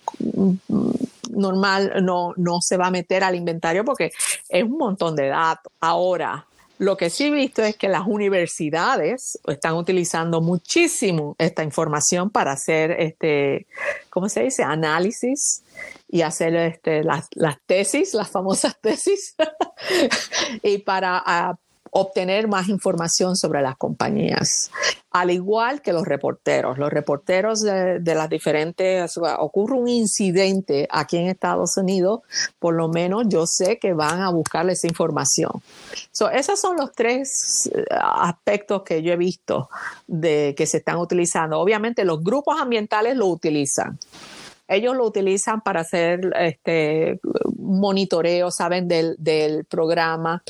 normal 1.31 1.93
no, 2.03 2.33
no 2.37 2.61
se 2.61 2.77
va 2.77 2.87
a 2.87 2.91
meter 2.91 3.25
al 3.25 3.35
inventario 3.35 3.85
porque 3.85 4.13
es 4.49 4.65
un 4.65 4.79
montón 4.79 5.17
de 5.17 5.29
datos. 5.29 5.73
Ahora, 5.81 6.47
lo 6.81 6.97
que 6.97 7.11
sí 7.11 7.27
he 7.27 7.31
visto 7.31 7.63
es 7.63 7.77
que 7.77 7.91
las 7.91 8.07
universidades 8.07 9.39
están 9.47 9.75
utilizando 9.75 10.41
muchísimo 10.41 11.37
esta 11.39 11.63
información 11.63 12.31
para 12.31 12.53
hacer, 12.53 12.93
este, 12.93 13.67
¿cómo 14.09 14.31
se 14.31 14.45
dice? 14.45 14.63
Análisis 14.63 15.63
y 16.09 16.23
hacer 16.23 16.57
este, 16.57 17.05
las, 17.05 17.29
las 17.35 17.59
tesis, 17.67 18.15
las 18.15 18.31
famosas 18.31 18.79
tesis, 18.81 19.37
y 20.63 20.79
para 20.79 21.23
ah, 21.25 21.59
obtener 21.91 22.49
más 22.49 22.69
información 22.69 23.37
sobre 23.37 23.63
las 23.63 23.77
compañías, 23.77 24.71
al 25.11 25.31
igual 25.31 25.83
que 25.83 25.93
los 25.93 26.07
reporteros. 26.07 26.79
Los 26.79 26.91
reporteros 26.91 27.61
de, 27.63 28.01
las 28.05 28.29
diferentes, 28.29 29.19
ocurre 29.39 29.75
un 29.75 29.89
incidente 29.89 30.89
aquí 30.91 31.17
en 31.17 31.29
Estados 31.29 31.77
Unidos, 31.77 32.21
por 32.59 32.75
lo 32.75 32.89
menos 32.89 33.25
yo 33.29 33.47
sé 33.47 33.79
que 33.79 33.93
van 33.93 34.21
a 34.23 34.31
buscar 34.31 34.69
esa 34.71 34.87
información. 34.87 35.51
So, 36.13 36.31
esos 36.31 36.61
son 36.61 36.77
los 36.77 36.93
tres 36.93 37.71
eh, 37.75 37.85
aspectos 37.91 38.83
que 38.83 39.03
yo 39.03 39.13
he 39.13 39.17
visto 39.17 39.69
de 40.07 40.55
que 40.57 40.67
se 40.67 40.79
están 40.79 40.99
utilizando. 40.99 41.59
Obviamente 41.59 42.05
los 42.05 42.23
grupos 42.23 42.61
ambientales 42.61 43.17
lo 43.17 43.27
utilizan 43.27 43.99
ellos 44.71 44.97
lo 44.97 45.05
utilizan 45.05 45.61
para 45.61 45.81
hacer 45.81 46.33
este 46.39 47.21
monitoreo, 47.57 48.51
saben, 48.53 48.87
del, 48.87 49.17
del 49.19 49.65
programa. 49.65 50.43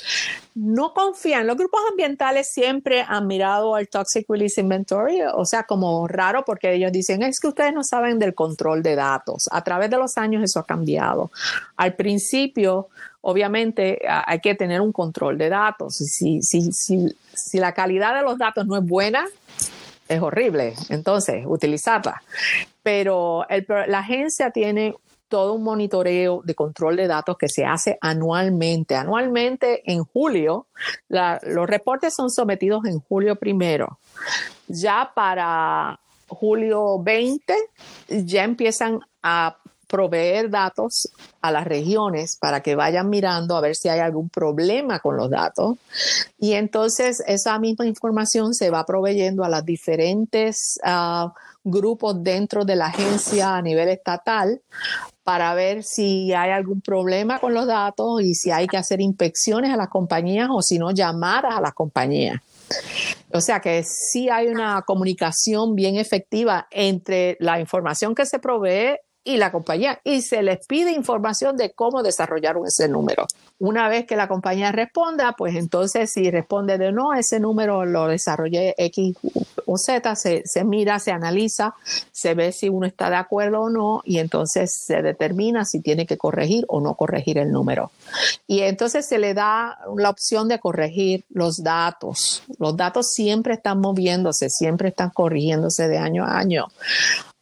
No 0.55 0.93
confían. 0.93 1.47
Los 1.47 1.57
grupos 1.57 1.81
ambientales 1.91 2.51
siempre 2.53 3.03
han 3.07 3.27
mirado 3.27 3.75
al 3.75 3.89
Toxic 3.89 4.27
Release 4.29 4.61
Inventory, 4.61 5.23
o 5.35 5.47
sea, 5.47 5.63
como 5.65 6.07
raro 6.07 6.45
porque 6.45 6.75
ellos 6.75 6.93
dicen, 6.93 7.23
es 7.23 7.41
que 7.41 7.49
ustedes 7.49 7.73
no 7.73 7.83
saben 7.83 8.19
del 8.19 8.35
control 8.35 8.83
de 8.83 8.95
datos. 8.95 9.49
A 9.51 9.65
través 9.65 9.89
de 9.89 9.97
los 9.97 10.19
años 10.19 10.45
eso 10.45 10.61
ha 10.61 10.67
cambiado. 10.67 11.31
Al 11.77 11.95
principio, 11.95 12.89
obviamente, 13.23 14.03
hay 14.07 14.41
que 14.41 14.55
tener 14.55 14.83
un 14.83 14.93
control 14.93 15.39
de 15.39 15.49
datos. 15.49 15.97
Si, 15.97 16.43
si, 16.43 16.73
si, 16.73 17.07
si 17.33 17.59
la 17.59 17.73
calidad 17.73 18.15
de 18.15 18.23
los 18.23 18.37
datos 18.37 18.67
no 18.67 18.77
es 18.77 18.85
buena, 18.85 19.25
es 20.11 20.21
horrible. 20.21 20.75
Entonces, 20.89 21.45
utilizarla. 21.47 22.23
Pero 22.83 23.47
la 23.87 24.01
agencia 24.01 24.51
tiene 24.51 24.95
todo 25.29 25.55
un 25.55 25.63
monitoreo 25.63 26.43
de 26.45 26.55
control 26.57 26.97
de 26.97 27.07
datos 27.07 27.39
que 27.39 27.49
se 27.49 27.65
hace 27.65 27.97
anualmente. 28.01 28.97
Anualmente 28.97 29.83
en 29.91 30.03
julio, 30.03 30.67
los 31.09 31.71
reportes 31.71 32.15
son 32.15 32.31
sometidos 32.31 32.85
en 32.85 32.99
julio 32.99 33.37
primero. 33.37 34.01
Ya 34.67 35.13
para 35.15 36.01
julio 36.27 37.01
20 37.01 37.55
ya 38.09 38.43
empiezan 38.43 39.01
a 39.23 39.57
proveer 39.91 40.51
datos 40.51 41.09
a 41.43 41.51
las 41.51 41.65
regiones 41.65 42.39
para 42.41 42.61
que 42.63 42.77
vayan 42.77 43.11
mirando 43.11 43.57
a 43.57 43.61
ver 43.61 43.75
si 43.75 43.89
hay 43.89 43.99
algún 43.99 44.29
problema 44.29 45.01
con 45.01 45.17
los 45.17 45.29
datos. 45.29 45.77
Y 46.39 46.53
entonces 46.53 47.23
esa 47.27 47.59
misma 47.59 47.87
información 47.87 48.55
se 48.55 48.71
va 48.71 48.87
proveyendo 48.87 49.43
a 49.43 49.49
los 49.49 49.65
diferentes 49.65 50.79
ah, 50.85 51.35
grupos 51.65 52.23
dentro 52.23 52.65
de 52.65 52.77
la 52.77 52.87
agencia 52.87 53.57
a 53.57 53.63
nivel 53.63 53.89
estatal 53.89 54.63
para 55.25 55.55
ver 55.55 55.83
si 55.83 56.33
hay 56.33 56.51
algún 56.51 56.81
problema 56.81 57.39
con 57.39 57.53
los 57.53 57.67
datos 57.67 58.23
y 58.23 58.35
si 58.35 58.51
hay 58.51 58.67
que 58.67 58.77
hacer 58.77 59.01
inspecciones 59.01 59.73
a 59.73 59.77
las 59.77 59.89
compañías 59.89 60.49
o 60.51 60.63
si 60.63 60.79
no 60.79 60.93
llamadas 60.93 61.55
a 61.57 61.61
las 61.61 61.75
compañías. 61.75 62.41
O 63.33 63.41
sea 63.41 63.61
que 63.61 63.83
sí 63.85 64.29
hay 64.29 64.47
una 64.47 64.83
comunicación 64.83 65.75
bien 65.75 65.97
efectiva 65.97 66.69
entre 66.71 67.37
la 67.41 67.61
información 67.61 68.15
que 68.15 68.27
se 68.27 68.39
provee 68.39 68.99
y 69.23 69.37
la 69.37 69.53
compañía 69.53 70.01
y 70.03 70.23
se 70.23 70.43
les 70.43 70.67
pide 70.67 70.93
información 70.93 71.57
de 71.57 71.73
cómo 71.73 72.03
desarrollaron 72.03 72.67
ese 72.67 72.89
número. 72.89 73.27
Una 73.59 73.89
vez 73.89 74.07
que 74.07 74.17
la 74.17 74.29
compañía 74.29 74.73
responda, 74.73 75.35
pues 75.37 75.55
entonces 75.55 76.11
si 76.13 76.31
responde 76.31 76.79
de 76.79 76.93
no, 76.93 77.13
ese 77.13 77.39
número 77.39 77.85
lo 77.85 78.07
desarrollé 78.07 78.75
X 78.79 79.17
o 79.67 79.77
Z, 79.77 80.17
se, 80.17 80.43
se 80.47 80.65
mira, 80.65 80.99
se 80.99 81.13
analiza, 81.13 81.75
se 82.11 82.35
ve 82.35 82.53
si 82.53 82.71
uno 82.71 82.87
está 82.87 83.11
de 83.11 83.17
acuerdo 83.17 83.63
o 83.63 83.71
no 83.71 84.01
y 84.05 84.19
entonces 84.19 84.75
se 84.87 85.03
determina 85.03 85.65
si 85.67 85.81
tiene 85.81 86.07
que 86.07 86.17
corregir 86.17 86.65
o 86.69 86.81
no 86.81 86.95
corregir 86.95 87.37
el 87.37 87.53
número. 87.53 87.91
Y 88.47 88.61
entonces 88.61 89.07
se 89.07 89.19
le 89.19 89.35
da 89.35 89.79
la 89.97 90.11
opción 90.11 90.49
de 90.49 90.59
corregir 90.59 91.25
los 91.29 91.63
datos. 91.63 92.43
Los 92.59 92.77
datos 92.77 93.13
siempre 93.13 93.55
están 93.55 93.81
moviéndose, 93.81 94.49
siempre 94.49 94.89
están 94.89 95.11
corrigiéndose 95.11 95.89
de 95.89 95.99
año 95.99 96.25
a 96.25 96.39
año. 96.39 96.67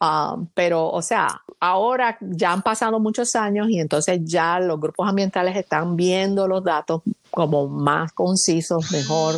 Um, 0.00 0.46
pero, 0.54 0.88
o 0.88 1.02
sea, 1.02 1.42
ahora 1.60 2.16
ya 2.20 2.52
han 2.52 2.62
pasado 2.62 3.00
muchos 3.00 3.34
años 3.34 3.68
y 3.68 3.80
entonces 3.80 4.20
ya 4.24 4.60
los 4.60 4.78
grupos 4.78 5.08
ambientales 5.08 5.56
están 5.56 5.96
viendo 5.96 6.46
los 6.46 6.62
datos 6.62 7.02
como 7.30 7.68
más 7.68 8.12
concisos, 8.12 8.90
mejor 8.90 9.36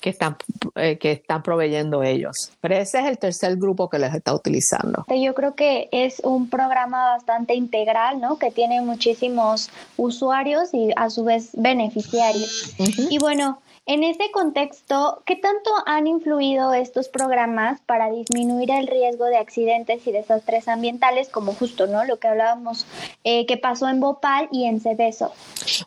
que 0.00 0.10
están, 0.10 0.36
eh, 0.76 0.96
que 0.98 1.12
están 1.12 1.42
proveyendo 1.42 2.02
ellos. 2.02 2.52
Pero 2.60 2.76
ese 2.76 3.00
es 3.00 3.06
el 3.06 3.18
tercer 3.18 3.56
grupo 3.56 3.90
que 3.90 3.98
les 3.98 4.14
está 4.14 4.32
utilizando. 4.32 5.04
Yo 5.08 5.34
creo 5.34 5.54
que 5.54 5.88
es 5.92 6.20
un 6.24 6.48
programa 6.48 7.10
bastante 7.10 7.54
integral, 7.54 8.20
¿no? 8.20 8.38
Que 8.38 8.50
tiene 8.50 8.80
muchísimos 8.80 9.70
usuarios 9.96 10.72
y 10.72 10.90
a 10.96 11.10
su 11.10 11.24
vez 11.24 11.50
beneficiarios. 11.52 12.74
Y 12.78 13.18
bueno, 13.18 13.60
en 13.88 14.04
este 14.04 14.30
contexto, 14.30 15.22
¿qué 15.24 15.34
tanto 15.34 15.70
han 15.86 16.06
influido 16.06 16.74
estos 16.74 17.08
programas 17.08 17.80
para 17.86 18.10
disminuir 18.10 18.70
el 18.70 18.86
riesgo 18.86 19.24
de 19.24 19.38
accidentes 19.38 20.06
y 20.06 20.12
desastres 20.12 20.68
ambientales, 20.68 21.30
como 21.30 21.54
justo, 21.54 21.86
¿no? 21.86 22.04
Lo 22.04 22.18
que 22.18 22.28
hablábamos 22.28 22.86
eh, 23.24 23.46
que 23.46 23.56
pasó 23.56 23.88
en 23.88 24.00
Bhopal 24.00 24.50
y 24.52 24.66
en 24.66 24.82
Cebeso. 24.82 25.32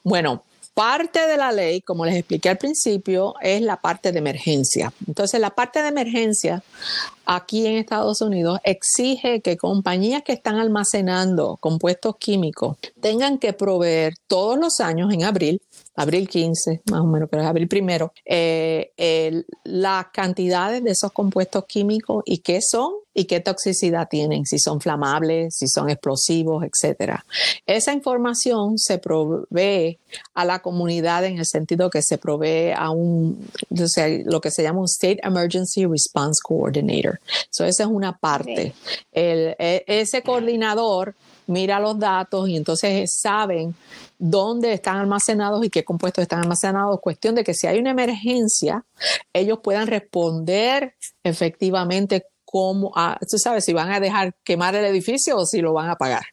Bueno, 0.03 0.41
parte 0.73 1.27
de 1.27 1.37
la 1.37 1.51
ley, 1.51 1.81
como 1.81 2.03
les 2.03 2.15
expliqué 2.15 2.49
al 2.49 2.57
principio, 2.57 3.35
es 3.39 3.61
la 3.61 3.77
parte 3.77 4.11
de 4.11 4.17
emergencia. 4.17 4.91
Entonces, 5.07 5.39
la 5.39 5.51
parte 5.51 5.83
de 5.83 5.89
emergencia 5.89 6.63
aquí 7.25 7.67
en 7.67 7.77
Estados 7.77 8.21
Unidos 8.21 8.59
exige 8.63 9.41
que 9.41 9.57
compañías 9.57 10.23
que 10.23 10.33
están 10.33 10.55
almacenando 10.55 11.57
compuestos 11.57 12.15
químicos 12.17 12.77
tengan 12.99 13.37
que 13.37 13.53
proveer 13.53 14.15
todos 14.27 14.57
los 14.57 14.79
años 14.79 15.13
en 15.13 15.23
abril 15.23 15.61
abril 15.95 16.27
15, 16.27 16.81
más 16.89 17.01
o 17.01 17.05
menos, 17.05 17.29
pero 17.29 17.43
es 17.43 17.47
abril 17.47 17.67
primero, 17.67 18.13
eh, 18.25 19.43
las 19.63 20.07
cantidades 20.07 20.83
de 20.83 20.91
esos 20.91 21.11
compuestos 21.11 21.65
químicos 21.65 22.23
y 22.25 22.39
qué 22.39 22.61
son 22.61 22.93
y 23.13 23.25
qué 23.25 23.41
toxicidad 23.41 24.07
tienen, 24.09 24.45
si 24.45 24.57
son 24.57 24.79
flamables, 24.79 25.55
si 25.57 25.67
son 25.67 25.89
explosivos, 25.89 26.63
etcétera. 26.63 27.25
Esa 27.65 27.93
información 27.93 28.77
se 28.77 28.99
provee 28.99 29.99
a 30.33 30.45
la 30.45 30.59
comunidad 30.59 31.25
en 31.25 31.37
el 31.37 31.45
sentido 31.45 31.89
que 31.89 32.01
se 32.01 32.17
provee 32.17 32.71
a 32.75 32.89
un, 32.91 33.49
lo 34.25 34.39
que 34.39 34.51
se 34.51 34.63
llama 34.63 34.79
un 34.79 34.85
State 34.85 35.19
Emergency 35.23 35.85
Response 35.85 36.39
Coordinator. 36.41 37.19
So, 37.49 37.65
esa 37.65 37.83
es 37.83 37.89
una 37.89 38.17
parte. 38.17 38.73
El, 39.11 39.55
e, 39.59 39.83
ese 39.87 40.21
coordinador 40.21 41.15
mira 41.51 41.79
los 41.79 41.99
datos 41.99 42.49
y 42.49 42.57
entonces 42.57 43.19
saben 43.21 43.75
dónde 44.17 44.73
están 44.73 44.97
almacenados 44.97 45.63
y 45.65 45.69
qué 45.69 45.83
compuestos 45.83 46.23
están 46.23 46.39
almacenados. 46.39 46.99
Cuestión 47.01 47.35
de 47.35 47.43
que 47.43 47.53
si 47.53 47.67
hay 47.67 47.79
una 47.79 47.91
emergencia, 47.91 48.83
ellos 49.33 49.59
puedan 49.63 49.87
responder 49.87 50.95
efectivamente 51.23 52.25
cómo, 52.45 52.91
ah, 52.95 53.17
tú 53.29 53.37
sabes, 53.37 53.63
si 53.63 53.73
van 53.73 53.91
a 53.91 53.99
dejar 53.99 54.33
quemar 54.43 54.75
el 54.75 54.85
edificio 54.85 55.37
o 55.37 55.45
si 55.45 55.61
lo 55.61 55.73
van 55.73 55.89
a 55.89 55.95
pagar. 55.95 56.23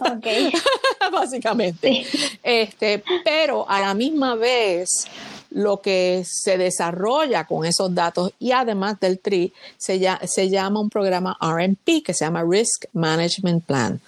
Ok. 0.00 0.26
Básicamente. 1.12 2.06
Este, 2.42 3.02
pero 3.24 3.68
a 3.68 3.80
la 3.80 3.94
misma 3.94 4.34
vez, 4.34 5.06
lo 5.50 5.80
que 5.80 6.24
se 6.26 6.58
desarrolla 6.58 7.44
con 7.44 7.64
esos 7.64 7.94
datos 7.94 8.32
y 8.38 8.52
además 8.52 8.98
del 9.00 9.20
TRI 9.20 9.52
se, 9.78 10.00
se 10.26 10.50
llama 10.50 10.80
un 10.80 10.90
programa 10.90 11.36
RMP 11.40 12.02
que 12.04 12.12
se 12.12 12.24
llama 12.24 12.44
Risk 12.46 12.86
Management 12.92 13.64
Plan 13.64 14.00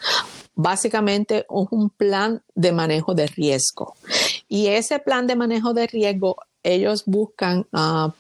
básicamente 0.57 1.46
un 1.48 1.90
plan 1.90 2.42
de 2.54 2.72
manejo 2.72 3.14
de 3.14 3.26
riesgo. 3.28 3.94
Y 4.48 4.66
ese 4.68 4.98
plan 4.98 5.26
de 5.26 5.36
manejo 5.36 5.74
de 5.74 5.86
riesgo, 5.86 6.36
ellos 6.62 7.04
buscan, 7.07 7.66
uh, 7.72 8.11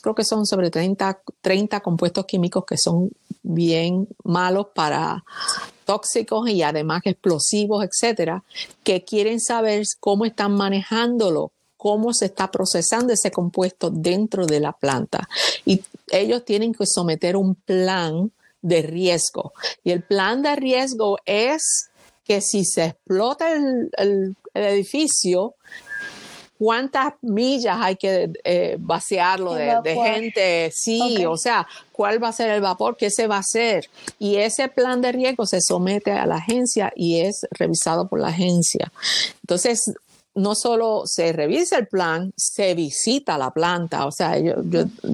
creo 0.00 0.14
que 0.14 0.24
son 0.24 0.46
sobre 0.46 0.70
30, 0.70 1.20
30 1.42 1.80
compuestos 1.80 2.24
químicos 2.24 2.64
que 2.64 2.78
son 2.78 3.10
bien 3.42 4.08
malos 4.22 4.68
para 4.74 5.24
tóxicos 5.84 6.48
y 6.48 6.62
además 6.62 7.02
explosivos, 7.04 7.84
etcétera, 7.84 8.44
que 8.84 9.04
quieren 9.04 9.40
saber 9.40 9.82
cómo 10.00 10.24
están 10.24 10.54
manejándolo 10.54 11.50
cómo 11.82 12.14
se 12.14 12.26
está 12.26 12.48
procesando 12.48 13.12
ese 13.12 13.32
compuesto 13.32 13.90
dentro 13.90 14.46
de 14.46 14.60
la 14.60 14.70
planta. 14.70 15.28
Y 15.64 15.82
ellos 16.12 16.44
tienen 16.44 16.72
que 16.72 16.86
someter 16.86 17.36
un 17.36 17.56
plan 17.56 18.30
de 18.62 18.82
riesgo. 18.82 19.52
Y 19.84 19.90
el 19.90 20.02
plan 20.02 20.42
de 20.42 20.56
riesgo 20.56 21.18
es 21.26 21.90
que 22.24 22.40
si 22.40 22.64
se 22.64 22.86
explota 22.86 23.52
el, 23.52 24.36
edificio, 24.54 25.54
cuántas 26.58 27.14
millas 27.22 27.78
hay 27.80 27.96
que 27.96 28.30
eh, 28.44 28.76
vaciarlo 28.78 29.54
de, 29.54 29.80
gente, 29.94 30.70
sí, 30.74 31.24
o 31.26 31.38
sea, 31.38 31.66
cuál 31.90 32.22
va 32.22 32.28
a 32.28 32.32
ser 32.32 32.50
el 32.50 32.60
vapor, 32.60 32.96
qué 32.96 33.10
se 33.10 33.26
va 33.26 33.36
a 33.36 33.40
hacer. 33.40 33.88
Y 34.18 34.36
ese 34.36 34.68
plan 34.68 35.00
de 35.00 35.12
riesgo 35.12 35.46
se 35.46 35.60
somete 35.60 36.12
a 36.12 36.26
la 36.26 36.36
agencia 36.36 36.92
y 36.94 37.20
es 37.20 37.46
revisado 37.50 38.08
por 38.08 38.20
la 38.20 38.28
agencia. 38.28 38.92
Entonces, 39.40 39.92
no 40.34 40.54
solo 40.54 41.02
se 41.04 41.32
revisa 41.32 41.78
el 41.78 41.88
plan, 41.88 42.32
se 42.36 42.74
visita 42.74 43.38
la 43.38 43.50
planta. 43.50 44.06
O 44.06 44.12
sea, 44.12 44.38
yo, 44.38 44.54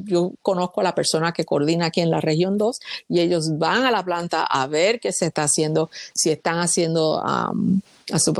yo, 0.04 0.32
conozco 0.42 0.80
a 0.80 0.84
la 0.84 0.94
persona 0.94 1.32
que 1.32 1.44
coordina 1.44 1.86
aquí 1.86 2.00
en 2.00 2.10
la 2.10 2.20
región 2.20 2.58
2 2.58 2.78
y 3.08 3.20
ellos 3.20 3.58
van 3.58 3.84
a 3.84 3.90
la 3.90 4.04
planta 4.04 4.44
a 4.44 4.66
ver 4.66 5.00
qué 5.00 5.12
se 5.12 5.26
está 5.26 5.44
haciendo, 5.44 5.90
si 6.14 6.30
están 6.30 6.58
haciendo 6.58 7.22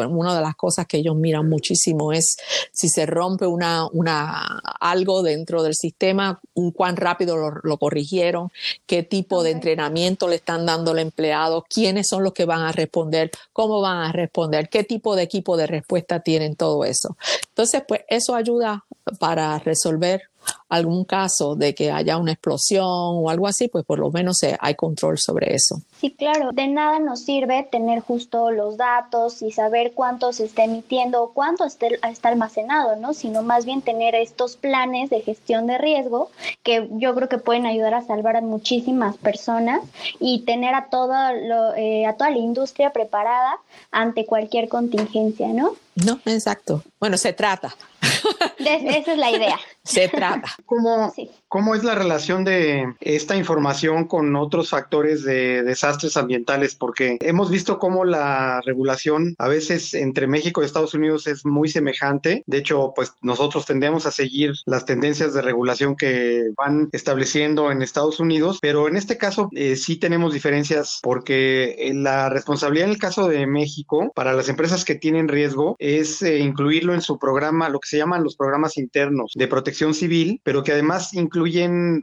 una 0.09 0.35
de 0.35 0.43
las 0.43 0.57
cosas 0.57 0.87
que 0.87 0.99
ellos 0.99 1.17
miran 1.17 1.49
muchísimo 1.49 2.13
es 2.13 2.37
si 2.73 2.89
se 2.89 3.07
rompe 3.07 3.47
una, 3.47 3.87
una, 3.93 4.61
algo 4.81 5.23
dentro 5.23 5.63
del 5.63 5.75
sistema, 5.75 6.41
cuán 6.75 6.97
rápido 6.97 7.37
lo, 7.37 7.79
corrigieron, 7.79 8.51
qué 8.87 9.03
tipo 9.03 9.43
de 9.43 9.51
entrenamiento 9.51 10.29
le 10.29 10.37
están 10.37 10.67
dando 10.67 10.93
al 10.93 10.99
empleado, 10.99 11.65
quiénes 11.69 12.09
son 12.09 12.23
los 12.23 12.33
que 12.33 12.45
van 12.45 12.63
a 12.63 12.73
responder, 12.73 13.31
cómo 13.53 13.81
van 13.81 13.99
a 13.99 14.13
responder, 14.13 14.69
qué 14.69 14.85
tipo 14.85 15.17
de 15.17 15.23
equipo 15.23 15.57
de 15.57 15.67
respuesta 15.67 16.21
tienen, 16.21 16.57
todo 16.57 16.85
eso. 16.85 17.17
Entonces, 17.49 17.83
pues 17.87 18.03
eso 18.09 18.35
ayuda 18.35 18.85
para 19.19 19.59
resolver 19.59 20.23
algún 20.69 21.05
caso 21.05 21.55
de 21.55 21.75
que 21.75 21.91
haya 21.91 22.19
una 22.19 22.33
explosión 22.33 22.85
o 22.87 23.31
algo 23.31 23.47
así, 23.47 23.69
pues 23.69 23.85
por 23.85 23.99
lo 23.99 24.11
menos 24.11 24.41
hay 24.61 24.75
control 24.75 25.19
sobre 25.19 25.55
eso. 25.55 25.81
Sí, 26.01 26.11
claro, 26.11 26.53
de 26.53 26.69
nada 26.69 26.99
nos 26.99 27.25
sirve 27.25 27.67
tener 27.71 28.01
justo 28.01 28.51
los 28.51 28.77
datos 28.77 29.43
y 29.43 29.51
saber 29.53 29.93
cuánto 29.95 30.33
se 30.33 30.45
está 30.45 30.65
emitiendo 30.65 31.23
o 31.23 31.33
cuánto 31.33 31.65
está, 31.65 31.89
almacenado, 32.23 32.97
¿no? 32.97 33.15
Sino 33.15 33.43
más 33.43 33.65
bien 33.65 33.83
tener 33.83 34.15
estos 34.15 34.57
planes 34.57 35.11
de 35.11 35.21
gestión 35.21 35.67
de 35.67 35.79
riesgo 35.79 36.31
que 36.63 36.89
yo 36.93 37.15
creo 37.15 37.29
que 37.29 37.39
pueden 37.39 37.67
ayudar 37.67 37.95
a 37.95 38.03
salvar 38.03 38.37
a 38.37 38.41
muchísimas 38.41 39.17
personas 39.17 39.81
y 40.21 40.41
tener 40.41 40.75
a, 40.75 40.89
toda 40.91 41.33
eh, 41.77 42.07
a 42.07 42.15
toda 42.15 42.31
la 42.31 42.39
industria 42.39 42.93
preparada 42.93 43.59
ante 43.91 44.27
cualquier 44.27 44.69
contingencia, 44.69 45.49
¿no? 45.49 45.73
No, 46.05 46.21
exacto. 46.27 46.83
Bueno, 47.01 47.17
se 47.17 47.33
trata. 47.33 47.75
esa 48.59 49.13
es 49.13 49.19
la 49.19 49.31
idea. 49.31 49.59
Se 49.85 50.09
trata. 50.09 50.49
Como, 50.67 51.13
¿Cómo 51.49 51.75
es 51.75 51.83
la 51.83 51.95
relación 51.95 52.45
de 52.45 52.95
esta 53.01 53.35
información 53.35 54.07
con 54.07 54.37
otros 54.37 54.69
factores 54.69 55.25
de 55.25 55.63
desastres 55.63 56.19
ambientales? 56.19 56.75
Porque 56.75 57.17
hemos 57.23 57.51
visto 57.51 57.79
cómo 57.79 58.05
la 58.05 58.61
regulación 58.67 59.35
a 59.39 59.49
veces 59.49 59.95
entre 59.95 60.27
México 60.27 60.61
y 60.61 60.67
Estados 60.67 60.93
Unidos 60.93 61.27
es 61.27 61.47
muy 61.47 61.71
semejante. 61.71 62.43
De 62.47 62.59
hecho, 62.59 62.93
pues 62.95 63.15
nosotros 63.23 63.65
tendemos 63.65 64.05
a 64.05 64.11
seguir 64.11 64.53
las 64.67 64.85
tendencias 64.85 65.33
de 65.33 65.41
regulación 65.41 65.97
que 65.97 66.51
van 66.55 66.91
estableciendo 66.93 67.73
en 67.73 67.81
Estados 67.81 68.21
Unidos, 68.21 68.59
pero 68.61 68.87
en 68.87 68.97
este 68.97 69.17
caso 69.17 69.49
eh, 69.53 69.77
sí 69.77 69.97
tenemos 69.97 70.35
diferencias 70.35 70.99
porque 71.03 71.77
eh, 71.79 71.95
la 71.95 72.29
responsabilidad 72.29 72.89
en 72.89 72.93
el 72.93 73.01
caso 73.01 73.27
de 73.27 73.47
México 73.47 74.13
para 74.15 74.35
las 74.35 74.51
empresas 74.51 74.85
que 74.85 74.97
tienen 74.97 75.29
riesgo 75.29 75.77
es 75.79 76.21
eh, 76.21 76.41
incluirlo 76.41 76.93
en 76.93 77.01
su 77.01 77.19
programa, 77.19 77.71
lo 77.71 77.81
que 77.81 77.89
se 77.89 77.97
llaman 77.97 78.23
los 78.23 78.37
programas 78.37 78.77
internos 78.77 79.33
de 79.35 79.49
protección 79.49 79.95
civil, 79.95 80.43
pero 80.45 80.63
que 80.63 80.73
además 80.73 81.15
incluyen 81.15 81.38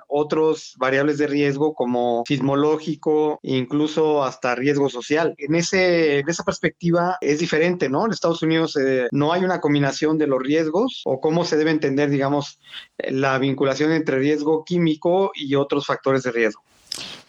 otros 0.08 0.76
variables 0.78 1.18
de 1.18 1.28
riesgo 1.28 1.74
como 1.74 2.24
sismológico, 2.28 3.40
incluso 3.44 4.24
hasta 4.24 4.56
riesgo 4.56 4.90
social. 4.90 5.36
En, 5.38 5.56
ese, 5.56 6.20
en 6.20 6.30
esa 6.30 6.44
perspectiva 6.44 7.18
es 7.22 7.40
diferente, 7.40 7.90
¿no? 7.90 8.06
En 8.06 8.12
Estados 8.12 8.42
Unidos 8.42 8.78
eh, 8.78 9.08
no 9.12 9.34
hay 9.34 9.44
una 9.44 9.62
combinación 9.62 10.18
de 10.18 10.28
los 10.28 10.42
riesgos 10.42 11.02
o 11.06 11.20
cómo 11.20 11.46
se 11.46 11.58
debe 11.58 11.72
entender, 11.72 12.10
digamos, 12.10 12.60
la 12.98 13.38
vinculación 13.38 13.92
entre 13.92 14.20
riesgo 14.20 14.64
químico 14.64 15.32
y 15.34 15.56
otros 15.56 15.86
factores 15.86 16.24
de 16.24 16.32
riesgo. 16.32 16.64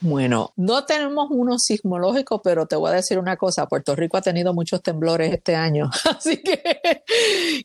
Bueno, 0.00 0.52
no 0.56 0.84
tenemos 0.84 1.28
uno 1.30 1.58
sismológico, 1.58 2.42
pero 2.42 2.66
te 2.66 2.76
voy 2.76 2.90
a 2.90 2.96
decir 2.96 3.18
una 3.18 3.36
cosa, 3.36 3.66
Puerto 3.66 3.96
Rico 3.96 4.18
ha 4.18 4.22
tenido 4.22 4.52
muchos 4.52 4.82
temblores 4.82 5.32
este 5.32 5.56
año, 5.56 5.90
así 6.04 6.42
que, 6.42 7.02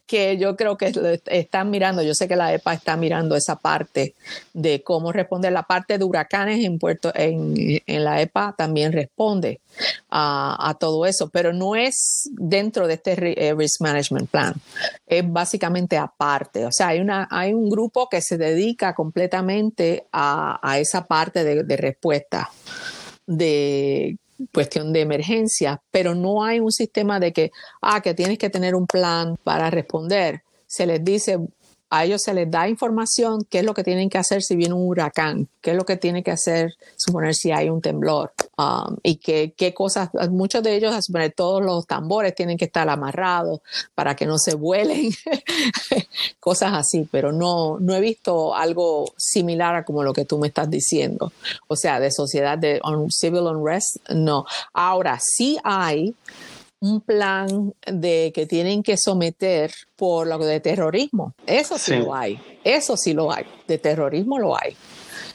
que 0.07 0.37
yo 0.37 0.55
creo 0.55 0.77
que 0.77 1.19
están 1.25 1.69
mirando, 1.69 2.01
yo 2.01 2.13
sé 2.13 2.29
que 2.29 2.37
la 2.37 2.53
EPA 2.53 2.73
está 2.73 2.95
mirando 2.95 3.35
esa 3.35 3.57
parte 3.57 4.15
de 4.53 4.81
cómo 4.81 5.11
responder. 5.11 5.51
La 5.51 5.63
parte 5.63 5.97
de 5.97 6.05
huracanes 6.05 6.63
en 6.63 6.79
Puerto, 6.79 7.11
en, 7.13 7.81
en 7.85 8.03
la 8.03 8.21
EPA 8.21 8.55
también 8.57 8.93
responde 8.93 9.59
a, 10.09 10.69
a, 10.69 10.73
todo 10.75 11.05
eso, 11.05 11.29
pero 11.29 11.51
no 11.51 11.75
es 11.75 12.29
dentro 12.31 12.87
de 12.87 12.95
este 12.95 13.47
eh, 13.47 13.53
Risk 13.53 13.81
Management 13.81 14.29
Plan, 14.29 14.53
es 15.05 15.29
básicamente 15.29 15.97
aparte. 15.97 16.65
O 16.65 16.71
sea, 16.71 16.89
hay, 16.89 17.01
una, 17.01 17.27
hay 17.29 17.53
un 17.53 17.69
grupo 17.69 18.07
que 18.09 18.21
se 18.21 18.37
dedica 18.37 18.93
completamente 18.95 20.07
a, 20.11 20.59
a 20.63 20.79
esa 20.79 21.05
parte 21.05 21.43
de, 21.43 21.63
de 21.63 21.77
respuesta 21.91 22.49
de 23.27 24.17
cuestión 24.53 24.91
de 24.91 25.01
emergencia, 25.01 25.81
pero 25.91 26.15
no 26.15 26.43
hay 26.43 26.59
un 26.59 26.71
sistema 26.71 27.19
de 27.19 27.31
que, 27.31 27.51
ah, 27.81 28.01
que 28.01 28.13
tienes 28.13 28.37
que 28.37 28.49
tener 28.49 28.75
un 28.75 28.87
plan 28.87 29.37
para 29.43 29.69
responder. 29.69 30.41
Se 30.67 30.85
les 30.85 31.03
dice, 31.03 31.37
a 31.91 32.05
ellos 32.05 32.21
se 32.21 32.33
les 32.33 32.49
da 32.49 32.69
información, 32.69 33.45
qué 33.49 33.59
es 33.59 33.65
lo 33.65 33.73
que 33.73 33.83
tienen 33.83 34.09
que 34.09 34.17
hacer 34.17 34.41
si 34.41 34.55
viene 34.55 34.73
un 34.73 34.87
huracán, 34.87 35.49
qué 35.59 35.71
es 35.71 35.77
lo 35.77 35.85
que 35.85 35.97
tienen 35.97 36.23
que 36.23 36.31
hacer, 36.31 36.73
suponer 36.95 37.35
si 37.35 37.51
hay 37.51 37.69
un 37.69 37.81
temblor, 37.81 38.31
um, 38.57 38.95
y 39.03 39.17
qué, 39.17 39.73
cosas, 39.73 40.09
muchos 40.29 40.63
de 40.63 40.73
ellos, 40.77 40.95
suponer 41.03 41.33
todos 41.33 41.61
los 41.61 41.85
tambores 41.85 42.33
tienen 42.33 42.57
que 42.57 42.65
estar 42.65 42.87
amarrados 42.87 43.59
para 43.93 44.15
que 44.15 44.25
no 44.25 44.37
se 44.37 44.55
vuelen, 44.55 45.11
cosas 46.39 46.71
así, 46.75 47.09
pero 47.11 47.33
no, 47.33 47.77
no 47.81 47.93
he 47.93 47.99
visto 47.99 48.55
algo 48.55 49.11
similar 49.17 49.75
a 49.75 49.83
como 49.83 50.01
lo 50.01 50.13
que 50.13 50.23
tú 50.23 50.37
me 50.37 50.47
estás 50.47 50.69
diciendo. 50.69 51.33
O 51.67 51.75
sea, 51.75 51.99
de 51.99 52.09
sociedad 52.09 52.57
de 52.57 52.79
civil 53.09 53.41
unrest, 53.41 53.97
no. 54.09 54.45
Ahora 54.73 55.19
sí 55.21 55.57
hay 55.65 56.15
un 56.81 56.99
plan 56.99 57.73
de 57.85 58.31
que 58.33 58.47
tienen 58.47 58.83
que 58.83 58.97
someter 58.97 59.71
por 59.95 60.27
lo 60.27 60.39
de 60.39 60.59
terrorismo. 60.59 61.35
Eso 61.45 61.77
sí, 61.77 61.93
sí, 61.93 61.97
lo 61.99 62.13
hay. 62.13 62.39
Eso 62.63 62.97
sí 62.97 63.13
lo 63.13 63.31
hay. 63.31 63.45
De 63.67 63.77
terrorismo 63.77 64.39
lo 64.39 64.57
hay. 64.57 64.75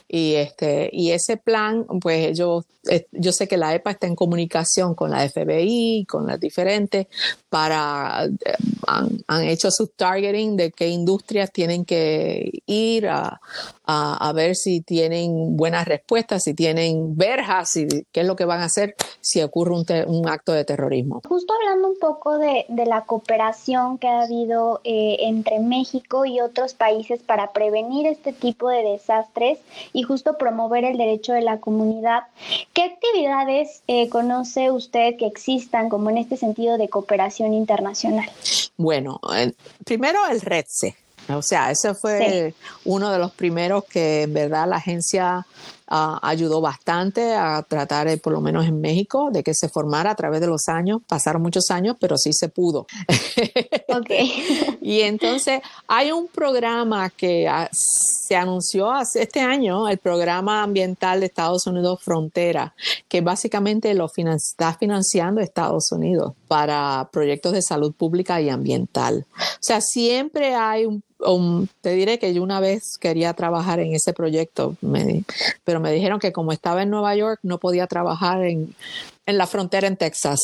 Y, 0.08 0.34
este, 0.34 0.88
y 0.92 1.10
ese 1.10 1.36
plan, 1.36 1.84
pues 2.00 2.36
yo, 2.38 2.64
eh, 2.88 3.06
yo 3.12 3.32
sé 3.32 3.48
que 3.48 3.56
la 3.56 3.74
EPA 3.74 3.92
está 3.92 4.06
en 4.06 4.14
comunicación 4.14 4.94
con 4.94 5.10
la 5.10 5.28
FBI, 5.28 6.06
con 6.08 6.26
las 6.26 6.38
diferentes, 6.38 7.08
para, 7.48 8.24
eh, 8.26 8.54
han, 8.86 9.44
hecho 9.44 9.70
su 9.70 9.88
targeting 9.88 10.56
de 10.56 10.70
qué 10.70 10.88
industrias 10.88 11.50
tienen 11.52 11.84
que 11.84 12.50
ir 12.66 13.08
a, 13.08 13.40
a, 13.84 14.32
ver 14.32 14.56
si 14.56 14.80
tienen 14.80 15.56
buenas 15.56 15.86
respuestas, 15.86 16.44
si 16.44 16.54
tienen 16.54 17.16
verjas, 17.16 17.76
y 17.76 17.86
qué 18.12 18.20
es 18.20 18.26
lo 18.26 18.36
que 18.36 18.44
van 18.44 18.60
a 18.60 18.66
hacer 18.66 18.94
si 19.20 19.42
ocurre 19.42 19.72
un, 19.72 19.84
un 20.06 20.28
acto 20.28 20.52
de 20.52 20.64
terrorismo. 20.64 21.22
Justo 21.26 21.52
hablando 21.54 21.88
un 21.88 21.98
poco 21.98 22.38
de, 22.38 22.66
de 22.68 22.86
la 22.86 23.04
cooperación 23.04 23.98
que 23.98 24.08
ha 24.08 24.22
habido 24.22 24.80
eh, 24.84 25.18
entre 25.20 25.60
México 25.60 26.24
y 26.24 26.40
otros 26.40 26.74
países 26.74 27.22
para 27.22 27.52
prevenir 27.52 28.06
este 28.06 28.32
tipo 28.32 28.68
de 28.68 28.82
desastres 28.82 29.58
y 29.96 30.02
justo 30.02 30.36
promover 30.36 30.84
el 30.84 30.98
derecho 30.98 31.32
de 31.32 31.40
la 31.40 31.58
comunidad. 31.58 32.24
¿Qué 32.74 32.82
actividades 32.82 33.82
eh, 33.86 34.10
conoce 34.10 34.70
usted 34.70 35.16
que 35.18 35.26
existan 35.26 35.88
como 35.88 36.10
en 36.10 36.18
este 36.18 36.36
sentido 36.36 36.76
de 36.76 36.90
cooperación 36.90 37.54
internacional? 37.54 38.28
Bueno, 38.76 39.18
eh, 39.34 39.54
primero 39.86 40.18
el 40.30 40.42
REDSE. 40.42 40.94
O 41.30 41.40
sea, 41.40 41.70
ese 41.70 41.94
fue 41.94 42.52
sí. 42.52 42.56
uno 42.84 43.10
de 43.10 43.18
los 43.18 43.32
primeros 43.32 43.84
que 43.84 44.24
en 44.24 44.34
verdad 44.34 44.68
la 44.68 44.76
agencia 44.76 45.46
uh, 45.90 46.18
ayudó 46.22 46.60
bastante 46.60 47.34
a 47.34 47.62
tratar, 47.62 48.08
eh, 48.08 48.18
por 48.18 48.32
lo 48.32 48.40
menos 48.40 48.66
en 48.66 48.80
México, 48.80 49.30
de 49.30 49.42
que 49.42 49.54
se 49.54 49.68
formara 49.68 50.10
a 50.10 50.14
través 50.14 50.40
de 50.40 50.46
los 50.46 50.68
años. 50.68 51.02
Pasaron 51.06 51.42
muchos 51.42 51.70
años, 51.70 51.96
pero 51.98 52.16
sí 52.16 52.32
se 52.32 52.48
pudo. 52.48 52.86
Okay. 53.88 54.78
y 54.82 55.00
entonces 55.00 55.60
hay 55.86 56.12
un 56.12 56.28
programa 56.28 57.10
que 57.10 57.48
uh, 57.48 57.68
se 57.72 58.36
anunció 58.36 58.90
hace 58.90 59.22
este 59.22 59.40
año, 59.40 59.88
el 59.88 59.98
programa 59.98 60.62
ambiental 60.62 61.20
de 61.20 61.26
Estados 61.26 61.66
Unidos 61.66 62.00
Frontera, 62.02 62.74
que 63.08 63.20
básicamente 63.20 63.94
lo 63.94 64.08
finan 64.08 64.36
está 64.36 64.74
financiando 64.74 65.40
Estados 65.40 65.92
Unidos 65.92 66.34
para 66.48 67.08
proyectos 67.12 67.52
de 67.52 67.62
salud 67.62 67.92
pública 67.92 68.40
y 68.40 68.48
ambiental. 68.48 69.26
O 69.36 69.58
sea, 69.60 69.80
siempre 69.80 70.54
hay 70.54 70.86
un 70.86 71.02
Um, 71.18 71.66
te 71.80 71.94
diré 71.94 72.18
que 72.18 72.34
yo 72.34 72.42
una 72.42 72.60
vez 72.60 72.98
quería 73.00 73.32
trabajar 73.32 73.80
en 73.80 73.94
ese 73.94 74.12
proyecto, 74.12 74.76
me, 74.82 75.24
pero 75.64 75.75
me 75.80 75.92
dijeron 75.92 76.18
que 76.18 76.32
como 76.32 76.52
estaba 76.52 76.82
en 76.82 76.90
Nueva 76.90 77.14
York 77.14 77.40
no 77.42 77.58
podía 77.58 77.86
trabajar 77.86 78.44
en, 78.44 78.74
en 79.26 79.38
la 79.38 79.46
frontera 79.46 79.86
en 79.86 79.96
Texas. 79.96 80.40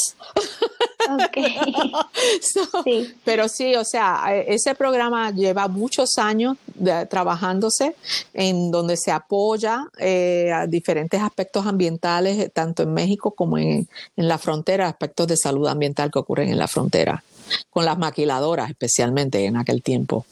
Okay. 1.29 1.57
so, 2.41 2.83
sí. 2.85 3.15
Pero 3.25 3.49
sí, 3.49 3.75
o 3.75 3.85
sea, 3.85 4.35
ese 4.47 4.75
programa 4.75 5.31
lleva 5.31 5.69
muchos 5.69 6.19
años 6.19 6.57
de, 6.75 7.07
trabajándose 7.07 7.95
en 8.35 8.71
donde 8.71 8.97
se 8.97 9.11
apoya 9.11 9.87
eh, 9.99 10.53
a 10.53 10.67
diferentes 10.67 11.21
aspectos 11.21 11.67
ambientales, 11.67 12.53
tanto 12.53 12.83
en 12.83 12.95
México 12.95 13.33
como 13.33 13.59
en, 13.59 13.89
en 14.17 14.29
la 14.29 14.39
frontera, 14.39 14.89
aspectos 14.89 15.27
de 15.29 15.37
salud 15.37 15.67
ambiental 15.67 16.11
que 16.11 16.19
ocurren 16.19 16.49
en 16.49 16.59
la 16.59 16.69
frontera, 16.69 17.23
con 17.71 17.85
las 17.85 17.99
maquiladoras 17.99 18.71
especialmente 18.71 19.45
en 19.45 19.57
aquel 19.57 19.83
tiempo. 19.83 20.27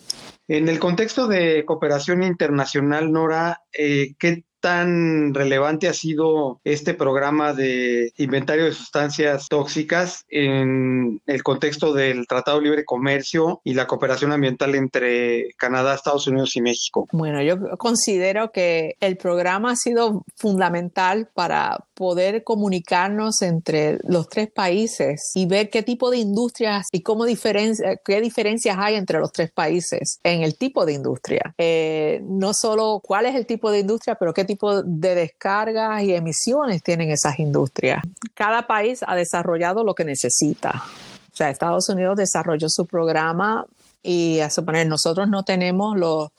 En 0.48 0.68
el 0.68 0.80
contexto 0.80 1.28
de 1.28 1.64
cooperación 1.64 2.24
internacional, 2.24 3.12
Nora, 3.12 3.62
eh, 3.72 4.14
¿qué 4.18 4.42
tan 4.60 5.34
relevante 5.34 5.88
ha 5.88 5.94
sido 5.94 6.60
este 6.64 6.94
programa 6.94 7.52
de 7.52 8.12
inventario 8.16 8.64
de 8.64 8.72
sustancias 8.72 9.48
tóxicas 9.48 10.24
en 10.28 11.20
el 11.26 11.42
contexto 11.42 11.92
del 11.92 12.26
Tratado 12.26 12.60
Libre 12.60 12.78
de 12.78 12.84
Comercio 12.84 13.60
y 13.64 13.74
la 13.74 13.86
cooperación 13.86 14.32
ambiental 14.32 14.74
entre 14.74 15.54
Canadá, 15.56 15.94
Estados 15.94 16.26
Unidos 16.26 16.54
y 16.56 16.62
México? 16.62 17.06
Bueno, 17.12 17.42
yo 17.42 17.56
considero 17.78 18.52
que 18.52 18.96
el 19.00 19.16
programa 19.16 19.72
ha 19.72 19.76
sido 19.76 20.24
fundamental 20.36 21.28
para 21.34 21.78
poder 22.00 22.44
comunicarnos 22.44 23.42
entre 23.42 23.98
los 24.04 24.26
tres 24.26 24.50
países 24.50 25.32
y 25.34 25.44
ver 25.44 25.68
qué 25.68 25.82
tipo 25.82 26.10
de 26.10 26.16
industrias 26.16 26.88
y 26.92 27.02
cómo 27.02 27.26
diferencia, 27.26 27.96
qué 28.02 28.22
diferencias 28.22 28.78
hay 28.80 28.94
entre 28.94 29.18
los 29.18 29.30
tres 29.32 29.50
países 29.50 30.18
en 30.24 30.40
el 30.40 30.56
tipo 30.56 30.86
de 30.86 30.94
industria. 30.94 31.54
Eh, 31.58 32.22
no 32.24 32.54
solo 32.54 33.02
cuál 33.04 33.26
es 33.26 33.34
el 33.34 33.44
tipo 33.44 33.70
de 33.70 33.80
industria, 33.80 34.14
pero 34.14 34.32
qué 34.32 34.46
tipo 34.46 34.82
de 34.82 35.14
descargas 35.14 36.02
y 36.02 36.14
emisiones 36.14 36.82
tienen 36.82 37.10
esas 37.10 37.38
industrias. 37.38 38.02
Cada 38.32 38.66
país 38.66 39.00
ha 39.06 39.14
desarrollado 39.14 39.84
lo 39.84 39.94
que 39.94 40.06
necesita. 40.06 40.82
O 41.30 41.36
sea, 41.36 41.50
Estados 41.50 41.86
Unidos 41.90 42.16
desarrolló 42.16 42.70
su 42.70 42.86
programa 42.86 43.66
y 44.02 44.40
a 44.40 44.50
suponer 44.50 44.86
nosotros 44.86 45.28
no 45.28 45.44
tenemos 45.44 45.96
los, 45.96 46.30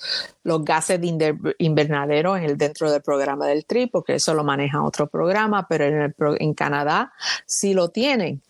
los 0.43 0.63
gases 0.63 0.99
de 0.99 1.35
invernadero 1.59 2.35
en 2.37 2.43
el, 2.43 2.57
dentro 2.57 2.91
del 2.91 3.01
programa 3.01 3.47
del 3.47 3.65
TRI 3.65 3.87
porque 3.87 4.15
eso 4.15 4.33
lo 4.33 4.43
maneja 4.43 4.83
otro 4.83 5.07
programa, 5.07 5.67
pero 5.67 5.85
en, 5.85 6.01
el, 6.01 6.15
en 6.39 6.53
Canadá 6.53 7.13
sí 7.45 7.73
lo 7.73 7.89
tienen. 7.89 8.41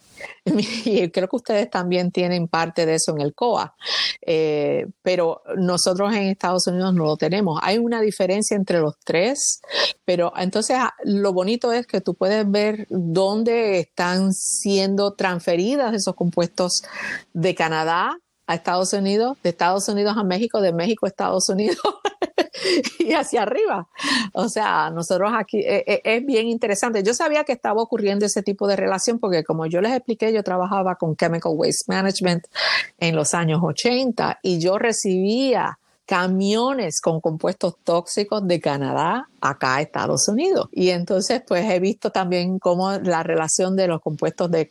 Y 0.86 1.10
creo 1.10 1.28
que 1.28 1.36
ustedes 1.36 1.70
también 1.70 2.12
tienen 2.12 2.48
parte 2.48 2.86
de 2.86 2.96
eso 2.96 3.12
en 3.12 3.22
el 3.22 3.34
COA, 3.34 3.76
eh, 4.22 4.88
pero 5.02 5.42
nosotros 5.58 6.14
en 6.14 6.24
Estados 6.24 6.68
Unidos 6.68 6.94
no 6.94 7.06
lo 7.06 7.18
tenemos. 7.18 7.60
Hay 7.64 7.78
una 7.78 8.02
diferencia 8.02 8.56
entre 8.56 8.80
los 8.80 8.98
tres, 9.04 9.62
pero 10.06 10.34
entonces 10.38 10.78
ah, 10.80 10.94
lo 11.04 11.34
bonito 11.34 11.72
es 11.72 11.88
que 11.88 12.02
tú 12.02 12.16
puedes 12.16 12.50
ver 12.50 12.88
dónde 12.90 13.80
están 13.80 14.34
siendo 14.34 15.14
transferidas 15.14 15.94
esos 15.94 16.16
compuestos 16.16 16.84
de 17.34 17.56
Canadá 17.56 18.18
a 18.52 18.56
Estados 18.56 18.92
Unidos, 18.92 19.38
de 19.44 19.50
Estados 19.50 19.88
Unidos 19.88 20.18
a 20.18 20.24
México, 20.24 20.60
de 20.60 20.74
México 20.74 21.06
a 21.06 21.10
Estados 21.10 21.48
Unidos. 21.48 21.80
y 23.00 23.14
hacia 23.14 23.44
arriba. 23.44 23.88
O 24.34 24.50
sea, 24.50 24.90
nosotros 24.90 25.32
aquí 25.34 25.60
eh, 25.60 25.84
eh, 25.88 26.02
es 26.04 26.26
bien 26.26 26.48
interesante. 26.48 27.02
Yo 27.02 27.14
sabía 27.14 27.46
que 27.46 27.54
estaba 27.54 27.82
ocurriendo 27.82 28.26
ese 28.26 28.44
tipo 28.44 28.68
de 28.68 28.76
relación 28.76 29.20
porque 29.20 29.46
como 29.46 29.68
yo 29.68 29.80
les 29.80 29.94
expliqué, 29.94 30.34
yo 30.34 30.44
trabajaba 30.44 30.96
con 30.96 31.16
Chemical 31.16 31.54
Waste 31.56 31.86
Management 31.88 32.46
en 33.00 33.16
los 33.16 33.34
años 33.34 33.62
80 33.64 34.40
y 34.44 34.60
yo 34.60 34.78
recibía 34.78 35.80
camiones 36.12 37.00
con 37.00 37.22
compuestos 37.22 37.76
tóxicos 37.86 38.46
de 38.46 38.60
Canadá 38.60 39.30
acá 39.40 39.78
a 39.78 39.82
Estados 39.82 40.28
Unidos. 40.28 40.68
Y 40.74 40.90
entonces, 40.90 41.42
pues 41.48 41.64
he 41.72 41.80
visto 41.80 42.12
también 42.12 42.60
cómo 42.60 42.92
la 43.00 43.24
relación 43.24 43.78
de 43.78 43.88
los 43.88 44.02
compuestos 44.02 44.52
de, 44.52 44.68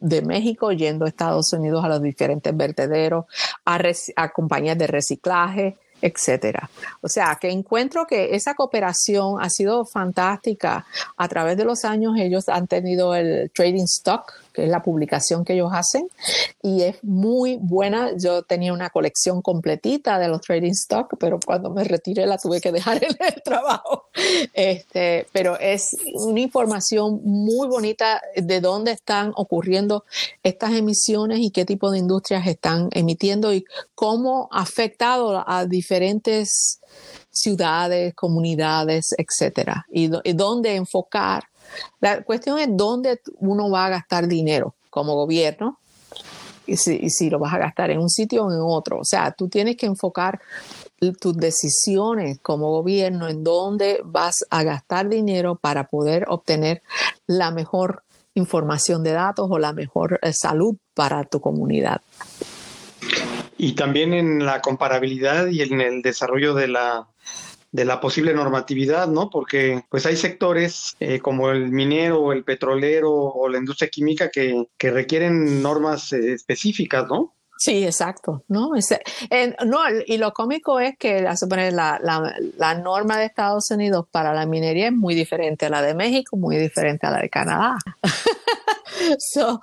de 0.00 0.20
México 0.20 0.70
yendo 0.70 1.06
a 1.06 1.08
Estados 1.08 1.50
Unidos 1.54 1.82
a 1.82 1.88
los 1.88 2.02
diferentes 2.02 2.54
vertederos, 2.54 3.24
a, 3.64 3.80
a 4.16 4.32
compañías 4.32 4.76
de 4.76 4.86
reciclaje, 4.86 5.78
etcétera. 6.02 6.68
O 7.00 7.08
sea, 7.08 7.38
que 7.40 7.48
encuentro 7.48 8.04
que 8.06 8.34
esa 8.34 8.52
cooperación 8.52 9.40
ha 9.40 9.48
sido 9.48 9.86
fantástica. 9.86 10.84
A 11.16 11.26
través 11.26 11.56
de 11.56 11.64
los 11.64 11.86
años 11.86 12.16
ellos 12.18 12.50
han 12.50 12.66
tenido 12.66 13.14
el 13.14 13.50
trading 13.54 13.84
stock 13.84 14.30
que 14.52 14.64
es 14.64 14.70
la 14.70 14.82
publicación 14.82 15.44
que 15.44 15.54
ellos 15.54 15.70
hacen, 15.72 16.08
y 16.62 16.82
es 16.82 17.02
muy 17.02 17.58
buena. 17.60 18.16
Yo 18.16 18.42
tenía 18.42 18.72
una 18.72 18.90
colección 18.90 19.42
completita 19.42 20.18
de 20.18 20.28
los 20.28 20.40
trading 20.40 20.72
stock, 20.72 21.14
pero 21.18 21.38
cuando 21.44 21.70
me 21.70 21.84
retiré 21.84 22.26
la 22.26 22.38
tuve 22.38 22.60
que 22.60 22.72
dejar 22.72 23.02
en 23.02 23.16
el 23.18 23.42
trabajo. 23.42 24.08
Este, 24.52 25.26
pero 25.32 25.58
es 25.58 25.96
una 26.14 26.40
información 26.40 27.20
muy 27.24 27.66
bonita 27.68 28.20
de 28.36 28.60
dónde 28.60 28.92
están 28.92 29.32
ocurriendo 29.36 30.04
estas 30.42 30.72
emisiones 30.72 31.40
y 31.40 31.50
qué 31.50 31.64
tipo 31.64 31.90
de 31.90 31.98
industrias 31.98 32.46
están 32.46 32.88
emitiendo 32.92 33.52
y 33.52 33.64
cómo 33.94 34.48
ha 34.52 34.62
afectado 34.62 35.42
a 35.46 35.66
diferentes 35.66 36.80
ciudades, 37.30 38.14
comunidades, 38.14 39.14
etcétera, 39.16 39.86
y, 39.90 40.10
y 40.24 40.32
dónde 40.34 40.76
enfocar 40.76 41.44
la 42.00 42.22
cuestión 42.22 42.58
es 42.58 42.68
dónde 42.70 43.20
uno 43.38 43.70
va 43.70 43.86
a 43.86 43.90
gastar 43.90 44.28
dinero 44.28 44.74
como 44.90 45.14
gobierno 45.14 45.78
y 46.66 46.76
si, 46.76 47.30
lo 47.30 47.38
vas 47.38 47.54
a 47.54 47.58
gastar 47.58 47.90
en 47.90 47.98
un 47.98 48.08
sitio 48.08 48.44
o 48.44 48.52
en 48.52 48.60
otro. 48.60 49.00
O 49.00 49.04
sea, 49.04 49.32
tú 49.32 49.48
tienes 49.48 49.76
que 49.76 49.86
enfocar 49.86 50.40
tus 51.20 51.36
decisiones 51.36 52.38
como 52.40 52.70
gobierno 52.70 53.28
en 53.28 53.42
dónde 53.42 54.00
vas 54.04 54.44
a 54.50 54.62
gastar 54.62 55.08
dinero 55.08 55.56
para 55.56 55.88
poder 55.88 56.26
obtener 56.28 56.82
la 57.26 57.50
mejor 57.50 58.04
información 58.34 59.02
de 59.02 59.12
datos 59.12 59.48
o 59.50 59.58
la 59.58 59.72
mejor 59.72 60.18
eh, 60.22 60.32
salud 60.32 60.76
para 60.94 61.24
tu 61.24 61.40
comunidad. 61.40 62.00
Y 63.58 63.72
también 63.74 64.14
en 64.14 64.46
la 64.46 64.62
comparabilidad 64.62 65.48
y 65.48 65.62
en 65.62 65.80
el 65.80 66.02
desarrollo 66.02 66.54
de 66.54 66.68
la 66.68 67.08
de 67.72 67.86
la 67.86 68.00
posible 68.00 68.34
normatividad, 68.34 69.08
¿no? 69.08 69.30
Porque 69.30 69.82
pues 69.88 70.04
hay 70.04 70.16
sectores 70.16 70.94
eh, 71.00 71.20
como 71.20 71.50
el 71.50 71.70
minero, 71.70 72.32
el 72.32 72.44
petrolero 72.44 73.10
o 73.12 73.48
la 73.48 73.58
industria 73.58 73.88
química 73.88 74.30
que, 74.30 74.66
requieren 74.78 75.62
normas 75.62 76.12
eh, 76.12 76.34
específicas, 76.34 77.08
¿no? 77.08 77.34
Sí, 77.56 77.84
exacto, 77.84 78.44
¿no? 78.48 78.72
no, 79.64 79.78
y 80.06 80.18
lo 80.18 80.32
cómico 80.32 80.80
es 80.80 80.98
que 80.98 81.22
la, 81.22 81.36
la, 81.70 82.34
la, 82.58 82.74
norma 82.74 83.18
de 83.18 83.26
Estados 83.26 83.70
Unidos 83.70 84.06
para 84.10 84.34
la 84.34 84.46
minería 84.46 84.88
es 84.88 84.92
muy 84.92 85.14
diferente 85.14 85.66
a 85.66 85.70
la 85.70 85.80
de 85.80 85.94
México, 85.94 86.36
muy 86.36 86.56
diferente 86.56 87.06
a 87.06 87.12
la 87.12 87.20
de 87.20 87.30
Canadá. 87.30 87.78
so, 89.18 89.60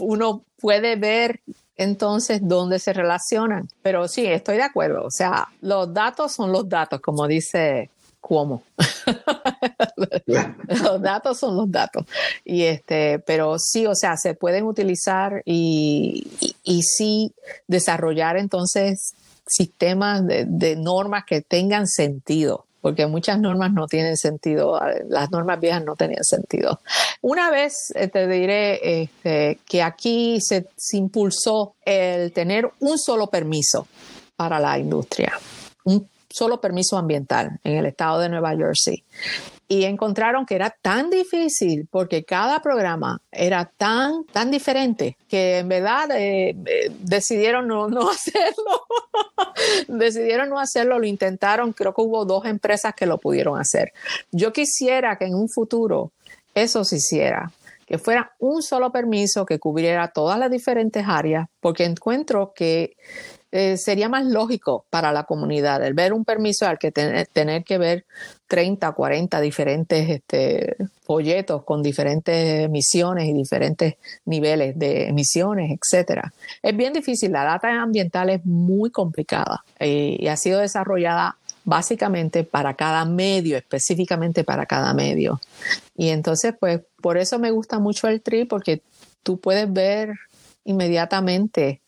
uno 0.00 0.46
puede 0.58 0.96
ver 0.96 1.42
entonces 1.76 2.40
dónde 2.42 2.78
se 2.78 2.92
relacionan. 2.92 3.68
Pero 3.82 4.08
sí, 4.08 4.26
estoy 4.26 4.56
de 4.56 4.62
acuerdo. 4.62 5.04
O 5.04 5.10
sea, 5.10 5.48
los 5.60 5.92
datos 5.92 6.32
son 6.32 6.52
los 6.52 6.68
datos, 6.68 7.00
como 7.00 7.26
dice 7.26 7.90
Cuomo. 8.20 8.62
los 10.26 11.02
datos 11.02 11.38
son 11.38 11.56
los 11.56 11.70
datos. 11.70 12.06
Y 12.44 12.62
este, 12.62 13.18
pero 13.20 13.58
sí, 13.58 13.86
o 13.86 13.94
sea, 13.94 14.16
se 14.16 14.34
pueden 14.34 14.64
utilizar 14.64 15.42
y, 15.44 16.28
y, 16.62 16.82
sí 16.82 17.32
desarrollar 17.66 18.36
entonces 18.36 19.14
sistemas 19.46 20.22
de 20.26 20.76
normas 20.76 21.24
que 21.26 21.42
tengan 21.42 21.86
sentido 21.88 22.66
porque 22.82 23.06
muchas 23.06 23.38
normas 23.38 23.72
no 23.72 23.86
tienen 23.86 24.16
sentido, 24.16 24.78
las 25.08 25.30
normas 25.30 25.58
viejas 25.60 25.82
no 25.84 25.94
tenían 25.94 26.24
sentido. 26.24 26.80
Una 27.22 27.50
vez 27.50 27.92
eh, 27.94 28.08
te 28.08 28.26
diré 28.26 29.02
este, 29.02 29.60
que 29.66 29.82
aquí 29.82 30.40
se, 30.40 30.66
impulsó 30.92 31.76
el 31.86 32.32
tener 32.32 32.70
un 32.80 32.98
solo 32.98 33.28
permiso 33.28 33.86
para 34.36 34.58
la 34.58 34.78
industria, 34.78 35.32
un 35.84 36.08
solo 36.32 36.60
permiso 36.60 36.96
ambiental 36.96 37.60
en 37.64 37.76
el 37.76 37.86
estado 37.86 38.20
de 38.20 38.28
Nueva 38.28 38.56
Jersey 38.56 39.04
y 39.72 39.84
encontraron 39.84 40.44
que 40.44 40.54
era 40.54 40.68
tan 40.82 41.08
difícil 41.08 41.88
porque 41.90 42.24
cada 42.24 42.60
programa 42.60 43.22
era 43.30 43.64
tan, 43.64 44.24
tan 44.24 44.50
diferente 44.50 45.16
que 45.26 45.60
en 45.60 45.68
verdad 45.70 46.10
eh, 46.10 46.54
eh, 46.66 46.90
decidieron 47.00 47.68
no, 47.68 47.88
no 47.88 48.10
hacerlo. 48.10 48.82
decidieron 49.88 50.50
no 50.50 50.58
hacerlo, 50.58 50.98
lo 50.98 51.06
intentaron, 51.06 51.72
creo 51.72 51.94
que 51.94 52.02
hubo 52.02 52.26
dos 52.26 52.44
empresas 52.44 52.92
que 52.94 53.06
lo 53.06 53.16
pudieron 53.16 53.58
hacer. 53.58 53.94
Yo 54.30 54.52
quisiera 54.52 55.16
que 55.16 55.24
en 55.24 55.34
un 55.34 55.48
futuro 55.48 56.12
eso 56.54 56.84
se 56.84 56.96
hiciera, 56.96 57.50
que 57.86 57.96
fuera 57.96 58.32
un 58.40 58.62
solo 58.62 58.92
permiso 58.92 59.46
que 59.46 59.58
cubriera 59.58 60.08
todas 60.08 60.38
las 60.38 60.50
diferentes 60.50 61.06
áreas, 61.08 61.46
porque 61.60 61.84
encuentro 61.84 62.52
que 62.54 62.94
eh, 63.54 63.76
sería 63.76 64.08
más 64.08 64.24
lógico 64.24 64.86
para 64.88 65.12
la 65.12 65.24
comunidad 65.24 65.84
el 65.84 65.92
ver 65.92 66.14
un 66.14 66.24
permiso 66.24 66.66
al 66.66 66.78
que 66.78 66.90
tener 66.90 67.64
que 67.64 67.76
ver 67.76 68.06
30, 68.46 68.90
40 68.92 69.40
diferentes 69.42 70.08
este, 70.08 70.76
folletos 71.04 71.62
con 71.62 71.82
diferentes 71.82 72.64
emisiones 72.64 73.28
y 73.28 73.34
diferentes 73.34 73.96
niveles 74.24 74.78
de 74.78 75.08
emisiones, 75.08 75.70
etcétera. 75.70 76.32
Es 76.62 76.74
bien 76.74 76.94
difícil, 76.94 77.32
la 77.32 77.44
data 77.44 77.82
ambiental 77.82 78.30
es 78.30 78.44
muy 78.44 78.90
complicada 78.90 79.62
eh, 79.78 80.16
y 80.18 80.28
ha 80.28 80.36
sido 80.38 80.60
desarrollada 80.60 81.36
básicamente 81.64 82.44
para 82.44 82.74
cada 82.74 83.04
medio, 83.04 83.56
específicamente 83.58 84.44
para 84.44 84.64
cada 84.64 84.94
medio. 84.94 85.40
Y 85.94 86.08
entonces, 86.08 86.54
pues, 86.58 86.80
por 87.00 87.18
eso 87.18 87.38
me 87.38 87.50
gusta 87.50 87.78
mucho 87.78 88.08
el 88.08 88.22
TRI, 88.22 88.46
porque 88.46 88.82
tú 89.22 89.38
puedes 89.38 89.72
ver 89.72 90.14
inmediatamente 90.64 91.80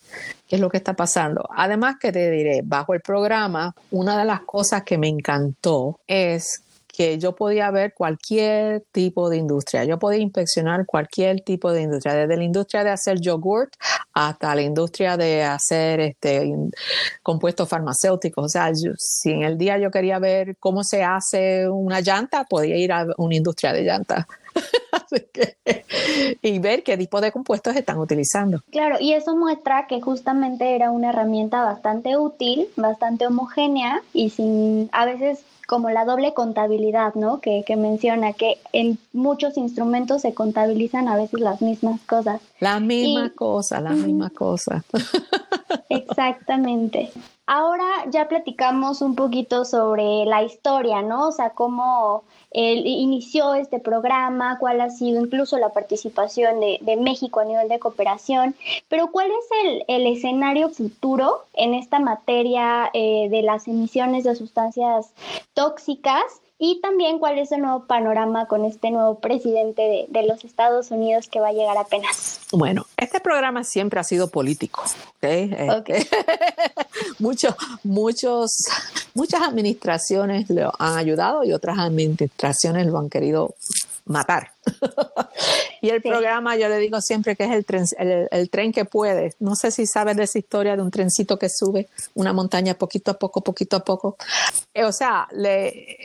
qué 0.49 0.57
es 0.57 0.61
lo 0.61 0.69
que 0.69 0.77
está 0.77 0.95
pasando. 0.95 1.49
Además 1.57 1.97
que 2.01 2.13
te 2.13 2.31
diré, 2.31 2.63
bajo 2.65 2.95
el 2.95 3.01
programa, 3.01 3.75
una 3.91 4.19
de 4.19 4.25
las 4.25 4.41
cosas 4.41 4.83
que 4.83 4.99
me 4.99 5.09
encantó 5.09 6.01
es 6.07 6.64
que 6.97 7.19
yo 7.19 7.35
podía 7.35 7.71
ver 7.73 7.93
cualquier 7.93 8.85
tipo 8.93 9.29
de 9.29 9.37
industria, 9.37 9.85
yo 9.85 9.99
podía 9.99 10.21
inspeccionar 10.21 10.87
cualquier 10.87 11.41
tipo 11.41 11.73
de 11.73 11.83
industria, 11.83 12.15
desde 12.15 12.37
la 12.37 12.45
industria 12.45 12.85
de 12.85 12.91
hacer 12.91 13.21
yogurt 13.21 13.73
hasta 14.13 14.55
la 14.55 14.63
industria 14.63 15.17
de 15.17 15.43
hacer 15.43 15.99
este, 15.99 16.55
compuestos 17.23 17.69
farmacéuticos. 17.69 18.45
O 18.45 18.49
sea, 18.49 18.71
si 18.97 19.31
en 19.31 19.43
el 19.43 19.59
día 19.59 19.77
yo 19.79 19.91
quería 19.91 20.21
ver 20.21 20.57
cómo 20.61 20.85
se 20.85 21.03
hace 21.03 21.69
una 21.69 22.01
llanta, 22.01 22.45
podía 22.45 22.77
ir 22.77 22.93
a 22.93 23.07
una 23.17 23.35
industria 23.35 23.73
de 23.73 23.83
llantas. 23.83 24.27
y 26.43 26.59
ver 26.61 26.85
qué 26.85 26.97
tipo 26.97 27.21
de 27.21 27.33
compuestos 27.33 27.75
están 27.75 27.99
utilizando. 27.99 28.63
Claro, 28.71 28.99
y 29.01 29.15
eso 29.15 29.35
muestra 29.35 29.89
que 29.89 30.01
justamente 30.01 30.77
era 30.77 30.93
una 30.93 31.11
herramienta 31.11 31.65
bastante 31.65 32.17
útil, 32.17 32.69
bastante 32.77 33.27
homogénea 33.27 34.01
y 34.13 34.31
sin 34.31 34.89
a 34.93 35.07
veces 35.07 35.45
como 35.67 35.91
la 35.91 36.05
doble 36.05 36.35
contabilidad, 36.35 37.15
¿no? 37.15 37.41
Que, 37.41 37.65
menciona 37.77 38.33
que 38.33 38.59
en 38.73 38.99
muchos 39.13 39.57
instrumentos 39.57 40.23
se 40.23 40.35
contabilizan 40.35 41.09
a 41.09 41.17
veces 41.17 41.41
las 41.41 41.61
mismas 41.63 42.01
cosas. 42.03 42.41
La 42.61 42.81
misma 42.81 43.31
cosa, 43.31 43.81
la 43.81 43.91
misma 43.91 44.31
cosa. 44.31 44.85
Exactamente. 45.89 47.11
Ahora 47.47 47.85
ya 48.09 48.27
platicamos 48.27 49.03
un 49.03 49.15
poquito 49.15 49.67
sobre 49.67 50.25
la 50.25 50.43
historia, 50.43 51.03
¿no? 51.03 51.29
O 51.29 51.33
sea, 51.33 51.51
cómo 51.51 52.25
él 52.51 52.87
inició 52.87 53.53
este 53.55 53.81
programa, 53.81 54.59
cuál 54.59 54.81
ha 54.81 54.89
sido 54.89 55.21
incluso 55.21 55.59
la 55.59 55.69
participación 55.69 56.61
de, 56.61 56.97
México 56.97 57.41
a 57.41 57.45
nivel 57.45 57.69
de 57.69 57.79
cooperación, 57.79 58.55
pero 58.89 59.11
cuál 59.11 59.29
es 59.29 59.85
el, 59.89 60.07
escenario 60.07 60.71
futuro 60.71 61.45
en 61.53 61.75
esta 61.75 61.99
materia 61.99 62.89
eh, 62.95 63.29
de 63.29 63.43
las 63.43 63.69
emisiones 63.69 64.25
de 64.25 64.37
sustancias 64.37 65.13
tóxicas 65.53 66.23
y 66.59 66.81
también 66.81 67.19
cuál 67.19 67.39
es 67.39 67.53
el 67.53 67.61
nuevo 67.61 67.87
panorama 67.87 68.47
con 68.47 68.65
este 68.65 68.91
nuevo 68.91 69.19
presidente 69.19 70.07
de, 70.09 70.23
los 70.25 70.45
Estados 70.45 70.91
Unidos 70.91 71.29
que 71.29 71.41
va 71.41 71.49
a 71.49 71.53
llegar 71.53 71.77
apenas. 71.77 72.41
Bueno, 72.53 72.87
este 72.97 73.21
programa 73.21 73.65
siempre 73.65 74.01
ha 74.01 74.05
sido 74.05 74.31
político. 74.31 74.83
¿okay? 75.17 75.51
Este, 75.53 76.09
muchos, 77.19 77.55
muchos, 77.83 78.69
muchas 79.15 79.43
administraciones 79.43 80.49
lo 80.49 80.73
han 80.79 80.97
ayudado 80.97 81.45
y 81.45 81.53
otras 81.53 81.79
administraciones 81.79 82.87
lo 82.87 82.99
han 82.99 83.11
querido 83.11 83.55
matar. 84.07 84.54
Y 85.85 85.91
el 85.91 86.01
programa, 86.01 86.57
yo 86.57 86.67
le 86.71 86.79
digo 86.79 86.99
siempre 87.03 87.37
que 87.37 87.45
es 87.45 87.51
el 87.51 87.67
tren, 87.67 87.85
el, 87.99 88.49
tren 88.49 88.73
que 88.73 88.87
puede. 88.87 89.35
No 89.39 89.55
sé 89.55 89.71
si 89.71 89.87
sabes 89.87 90.17
de 90.17 90.23
esa 90.23 90.39
historia 90.39 90.77
de 90.77 90.83
un 90.83 90.91
trencito 90.91 91.39
que 91.39 91.51
sube 91.51 91.89
una 92.15 92.33
montaña 92.33 92.73
poquito 92.73 93.11
a 93.11 93.19
poco, 93.19 93.43
poquito 93.43 93.77
a 93.77 93.81
poco. 93.81 94.17
Eh, 94.73 94.85
o 94.85 94.93
sea, 94.93 95.29
le, 95.33 95.99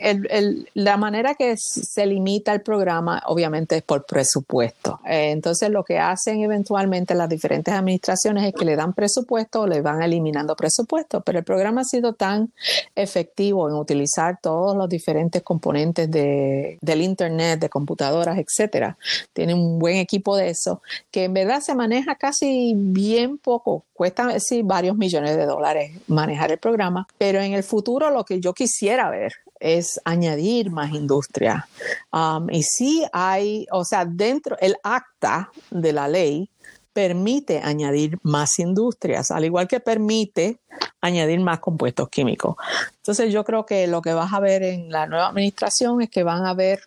la 0.74 0.98
manera 0.98 1.34
que 1.34 1.56
se 1.56 2.06
limita 2.06 2.52
el 2.52 2.62
programa, 2.62 3.24
obviamente, 3.28 3.78
es 3.78 3.84
por 3.84 4.06
presupuesto. 4.06 5.00
Eh, 5.08 5.32
entonces, 5.32 5.70
lo 5.70 5.86
que 5.86 5.98
hacen 5.98 6.42
eventualmente 6.42 7.16
las 7.16 7.30
diferentes 7.30 7.74
administraciones 7.74 8.48
es 8.48 8.54
que 8.54 8.66
le 8.66 8.76
dan 8.76 8.92
presupuesto 8.92 9.62
o 9.62 9.68
le 9.68 9.80
van 9.80 10.02
eliminando 10.04 10.58
presupuesto. 10.58 11.22
Pero 11.22 11.40
el 11.40 11.46
programa 11.46 11.82
ha 11.82 11.86
sido 11.86 12.12
tan 12.12 12.52
efectivo 12.96 13.70
en 13.70 13.76
utilizar 13.76 14.40
todos 14.42 14.76
los 14.76 14.90
diferentes 14.90 15.42
componentes 15.42 16.12
de, 16.12 16.78
del 16.82 17.02
Internet, 17.02 17.62
de 17.62 17.70
computadoras, 17.70 18.38
etcétera. 18.50 18.98
Tiene 19.34 19.54
un 19.54 19.80
buen 19.80 19.98
equipo 19.98 20.36
de 20.36 20.50
eso, 20.50 20.82
que 21.12 21.26
en 21.26 21.34
verdad 21.34 21.62
se 21.62 21.76
maneja 21.76 22.16
casi 22.16 22.74
bien 22.76 23.38
poco. 23.38 23.86
Cuesta 23.94 24.40
sí, 24.40 24.62
varios 24.64 24.98
millones 24.98 25.36
de 25.36 25.46
dólares 25.46 25.92
manejar 26.08 26.52
el 26.52 26.58
programa, 26.58 27.08
pero 27.18 27.42
en 27.42 27.54
el 27.54 27.64
futuro 27.64 28.10
lo 28.10 28.24
que 28.24 28.40
yo 28.40 28.54
quisiera 28.54 29.10
ver 29.10 29.34
es 29.60 30.00
añadir 30.06 30.72
más 30.72 30.94
industria. 30.94 31.68
Um, 32.12 32.50
y 32.50 32.64
sí 32.64 33.06
hay, 33.12 33.68
o 33.72 33.84
sea, 33.84 34.06
dentro, 34.06 34.58
el 34.60 34.76
acta 34.84 35.52
de 35.70 35.94
la 35.94 36.08
ley 36.08 36.50
permite 36.94 37.62
añadir 37.64 38.18
más 38.24 38.60
industrias, 38.60 39.32
al 39.32 39.46
igual 39.46 39.68
que 39.68 39.80
permite 39.80 40.60
añadir 41.02 41.40
más 41.40 41.60
compuestos 41.60 42.10
químicos. 42.10 42.56
Entonces 42.98 43.32
yo 43.32 43.44
creo 43.44 43.66
que 43.66 43.88
lo 43.88 44.02
que 44.02 44.14
vas 44.14 44.34
a 44.34 44.40
ver 44.40 44.64
en 44.64 44.90
la 44.90 45.08
nueva 45.08 45.28
administración 45.28 46.02
es 46.02 46.10
que 46.10 46.24
van 46.24 46.46
a 46.46 46.54
ver 46.54 46.82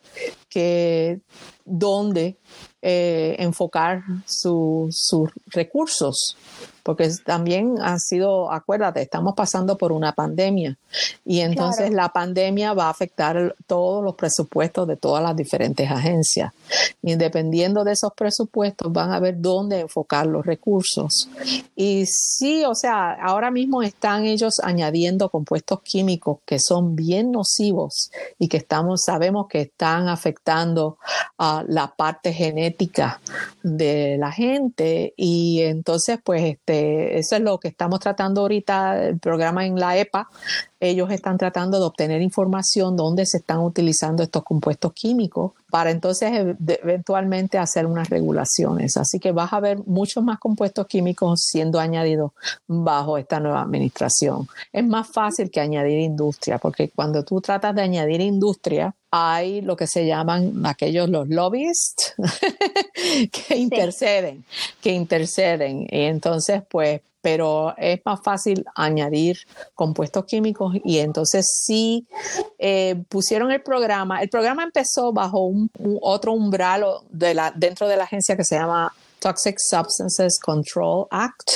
que 0.49 1.21
dónde 1.65 2.37
eh, 2.83 3.37
enfocar 3.39 4.03
sus 4.27 5.31
recursos 5.47 6.37
porque 6.83 7.11
también 7.25 7.77
ha 7.81 7.99
sido, 7.99 8.51
acuérdate, 8.51 9.03
estamos 9.03 9.35
pasando 9.35 9.79
por 9.79 9.93
una 9.93 10.13
pandemia 10.13 10.77
y 11.25 11.41
entonces 11.41 11.93
la 11.93 12.09
pandemia 12.09 12.75
va 12.75 12.87
a 12.87 12.91
afectar 12.91 13.55
todos 13.67 14.03
los 14.03 14.15
presupuestos 14.15 14.87
de 14.89 14.97
todas 14.97 15.23
las 15.23 15.37
diferentes 15.37 15.91
agencias. 15.91 16.53
Y 17.03 17.15
dependiendo 17.17 17.85
de 17.85 17.93
esos 17.93 18.13
presupuestos 18.17 18.93
van 18.93 19.13
a 19.13 19.21
ver 19.21 19.41
dónde 19.41 19.81
enfocar 19.81 20.27
los 20.27 20.45
recursos. 20.45 21.29
Y 21.77 22.05
sí, 22.07 22.65
o 22.65 22.75
sea, 22.75 23.13
ahora 23.13 23.51
mismo 23.51 23.83
están 23.83 24.25
ellos 24.25 24.61
añadiendo 24.63 25.29
compuestos 25.29 25.81
químicos 25.83 26.39
que 26.45 26.59
son 26.59 26.97
bien 26.97 27.31
nocivos 27.31 28.11
y 28.39 28.49
que 28.49 28.57
estamos, 28.57 29.03
sabemos 29.05 29.47
que 29.49 29.63
están 29.63 30.09
afectando 30.09 30.99
a 31.39 31.65
la 31.67 31.95
parte 31.95 32.33
genética 32.33 33.21
de 33.63 34.17
la 34.19 34.33
gente 34.33 35.15
y 35.17 35.61
entonces 35.63 36.19
pues 36.23 36.43
este 36.43 36.72
este, 36.73 37.19
eso 37.19 37.37
es 37.37 37.43
lo 37.43 37.59
que 37.59 37.69
estamos 37.69 38.01
tratando 38.01 38.43
ahorita, 38.43 39.09
el 39.09 39.19
programa 39.19 39.67
en 39.67 39.79
la 39.79 39.97
EPA. 39.97 40.29
Ellos 40.85 41.13
están 41.13 41.39
tratando 41.39 41.79
de 41.79 41.85
obtener 41.85 42.21
información 42.23 42.97
donde 42.97 43.25
se 43.25 43.37
están 43.37 43.61
utilizando 43.61 44.25
estos 44.25 44.43
compuestos 44.43 44.93
químicos 44.93 45.53
para 45.71 45.93
entonces 45.93 46.33
eventualmente 46.33 47.57
hacer 47.57 47.87
unas 47.87 48.11
regulaciones. 48.11 48.97
Así 48.97 49.21
que 49.21 49.31
vas 49.31 49.53
a 49.53 49.61
ver 49.61 49.79
muchos 49.87 50.25
más 50.25 50.41
compuestos 50.41 50.89
químicos 50.89 51.43
siendo 51.45 51.79
añadidos 51.79 52.33
bajo 52.67 53.17
esta 53.17 53.39
nueva 53.39 53.63
administración. 53.63 54.49
Es 54.73 54.85
más 54.85 55.07
fácil 55.07 55.53
que 55.53 55.61
añadir 55.61 56.01
industria, 56.01 56.59
porque 56.59 56.91
cuando 56.91 57.25
tú 57.25 57.41
tratas 57.41 57.77
de 57.77 57.83
añadir 57.83 58.21
industria, 58.21 58.93
hay 59.13 59.61
lo 59.61 59.77
que 59.77 59.87
se 59.87 60.05
llaman 60.05 60.67
aquellos 60.67 61.09
los 61.09 61.29
lobbyists 61.29 62.15
que 63.31 63.57
interceden, 63.57 64.45
que 64.81 64.93
interceden. 64.93 65.83
Y 65.83 66.01
entonces, 66.07 66.63
pues, 66.69 67.03
pero 67.23 67.75
es 67.79 68.01
más 68.05 68.21
fácil 68.23 68.65
añadir 68.75 69.39
compuestos 69.75 70.25
químicos 70.27 70.75
y 70.85 70.99
entonces 70.99 71.47
sí 71.65 72.07
eh, 72.59 73.03
pusieron 73.09 73.51
el 73.53 73.63
programa. 73.63 74.21
El 74.21 74.29
programa 74.29 74.65
empezó 74.65 75.13
bajo 75.13 75.47
un, 75.47 75.71
otro 76.01 76.33
umbral 76.33 76.85
de 77.11 77.41
dentro 77.55 77.89
de 77.89 77.97
la 77.97 78.05
agencia 78.05 78.37
que 78.37 78.45
se 78.45 78.57
llama 78.57 78.93
Toxic 79.23 79.57
Substances 79.59 80.41
Control 80.41 81.07
Act, 81.11 81.51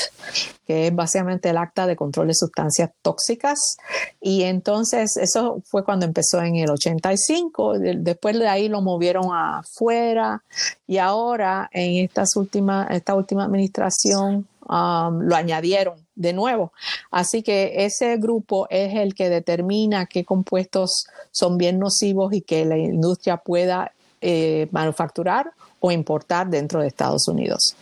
que 0.67 0.87
es 0.87 0.95
básicamente 0.95 1.51
el 1.51 1.57
acta 1.57 1.87
de 1.87 1.97
control 1.97 2.29
de 2.29 2.35
sustancias 2.35 2.91
tóxicas. 3.03 3.77
Y 4.21 4.45
entonces 4.45 5.17
eso 5.17 5.61
fue 5.65 5.85
cuando 5.85 6.07
empezó 6.07 6.41
en 6.41 6.57
el 6.57 6.71
85, 6.71 7.79
después 7.97 8.39
de 8.39 8.47
ahí 8.47 8.69
lo 8.69 8.83
movieron 8.83 9.31
afuera 9.33 10.43
y 10.87 10.99
ahora 10.99 11.69
en 11.73 12.05
estas 12.05 12.37
últimas, 12.37 12.89
esta 12.91 13.17
última 13.17 13.45
administración 13.45 14.47
um, 14.69 15.21
lo 15.21 15.37
añadieron 15.37 16.07
de 16.15 16.33
nuevo. 16.33 16.73
Así 17.11 17.43
que 17.43 17.85
ese 17.85 18.17
grupo 18.17 18.67
es 18.71 18.95
el 18.95 19.15
que 19.15 19.29
determina 19.29 20.07
qué 20.07 20.25
compuestos 20.25 21.07
son 21.31 21.59
bien 21.59 21.79
nocivos 21.79 22.33
y 22.33 22.43
que 22.43 22.65
la 22.65 22.77
industria 22.77 23.39
pueda 23.39 23.93
eh, 24.21 24.69
manufacturar 24.71 25.53
o 25.81 25.91
importar 25.91 26.49
dentro 26.49 26.81
de 26.81 26.89
Estados 26.89 27.29
Unidos. 27.29 27.77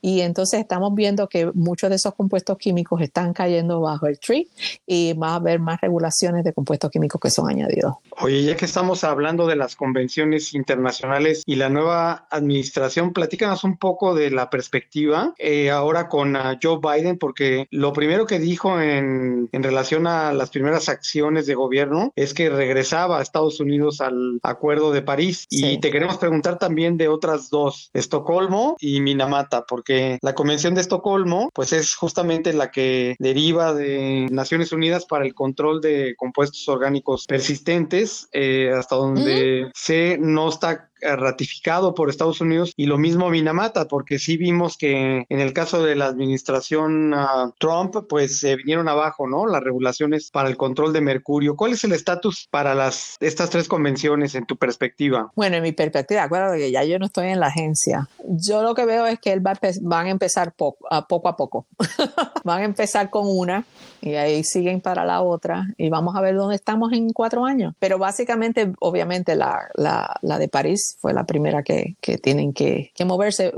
Y 0.00 0.20
entonces 0.20 0.60
estamos 0.60 0.94
viendo 0.94 1.28
que 1.28 1.50
muchos 1.52 1.90
de 1.90 1.96
esos 1.96 2.14
compuestos 2.14 2.56
químicos 2.58 3.00
están 3.00 3.32
cayendo 3.32 3.80
bajo 3.80 4.06
el 4.06 4.18
TREE 4.18 4.46
y 4.86 5.12
va 5.14 5.30
a 5.30 5.34
haber 5.36 5.60
más 5.60 5.80
regulaciones 5.80 6.44
de 6.44 6.52
compuestos 6.52 6.90
químicos 6.90 7.20
que 7.20 7.30
son 7.30 7.48
añadidos. 7.48 7.94
Oye, 8.20 8.42
ya 8.44 8.56
que 8.56 8.64
estamos 8.64 9.04
hablando 9.04 9.46
de 9.46 9.56
las 9.56 9.76
convenciones 9.76 10.54
internacionales 10.54 11.42
y 11.46 11.56
la 11.56 11.68
nueva 11.68 12.26
administración, 12.30 13.12
platícanos 13.12 13.64
un 13.64 13.76
poco 13.76 14.14
de 14.14 14.30
la 14.30 14.50
perspectiva 14.50 15.34
eh, 15.38 15.70
ahora 15.70 16.08
con 16.08 16.36
uh, 16.36 16.58
Joe 16.62 16.78
Biden, 16.80 17.18
porque 17.18 17.66
lo 17.70 17.92
primero 17.92 18.26
que 18.26 18.38
dijo 18.38 18.80
en, 18.80 19.48
en 19.52 19.62
relación 19.62 20.06
a 20.06 20.32
las 20.32 20.50
primeras 20.50 20.88
acciones 20.88 21.46
de 21.46 21.54
gobierno 21.54 22.12
es 22.16 22.34
que 22.34 22.48
regresaba 22.50 23.18
a 23.18 23.22
Estados 23.22 23.60
Unidos 23.60 24.00
al 24.00 24.38
Acuerdo 24.42 24.92
de 24.92 25.02
París. 25.02 25.46
Y 25.50 25.78
te 25.78 25.90
queremos 25.90 26.18
preguntar 26.18 26.58
también 26.58 26.96
de 26.96 27.08
otras 27.08 27.39
dos, 27.48 27.90
Estocolmo 27.94 28.76
y 28.78 29.00
Minamata, 29.00 29.64
porque 29.66 30.18
la 30.20 30.34
Convención 30.34 30.74
de 30.74 30.82
Estocolmo, 30.82 31.48
pues 31.54 31.72
es 31.72 31.94
justamente 31.94 32.52
la 32.52 32.70
que 32.70 33.16
deriva 33.18 33.72
de 33.72 34.26
Naciones 34.30 34.72
Unidas 34.72 35.06
para 35.06 35.24
el 35.24 35.34
control 35.34 35.80
de 35.80 36.14
compuestos 36.16 36.68
orgánicos 36.68 37.24
persistentes, 37.26 38.28
eh, 38.32 38.72
hasta 38.76 38.96
donde 38.96 39.70
se 39.74 40.18
no 40.18 40.48
está 40.48 40.89
ratificado 41.02 41.94
por 41.94 42.10
Estados 42.10 42.40
Unidos 42.40 42.72
y 42.76 42.86
lo 42.86 42.98
mismo 42.98 43.30
Minamata, 43.30 43.88
porque 43.88 44.18
sí 44.18 44.36
vimos 44.36 44.76
que 44.76 45.24
en 45.28 45.40
el 45.40 45.52
caso 45.52 45.82
de 45.82 45.96
la 45.96 46.06
administración 46.06 47.14
uh, 47.14 47.52
Trump, 47.58 47.96
pues 48.08 48.40
se 48.40 48.56
vinieron 48.56 48.88
abajo, 48.88 49.28
¿no? 49.28 49.46
Las 49.46 49.62
regulaciones 49.62 50.30
para 50.30 50.48
el 50.48 50.56
control 50.56 50.92
de 50.92 51.00
mercurio. 51.00 51.56
¿Cuál 51.56 51.72
es 51.72 51.84
el 51.84 51.92
estatus 51.92 52.48
para 52.50 52.74
las 52.74 53.16
estas 53.20 53.50
tres 53.50 53.68
convenciones 53.68 54.34
en 54.34 54.46
tu 54.46 54.56
perspectiva? 54.56 55.30
Bueno, 55.34 55.56
en 55.56 55.62
mi 55.62 55.72
perspectiva, 55.72 56.24
acuérdate 56.24 56.58
que 56.58 56.70
ya 56.70 56.84
yo 56.84 56.98
no 56.98 57.06
estoy 57.06 57.28
en 57.28 57.40
la 57.40 57.46
agencia. 57.46 58.08
Yo 58.26 58.62
lo 58.62 58.74
que 58.74 58.84
veo 58.84 59.06
es 59.06 59.18
que 59.18 59.32
él 59.32 59.46
va 59.46 59.58
van 59.82 60.06
a 60.06 60.10
empezar 60.10 60.48
a 60.48 61.06
poco. 61.06 61.28
A 61.28 61.36
poco. 61.36 61.66
van 62.44 62.62
a 62.62 62.64
empezar 62.64 63.10
con 63.10 63.26
una 63.26 63.64
y 64.00 64.14
ahí 64.14 64.44
siguen 64.44 64.80
para 64.80 65.04
la 65.04 65.22
otra 65.22 65.66
y 65.76 65.88
vamos 65.90 66.16
a 66.16 66.20
ver 66.20 66.34
dónde 66.34 66.56
estamos 66.56 66.92
en 66.92 67.10
cuatro 67.12 67.44
años. 67.44 67.74
Pero 67.78 67.98
básicamente, 67.98 68.72
obviamente, 68.80 69.34
la, 69.36 69.68
la, 69.74 70.14
la 70.22 70.38
de 70.38 70.48
París 70.48 70.96
fue 71.00 71.12
la 71.12 71.24
primera 71.24 71.62
que, 71.62 71.96
que 72.00 72.18
tienen 72.18 72.52
que, 72.52 72.90
que, 72.94 73.04
moverse. 73.04 73.52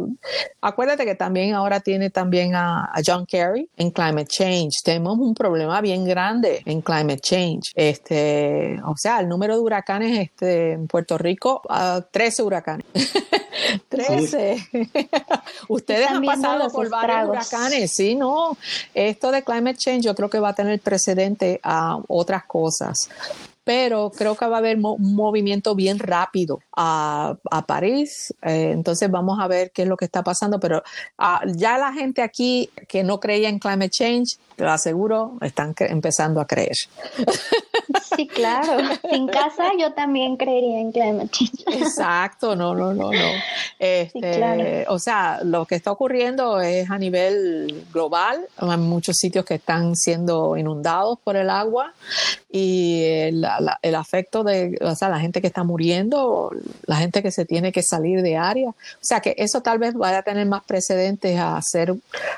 Acuérdate 0.60 1.04
que 1.04 1.14
también 1.14 1.54
ahora 1.54 1.80
tiene 1.80 2.10
también 2.10 2.54
a, 2.54 2.84
a, 2.84 3.00
John 3.04 3.26
Kerry 3.26 3.68
en 3.76 3.90
Climate 3.90 4.26
Change. 4.26 4.82
Tenemos 4.84 5.18
un 5.18 5.34
problema 5.34 5.80
bien 5.80 6.04
grande 6.04 6.62
en 6.64 6.80
Climate 6.80 7.20
Change. 7.20 7.72
Este, 7.74 8.80
o 8.84 8.96
sea, 8.96 9.20
el 9.20 9.28
número 9.28 9.54
de 9.54 9.60
huracanes 9.60 10.18
este, 10.18 10.72
en 10.72 10.86
Puerto 10.86 11.18
Rico, 11.18 11.62
uh, 11.68 12.02
13 12.10 12.42
huracanes. 12.42 12.86
13. 13.88 14.68
Ustedes 15.68 16.08
han 16.08 16.24
pasado 16.24 16.68
por 16.70 16.88
varios 16.88 17.28
huracanes, 17.28 17.92
sí, 17.94 18.14
no. 18.14 18.56
Esto 18.94 19.30
de 19.30 19.42
climate 19.42 19.76
change 19.76 20.02
yo 20.04 20.14
creo 20.14 20.30
que 20.32 20.40
va 20.40 20.48
a 20.48 20.54
tener 20.54 20.80
precedente 20.80 21.60
a 21.62 21.98
otras 22.08 22.44
cosas 22.46 23.10
pero 23.64 24.10
creo 24.10 24.34
que 24.34 24.46
va 24.46 24.56
a 24.56 24.58
haber 24.58 24.76
un 24.76 25.14
movimiento 25.14 25.74
bien 25.74 25.98
rápido 25.98 26.60
a, 26.76 27.36
París. 27.66 28.34
Eh, 28.42 28.70
entonces 28.72 29.10
vamos 29.10 29.38
a 29.40 29.46
ver 29.46 29.70
qué 29.70 29.82
es 29.82 29.88
lo 29.88 29.96
que 29.96 30.04
está 30.04 30.22
pasando, 30.22 30.58
pero 30.58 30.82
ah, 31.18 31.42
ya 31.46 31.78
la 31.78 31.92
gente 31.92 32.22
aquí 32.22 32.70
que 32.88 33.04
no 33.04 33.20
creía 33.20 33.48
en 33.48 33.58
climate 33.58 33.90
change, 33.90 34.36
te 34.56 34.64
lo 34.64 34.70
aseguro, 34.70 35.38
están 35.40 35.74
empezando 35.78 36.40
a 36.40 36.46
creer. 36.46 36.76
Sí, 38.16 38.26
claro. 38.26 38.78
Sin 39.10 39.26
casa 39.28 39.70
yo 39.78 39.92
también 39.92 40.36
creería 40.36 40.80
en 40.80 40.92
climate 40.92 41.28
change. 41.30 41.64
Exacto, 41.66 42.54
no, 42.56 42.74
no, 42.74 42.92
no, 42.92 43.10
no. 43.10 43.28
Este, 43.78 44.84
o 44.88 44.98
sea, 44.98 45.40
lo 45.42 45.66
que 45.66 45.76
está 45.76 45.92
ocurriendo 45.92 46.60
es 46.60 46.90
a 46.90 46.98
nivel 46.98 47.84
global. 47.92 48.46
Hay 48.56 48.76
muchos 48.76 49.16
sitios 49.16 49.44
que 49.44 49.54
están 49.54 49.96
siendo 49.96 50.56
inundados 50.56 51.18
por 51.22 51.36
el 51.36 51.48
agua 51.48 51.94
y 52.50 53.02
el, 53.04 53.44
el 53.82 53.94
afecto 53.94 54.44
de, 54.44 54.78
o 54.80 54.94
sea, 54.94 55.08
la 55.08 55.20
gente 55.20 55.40
que 55.40 55.46
está 55.46 55.64
muriendo, 55.64 56.50
la 56.86 56.96
gente 56.96 57.22
que 57.22 57.30
se 57.30 57.44
tiene 57.44 57.72
que 57.72 57.82
salir 57.82 58.22
de 58.22 58.36
área. 58.36 58.68
O 58.70 58.74
sea, 59.00 59.20
que 59.20 59.34
eso 59.38 59.60
tal 59.60 59.78
vez 59.78 59.94
vaya 59.94 60.18
a 60.18 60.22
tener 60.22 60.46
más 60.46 60.64
precedentes 60.64 61.38
a 61.38 61.56
hacer, 61.56 61.94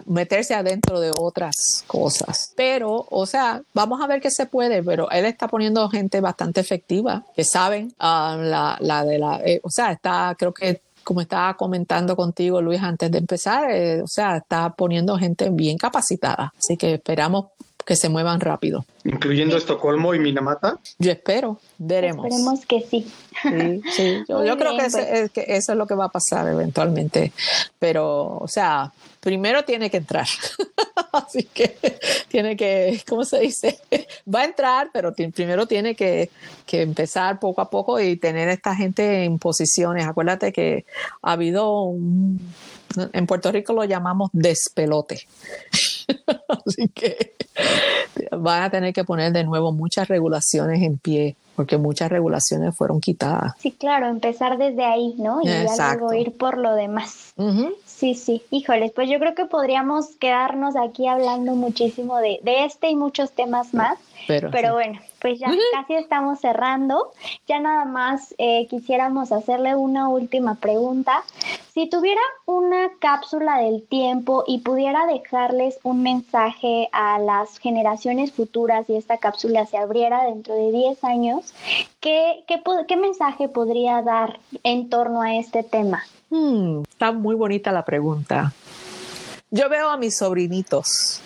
meterse 0.07 0.55
adentro 0.55 1.01
de 1.01 1.13
otras 1.19 1.55
cosas. 1.87 2.53
Pero, 2.57 3.07
o 3.11 3.27
sea, 3.27 3.63
vamos 3.73 4.01
a 4.01 4.07
ver 4.07 4.21
qué 4.21 4.31
se 4.31 4.47
puede, 4.47 4.83
pero 4.83 5.11
él 5.11 5.25
está 5.25 5.49
poniendo 5.49 5.89
gente 5.89 6.21
bastante 6.21 6.61
efectiva, 6.61 7.25
que 7.35 7.45
saben 7.45 7.95
ah, 7.99 8.37
la, 8.39 8.77
la, 8.81 9.05
de 9.05 9.19
la, 9.19 9.41
eh, 9.45 9.61
o 9.63 9.71
sea, 9.71 9.93
está, 9.93 10.35
creo 10.39 10.53
que 10.53 10.81
como 11.05 11.21
estaba 11.21 11.55
comentando 11.55 12.17
contigo, 12.17 12.61
Luis, 12.61 12.83
antes 12.83 13.11
de 13.11 13.19
empezar, 13.19 13.71
eh, 13.71 14.03
o 14.03 14.09
sea, 14.09 14.39
está 14.39 14.71
poniendo 14.71 15.17
gente 15.19 15.51
bien 15.51 15.77
capacitada. 15.77 16.53
Así 16.59 16.77
que 16.77 16.95
esperamos 16.95 17.47
que 17.85 17.97
se 17.97 18.09
muevan 18.09 18.41
rápido. 18.41 18.85
Incluyendo 19.05 19.57
Estocolmo 19.57 20.15
y 20.15 20.19
Minamata. 20.19 20.79
Yo 20.99 21.13
espero, 21.13 21.61
veremos. 21.79 22.27
Esperemos 22.27 22.67
que 22.67 22.81
sí. 22.81 23.07
Sí, 23.43 23.83
sí. 23.93 24.25
Yo, 24.29 24.57
creo 24.57 24.77
pues. 24.77 25.31
que, 25.31 25.45
eso 25.49 25.73
es 25.73 25.79
lo 25.79 25.87
que 25.87 25.95
va 25.95 26.07
a 26.07 26.09
pasar 26.09 26.49
eventualmente. 26.49 27.33
Pero, 27.79 28.39
o 28.39 28.49
sea, 28.49 28.93
primero 29.21 29.65
tiene 29.65 29.91
que 29.91 29.99
entrar. 29.99 30.27
Así 31.13 31.45
que 31.45 31.77
tiene 32.29 32.57
que, 32.57 33.03
¿cómo 33.09 33.25
se 33.25 33.41
dice? 33.41 33.79
Va 34.33 34.41
a 34.41 34.45
entrar, 34.45 34.91
pero 34.93 35.15
primero 35.15 35.67
tiene 35.67 35.95
que, 35.95 36.31
que 36.67 36.83
empezar 36.83 37.39
poco 37.39 37.61
a 37.61 37.71
poco 37.71 38.01
y 38.01 38.17
tener 38.17 38.49
esta 38.49 38.75
gente 38.75 39.25
en 39.25 39.39
posiciones. 39.39 40.07
Acuérdate 40.07 40.53
que 40.53 40.85
ha 41.23 41.33
habido 41.33 41.83
un, 41.83 42.41
en 43.13 43.27
Puerto 43.27 43.53
Rico 43.53 43.73
lo 43.73 43.85
llamamos 43.85 44.31
despelote. 44.33 45.27
Así 46.49 46.89
que 46.89 47.35
van 48.37 48.63
a 48.63 48.71
tener 48.71 48.93
que 48.93 49.05
poner 49.05 49.33
de 49.33 49.45
nuevo 49.45 49.73
muchas 49.73 50.09
regulaciones 50.09 50.83
en 50.83 50.99
pie, 50.99 51.37
porque 51.57 51.79
muchas 51.79 52.11
regulaciones 52.11 52.77
fueron 52.77 53.01
quitadas. 53.01 53.55
Sí, 53.59 53.73
claro, 53.73 54.09
empezar 54.09 54.59
desde 54.59 54.85
ahí, 54.85 55.15
¿no? 55.19 55.41
Y 55.43 55.49
luego 55.49 56.13
ir 56.15 56.37
por 56.37 56.59
lo 56.59 56.75
demás. 56.75 57.33
Sí, 57.85 58.15
sí. 58.15 58.43
Híjoles, 58.51 58.93
pues 58.93 59.09
yo 59.09 59.19
creo 59.19 59.35
que 59.35 59.47
podríamos 59.47 60.17
quedarnos 60.17 60.75
aquí 60.77 61.07
hablando 61.07 61.55
muchísimo 61.55 62.19
de, 62.19 62.41
de 62.43 62.65
este 62.65 62.91
y 62.91 62.97
muchos 62.97 63.33
temas 63.33 63.73
más. 63.73 63.99
Pero, 64.27 64.75
bueno, 64.75 65.01
pues 65.25 65.39
ya 65.39 65.51
casi 65.73 65.95
estamos 65.95 66.39
cerrando. 66.39 67.11
Ya 67.49 67.59
nada 67.59 67.87
más 67.87 68.35
eh, 68.37 68.67
quisiéramos 68.69 69.33
hacerle 69.33 69.75
una 69.75 70.11
última 70.11 70.57
pregunta. 70.57 71.25
Si 71.73 71.89
tuviera 71.89 72.21
una 72.45 72.91
cápsula 72.99 73.57
del 73.57 73.89
tiempo 73.89 74.45
y 74.47 74.59
pudiera 74.59 75.07
dejarles 75.07 75.79
un 75.83 76.03
mensaje 76.03 76.91
a 76.93 77.19
las 77.19 77.57
generaciones 77.57 78.33
futuras 78.33 78.85
y 78.91 78.97
esta 78.97 79.17
cápsula 79.17 79.65
se 79.65 79.79
abriera 79.79 80.27
dentro 80.27 80.55
de 80.57 80.71
10 80.71 81.03
años, 81.05 81.55
¿qué, 82.01 82.45
qué, 82.47 82.63
qué 82.87 82.97
mensaje 82.99 83.49
podría 83.49 84.03
dar 84.03 84.41
en 84.63 84.91
torno 84.91 85.23
a 85.23 85.37
este 85.37 85.63
tema? 85.63 86.05
Hmm, 86.29 86.83
está 86.83 87.13
muy 87.13 87.35
bonita 87.35 87.73
la 87.73 87.87
pregunta. 87.87 88.53
Yo 89.51 89.71
veo 89.71 89.89
a 89.89 89.97
mis 89.97 90.19
sobrinitos 90.19 91.23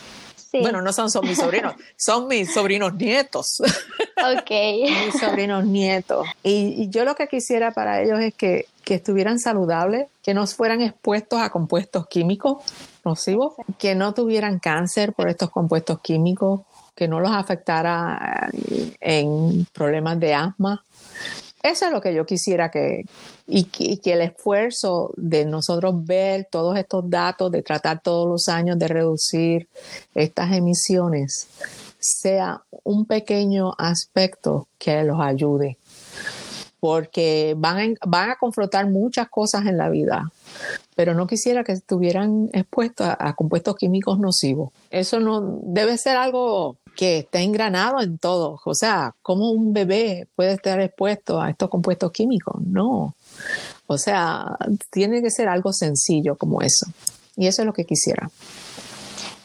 bueno, 0.60 0.82
no 0.82 0.92
son, 0.92 1.10
son 1.10 1.26
mis 1.26 1.38
sobrinos, 1.38 1.74
son 1.96 2.28
mis 2.28 2.52
sobrinos 2.52 2.94
nietos. 2.94 3.60
Ok. 3.60 4.50
mis 4.50 5.20
sobrinos 5.20 5.64
nietos. 5.64 6.26
Y, 6.42 6.88
yo 6.90 7.04
lo 7.04 7.14
que 7.14 7.28
quisiera 7.28 7.72
para 7.72 8.02
ellos 8.02 8.20
es 8.20 8.34
que, 8.34 8.66
que 8.84 8.94
estuvieran 8.94 9.38
saludables, 9.38 10.08
que 10.22 10.34
no 10.34 10.46
fueran 10.46 10.82
expuestos 10.82 11.40
a 11.40 11.50
compuestos 11.50 12.06
químicos 12.08 12.58
nocivos, 13.04 13.54
que 13.78 13.94
no 13.94 14.14
tuvieran 14.14 14.58
cáncer 14.58 15.12
por 15.12 15.28
estos 15.28 15.50
compuestos 15.50 16.00
químicos, 16.00 16.62
que 16.94 17.08
no 17.08 17.20
los 17.20 17.30
afectara 17.30 18.50
eh, 18.52 18.96
en 19.00 19.66
problemas 19.72 20.18
de 20.18 20.34
asma, 20.34 20.84
eso 21.62 21.86
es 21.86 21.92
lo 21.92 22.00
que 22.00 22.14
yo 22.14 22.24
quisiera 22.24 22.70
que, 22.70 23.04
y, 23.46 23.64
que, 23.64 24.12
el 24.12 24.22
esfuerzo 24.22 25.12
de 25.16 25.44
nosotros 25.44 26.04
ver 26.04 26.46
todos 26.50 26.78
estos 26.78 27.08
datos, 27.10 27.50
de 27.50 27.62
tratar 27.62 28.00
todos 28.00 28.28
los 28.28 28.48
años 28.48 28.78
de 28.78 28.88
reducir 28.88 29.68
estas 30.14 30.52
emisiones, 30.52 31.48
sea 31.98 32.62
un 32.84 33.06
pequeño 33.06 33.72
aspecto 33.76 34.68
que 34.78 35.02
los 35.02 35.20
ayude. 35.20 35.78
Porque 36.80 37.56
van, 37.58 37.96
van 38.06 38.30
a 38.30 38.36
confrontar 38.36 38.88
muchas 38.88 39.28
cosas 39.28 39.66
en 39.66 39.76
la 39.76 39.88
vida, 39.88 40.30
pero 40.94 41.12
no 41.12 41.26
quisiera 41.26 41.64
que 41.64 41.72
estuvieran 41.72 42.50
expuestos 42.52 43.04
a, 43.04 43.16
a 43.18 43.34
compuestos 43.34 43.74
químicos 43.74 44.20
nocivos. 44.20 44.70
Eso 44.90 45.18
no 45.18 45.58
debe 45.64 45.98
ser 45.98 46.16
algo 46.16 46.76
que 46.98 47.18
está 47.18 47.40
engranado 47.40 48.00
en 48.00 48.18
todo. 48.18 48.58
O 48.64 48.74
sea, 48.74 49.14
¿cómo 49.22 49.52
un 49.52 49.72
bebé 49.72 50.26
puede 50.34 50.54
estar 50.54 50.80
expuesto 50.80 51.40
a 51.40 51.48
estos 51.48 51.70
compuestos 51.70 52.10
químicos? 52.10 52.60
No. 52.60 53.14
O 53.86 53.98
sea, 53.98 54.56
tiene 54.90 55.22
que 55.22 55.30
ser 55.30 55.46
algo 55.46 55.72
sencillo 55.72 56.34
como 56.34 56.60
eso. 56.60 56.86
Y 57.36 57.46
eso 57.46 57.62
es 57.62 57.66
lo 57.66 57.72
que 57.72 57.84
quisiera. 57.84 58.28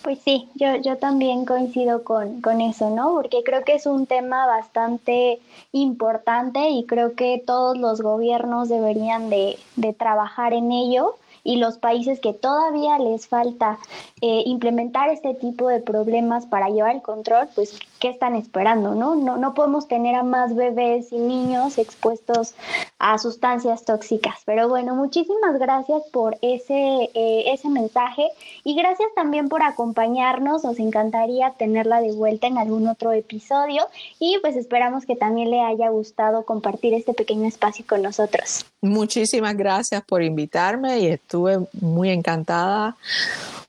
Pues 0.02 0.18
sí, 0.26 0.50
yo, 0.56 0.78
yo 0.78 0.98
también 0.98 1.46
coincido 1.46 2.04
con, 2.04 2.42
con, 2.42 2.60
eso, 2.60 2.90
¿no? 2.90 3.14
Porque 3.14 3.44
creo 3.46 3.64
que 3.64 3.76
es 3.76 3.86
un 3.86 4.08
tema 4.08 4.48
bastante 4.48 5.40
importante 5.72 6.72
y 6.72 6.88
creo 6.88 7.14
que 7.14 7.42
todos 7.46 7.78
los 7.78 8.02
gobiernos 8.02 8.68
deberían 8.68 9.30
de, 9.30 9.60
de 9.76 9.94
trabajar 9.94 10.54
en 10.54 10.72
ello 10.72 11.18
y 11.44 11.58
los 11.58 11.78
países 11.78 12.20
que 12.20 12.34
todavía 12.34 12.98
les 13.00 13.28
falta 13.28 13.78
eh, 14.22 14.44
implementar 14.46 15.10
este 15.10 15.34
tipo 15.34 15.68
de 15.68 15.82
problemas 15.82 16.46
para 16.46 16.70
llevar 16.70 16.96
el 16.96 17.02
control, 17.02 17.50
pues, 17.54 17.80
¿qué 18.04 18.10
están 18.10 18.36
esperando? 18.36 18.96
No? 18.96 19.16
no, 19.16 19.38
no 19.38 19.54
podemos 19.54 19.88
tener 19.88 20.14
a 20.16 20.24
más 20.24 20.54
bebés 20.58 21.14
y 21.14 21.20
niños 21.20 21.78
expuestos 21.78 22.54
a 23.00 23.18
sustancias 23.18 23.86
tóxicas. 23.86 24.42
Pero 24.46 24.68
bueno, 24.68 24.94
muchísimas 24.94 25.58
gracias 25.58 26.04
por 26.12 26.38
ese, 26.42 27.10
eh, 27.14 27.54
ese 27.54 27.70
mensaje 27.70 28.28
y 28.66 28.76
gracias 28.76 29.08
también 29.16 29.48
por 29.48 29.64
acompañarnos. 29.64 30.66
Nos 30.66 30.80
encantaría 30.80 31.52
tenerla 31.52 32.02
de 32.02 32.12
vuelta 32.12 32.48
en 32.48 32.58
algún 32.58 32.90
otro 32.90 33.14
episodio 33.14 33.88
y 34.20 34.38
pues 34.42 34.58
esperamos 34.58 35.06
que 35.06 35.16
también 35.16 35.50
le 35.50 35.62
haya 35.62 35.88
gustado 35.88 36.44
compartir 36.44 36.94
este 36.94 37.14
pequeño 37.14 37.48
espacio 37.48 37.86
con 37.88 38.02
nosotros. 38.02 38.66
Muchísimas 38.82 39.56
gracias 39.56 40.04
por 40.04 40.22
invitarme 40.24 41.00
y 41.00 41.08
estuve 41.08 41.60
muy 41.80 42.10
encantada 42.10 42.98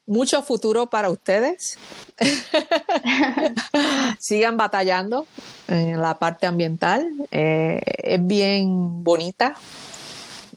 mucho 0.06 0.42
futuro 0.42 0.86
para 0.86 1.10
ustedes. 1.10 1.78
Sigan 4.18 4.56
batallando 4.56 5.26
en 5.68 6.00
la 6.00 6.18
parte 6.18 6.46
ambiental. 6.46 7.12
Eh, 7.30 7.80
es 8.02 8.26
bien 8.26 9.04
bonita 9.04 9.54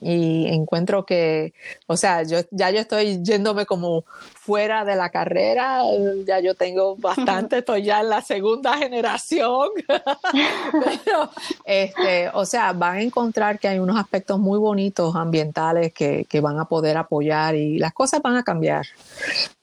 y 0.01 0.47
encuentro 0.47 1.05
que, 1.05 1.53
o 1.87 1.97
sea, 1.97 2.23
yo 2.23 2.39
ya 2.51 2.71
yo 2.71 2.79
estoy 2.79 3.23
yéndome 3.23 3.65
como 3.65 4.03
fuera 4.03 4.85
de 4.85 4.95
la 4.95 5.09
carrera, 5.09 5.81
ya 6.25 6.39
yo 6.39 6.55
tengo 6.55 6.95
bastante, 6.95 7.57
estoy 7.59 7.83
ya 7.83 8.01
en 8.01 8.09
la 8.09 8.21
segunda 8.21 8.77
generación, 8.77 9.69
pero, 9.87 11.29
este, 11.65 12.29
o 12.33 12.45
sea, 12.45 12.73
van 12.73 12.97
a 12.97 13.01
encontrar 13.01 13.59
que 13.59 13.67
hay 13.67 13.79
unos 13.79 13.99
aspectos 13.99 14.39
muy 14.39 14.59
bonitos 14.59 15.15
ambientales 15.15 15.93
que, 15.93 16.25
que 16.25 16.41
van 16.41 16.59
a 16.59 16.65
poder 16.65 16.97
apoyar 16.97 17.55
y 17.55 17.79
las 17.79 17.93
cosas 17.93 18.21
van 18.21 18.35
a 18.35 18.43
cambiar. 18.43 18.85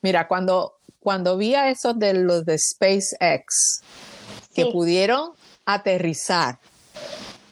Mira, 0.02 0.28
cuando, 0.28 0.74
cuando 1.00 1.36
vi 1.36 1.54
a 1.54 1.70
esos 1.70 1.98
de 1.98 2.14
los 2.14 2.44
de 2.44 2.58
SpaceX, 2.58 3.82
que 4.54 4.66
pudieron 4.66 5.32
aterrizar 5.66 6.58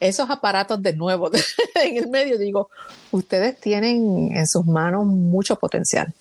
esos 0.02 0.28
aparatos 0.30 0.82
de 0.82 0.94
nuevo 0.94 1.30
en 1.82 1.96
el 1.96 2.08
medio, 2.08 2.38
digo, 2.38 2.68
ustedes 3.10 3.58
tienen 3.60 4.36
en 4.36 4.46
sus 4.46 4.66
manos 4.66 5.06
mucho 5.06 5.56
potencial, 5.56 6.12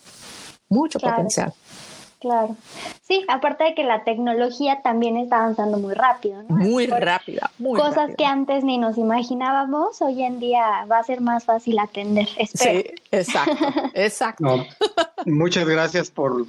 mucho 0.69 0.99
potencial. 0.99 1.53
Claro. 2.21 2.55
Sí, 3.01 3.25
aparte 3.27 3.63
de 3.63 3.73
que 3.73 3.83
la 3.83 4.03
tecnología 4.03 4.83
también 4.83 5.17
está 5.17 5.37
avanzando 5.37 5.79
muy 5.79 5.95
rápido, 5.95 6.43
¿no? 6.43 6.55
Muy 6.55 6.85
rápida, 6.85 7.49
muy 7.57 7.79
Cosas 7.79 8.11
que 8.15 8.25
antes 8.25 8.63
ni 8.63 8.77
nos 8.77 8.99
imaginábamos, 8.99 10.03
hoy 10.03 10.21
en 10.21 10.39
día 10.39 10.85
va 10.85 10.99
a 10.99 11.03
ser 11.03 11.19
más 11.19 11.45
fácil 11.45 11.79
atender. 11.79 12.29
Espero. 12.37 12.81
Sí, 12.81 12.95
exacto, 13.11 13.67
exacto. 13.95 14.65
muchas 15.25 15.67
gracias 15.67 16.11
por 16.11 16.45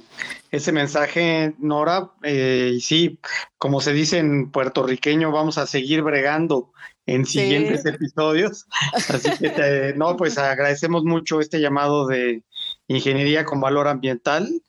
ese 0.51 0.71
mensaje, 0.71 1.55
Nora. 1.57 2.11
Eh, 2.21 2.73
y 2.75 2.81
sí, 2.81 3.17
como 3.57 3.81
se 3.81 3.93
dice 3.93 4.19
en 4.19 4.51
puertorriqueño, 4.51 5.31
vamos 5.31 5.57
a 5.57 5.65
seguir 5.65 6.03
bregando 6.03 6.71
en 7.05 7.25
siguientes 7.25 7.85
episodios. 7.85 8.65
Así 8.93 9.29
que, 9.37 9.93
no, 9.97 10.15
pues 10.17 10.37
agradecemos 10.37 11.03
mucho 11.03 11.39
este 11.39 11.59
llamado 11.59 12.07
de, 12.07 12.43
Ingeniería 12.87 13.45
con 13.45 13.61
Valor 13.61 13.87
Ambiental, 13.87 14.61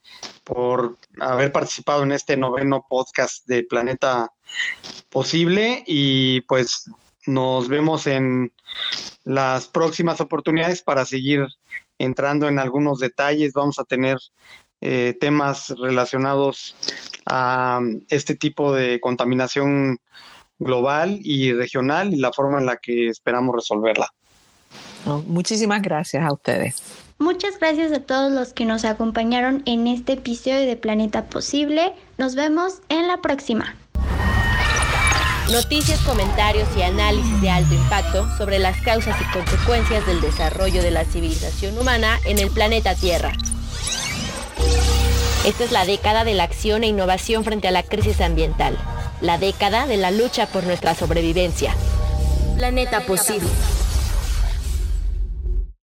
por 0.45 0.97
haber 1.21 1.51
participado 1.53 2.05
en 2.05 2.13
este 2.13 2.37
noveno 2.37 2.87
podcast 2.89 3.47
de 3.47 3.65
Planeta 3.65 4.31
Posible 5.09 5.83
y 5.87 6.43
pues 6.43 6.91
nos 7.27 7.69
vemos 7.69 8.07
en 8.07 8.53
las 9.25 9.67
próximas 9.67 10.21
oportunidades 10.21 10.83
para 10.83 11.05
seguir 11.05 11.47
entrando 11.99 12.47
en 12.47 12.59
algunos 12.59 13.01
detalles. 13.01 13.53
Vamos 13.53 13.79
a 13.79 13.85
tener 13.85 14.19
eh, 14.81 15.17
temas 15.19 15.71
relacionados 15.71 16.77
a 17.27 17.81
este 18.09 18.37
tipo 18.37 18.73
de 18.73 19.01
contaminación 19.01 19.99
global 20.59 21.19
y 21.23 21.53
regional 21.53 22.13
y 22.13 22.17
la 22.17 22.33
forma 22.33 22.59
en 22.59 22.67
la 22.67 22.77
que 22.77 23.09
esperamos 23.09 23.55
resolverla. 23.55 24.09
muchísimas 25.27 25.83
gracias 25.83 26.25
a 26.25 26.33
ustedes. 26.33 26.83
Muchas 27.19 27.59
gracias 27.59 27.93
a 27.93 28.01
todos 28.01 28.33
los 28.33 28.53
que 28.53 28.65
nos 28.65 28.85
acompañaron 28.85 29.63
en 29.67 29.87
este 29.87 30.15
episodio 30.15 30.67
de 30.67 30.77
Planeta 30.77 31.27
Posible. 31.27 31.93
Nos 32.19 32.35
vemos 32.35 32.81
en 32.89 33.07
la 33.07 33.19
próxima. 33.19 33.77
Noticias, 35.53 36.01
comentarios 36.01 36.67
y 36.77 36.83
análisis 36.83 37.41
de 37.41 37.51
alto 37.51 37.75
impacto 37.75 38.27
sobre 38.37 38.59
las 38.59 38.81
causas 38.81 39.17
y 39.21 39.25
consecuencias 39.33 40.07
del 40.07 40.21
desarrollo 40.21 40.83
de 40.83 40.91
la 40.91 41.05
civilización 41.05 41.79
humana 41.79 42.19
en 42.25 42.39
el 42.39 42.51
planeta 42.51 42.95
Tierra. 42.95 43.33
Esta 45.45 45.65
es 45.65 45.73
la 45.73 45.85
década 45.85 46.25
de 46.25 46.33
la 46.33 46.45
acción 46.45 46.85
e 46.85 46.87
innovación 46.87 47.45
frente 47.45 47.69
a 47.69 47.71
la 47.71 47.83
crisis 47.83 48.23
ambiental, 48.23 48.79
la 49.21 49.37
década 49.37 49.87
de 49.87 49.99
la 49.99 50.11
lucha 50.11 50.47
por 50.47 50.65
nuestra 50.65 50.95
sobrevivencia. 50.95 51.75
Planeta 52.57 53.01
Posible. 53.01 53.49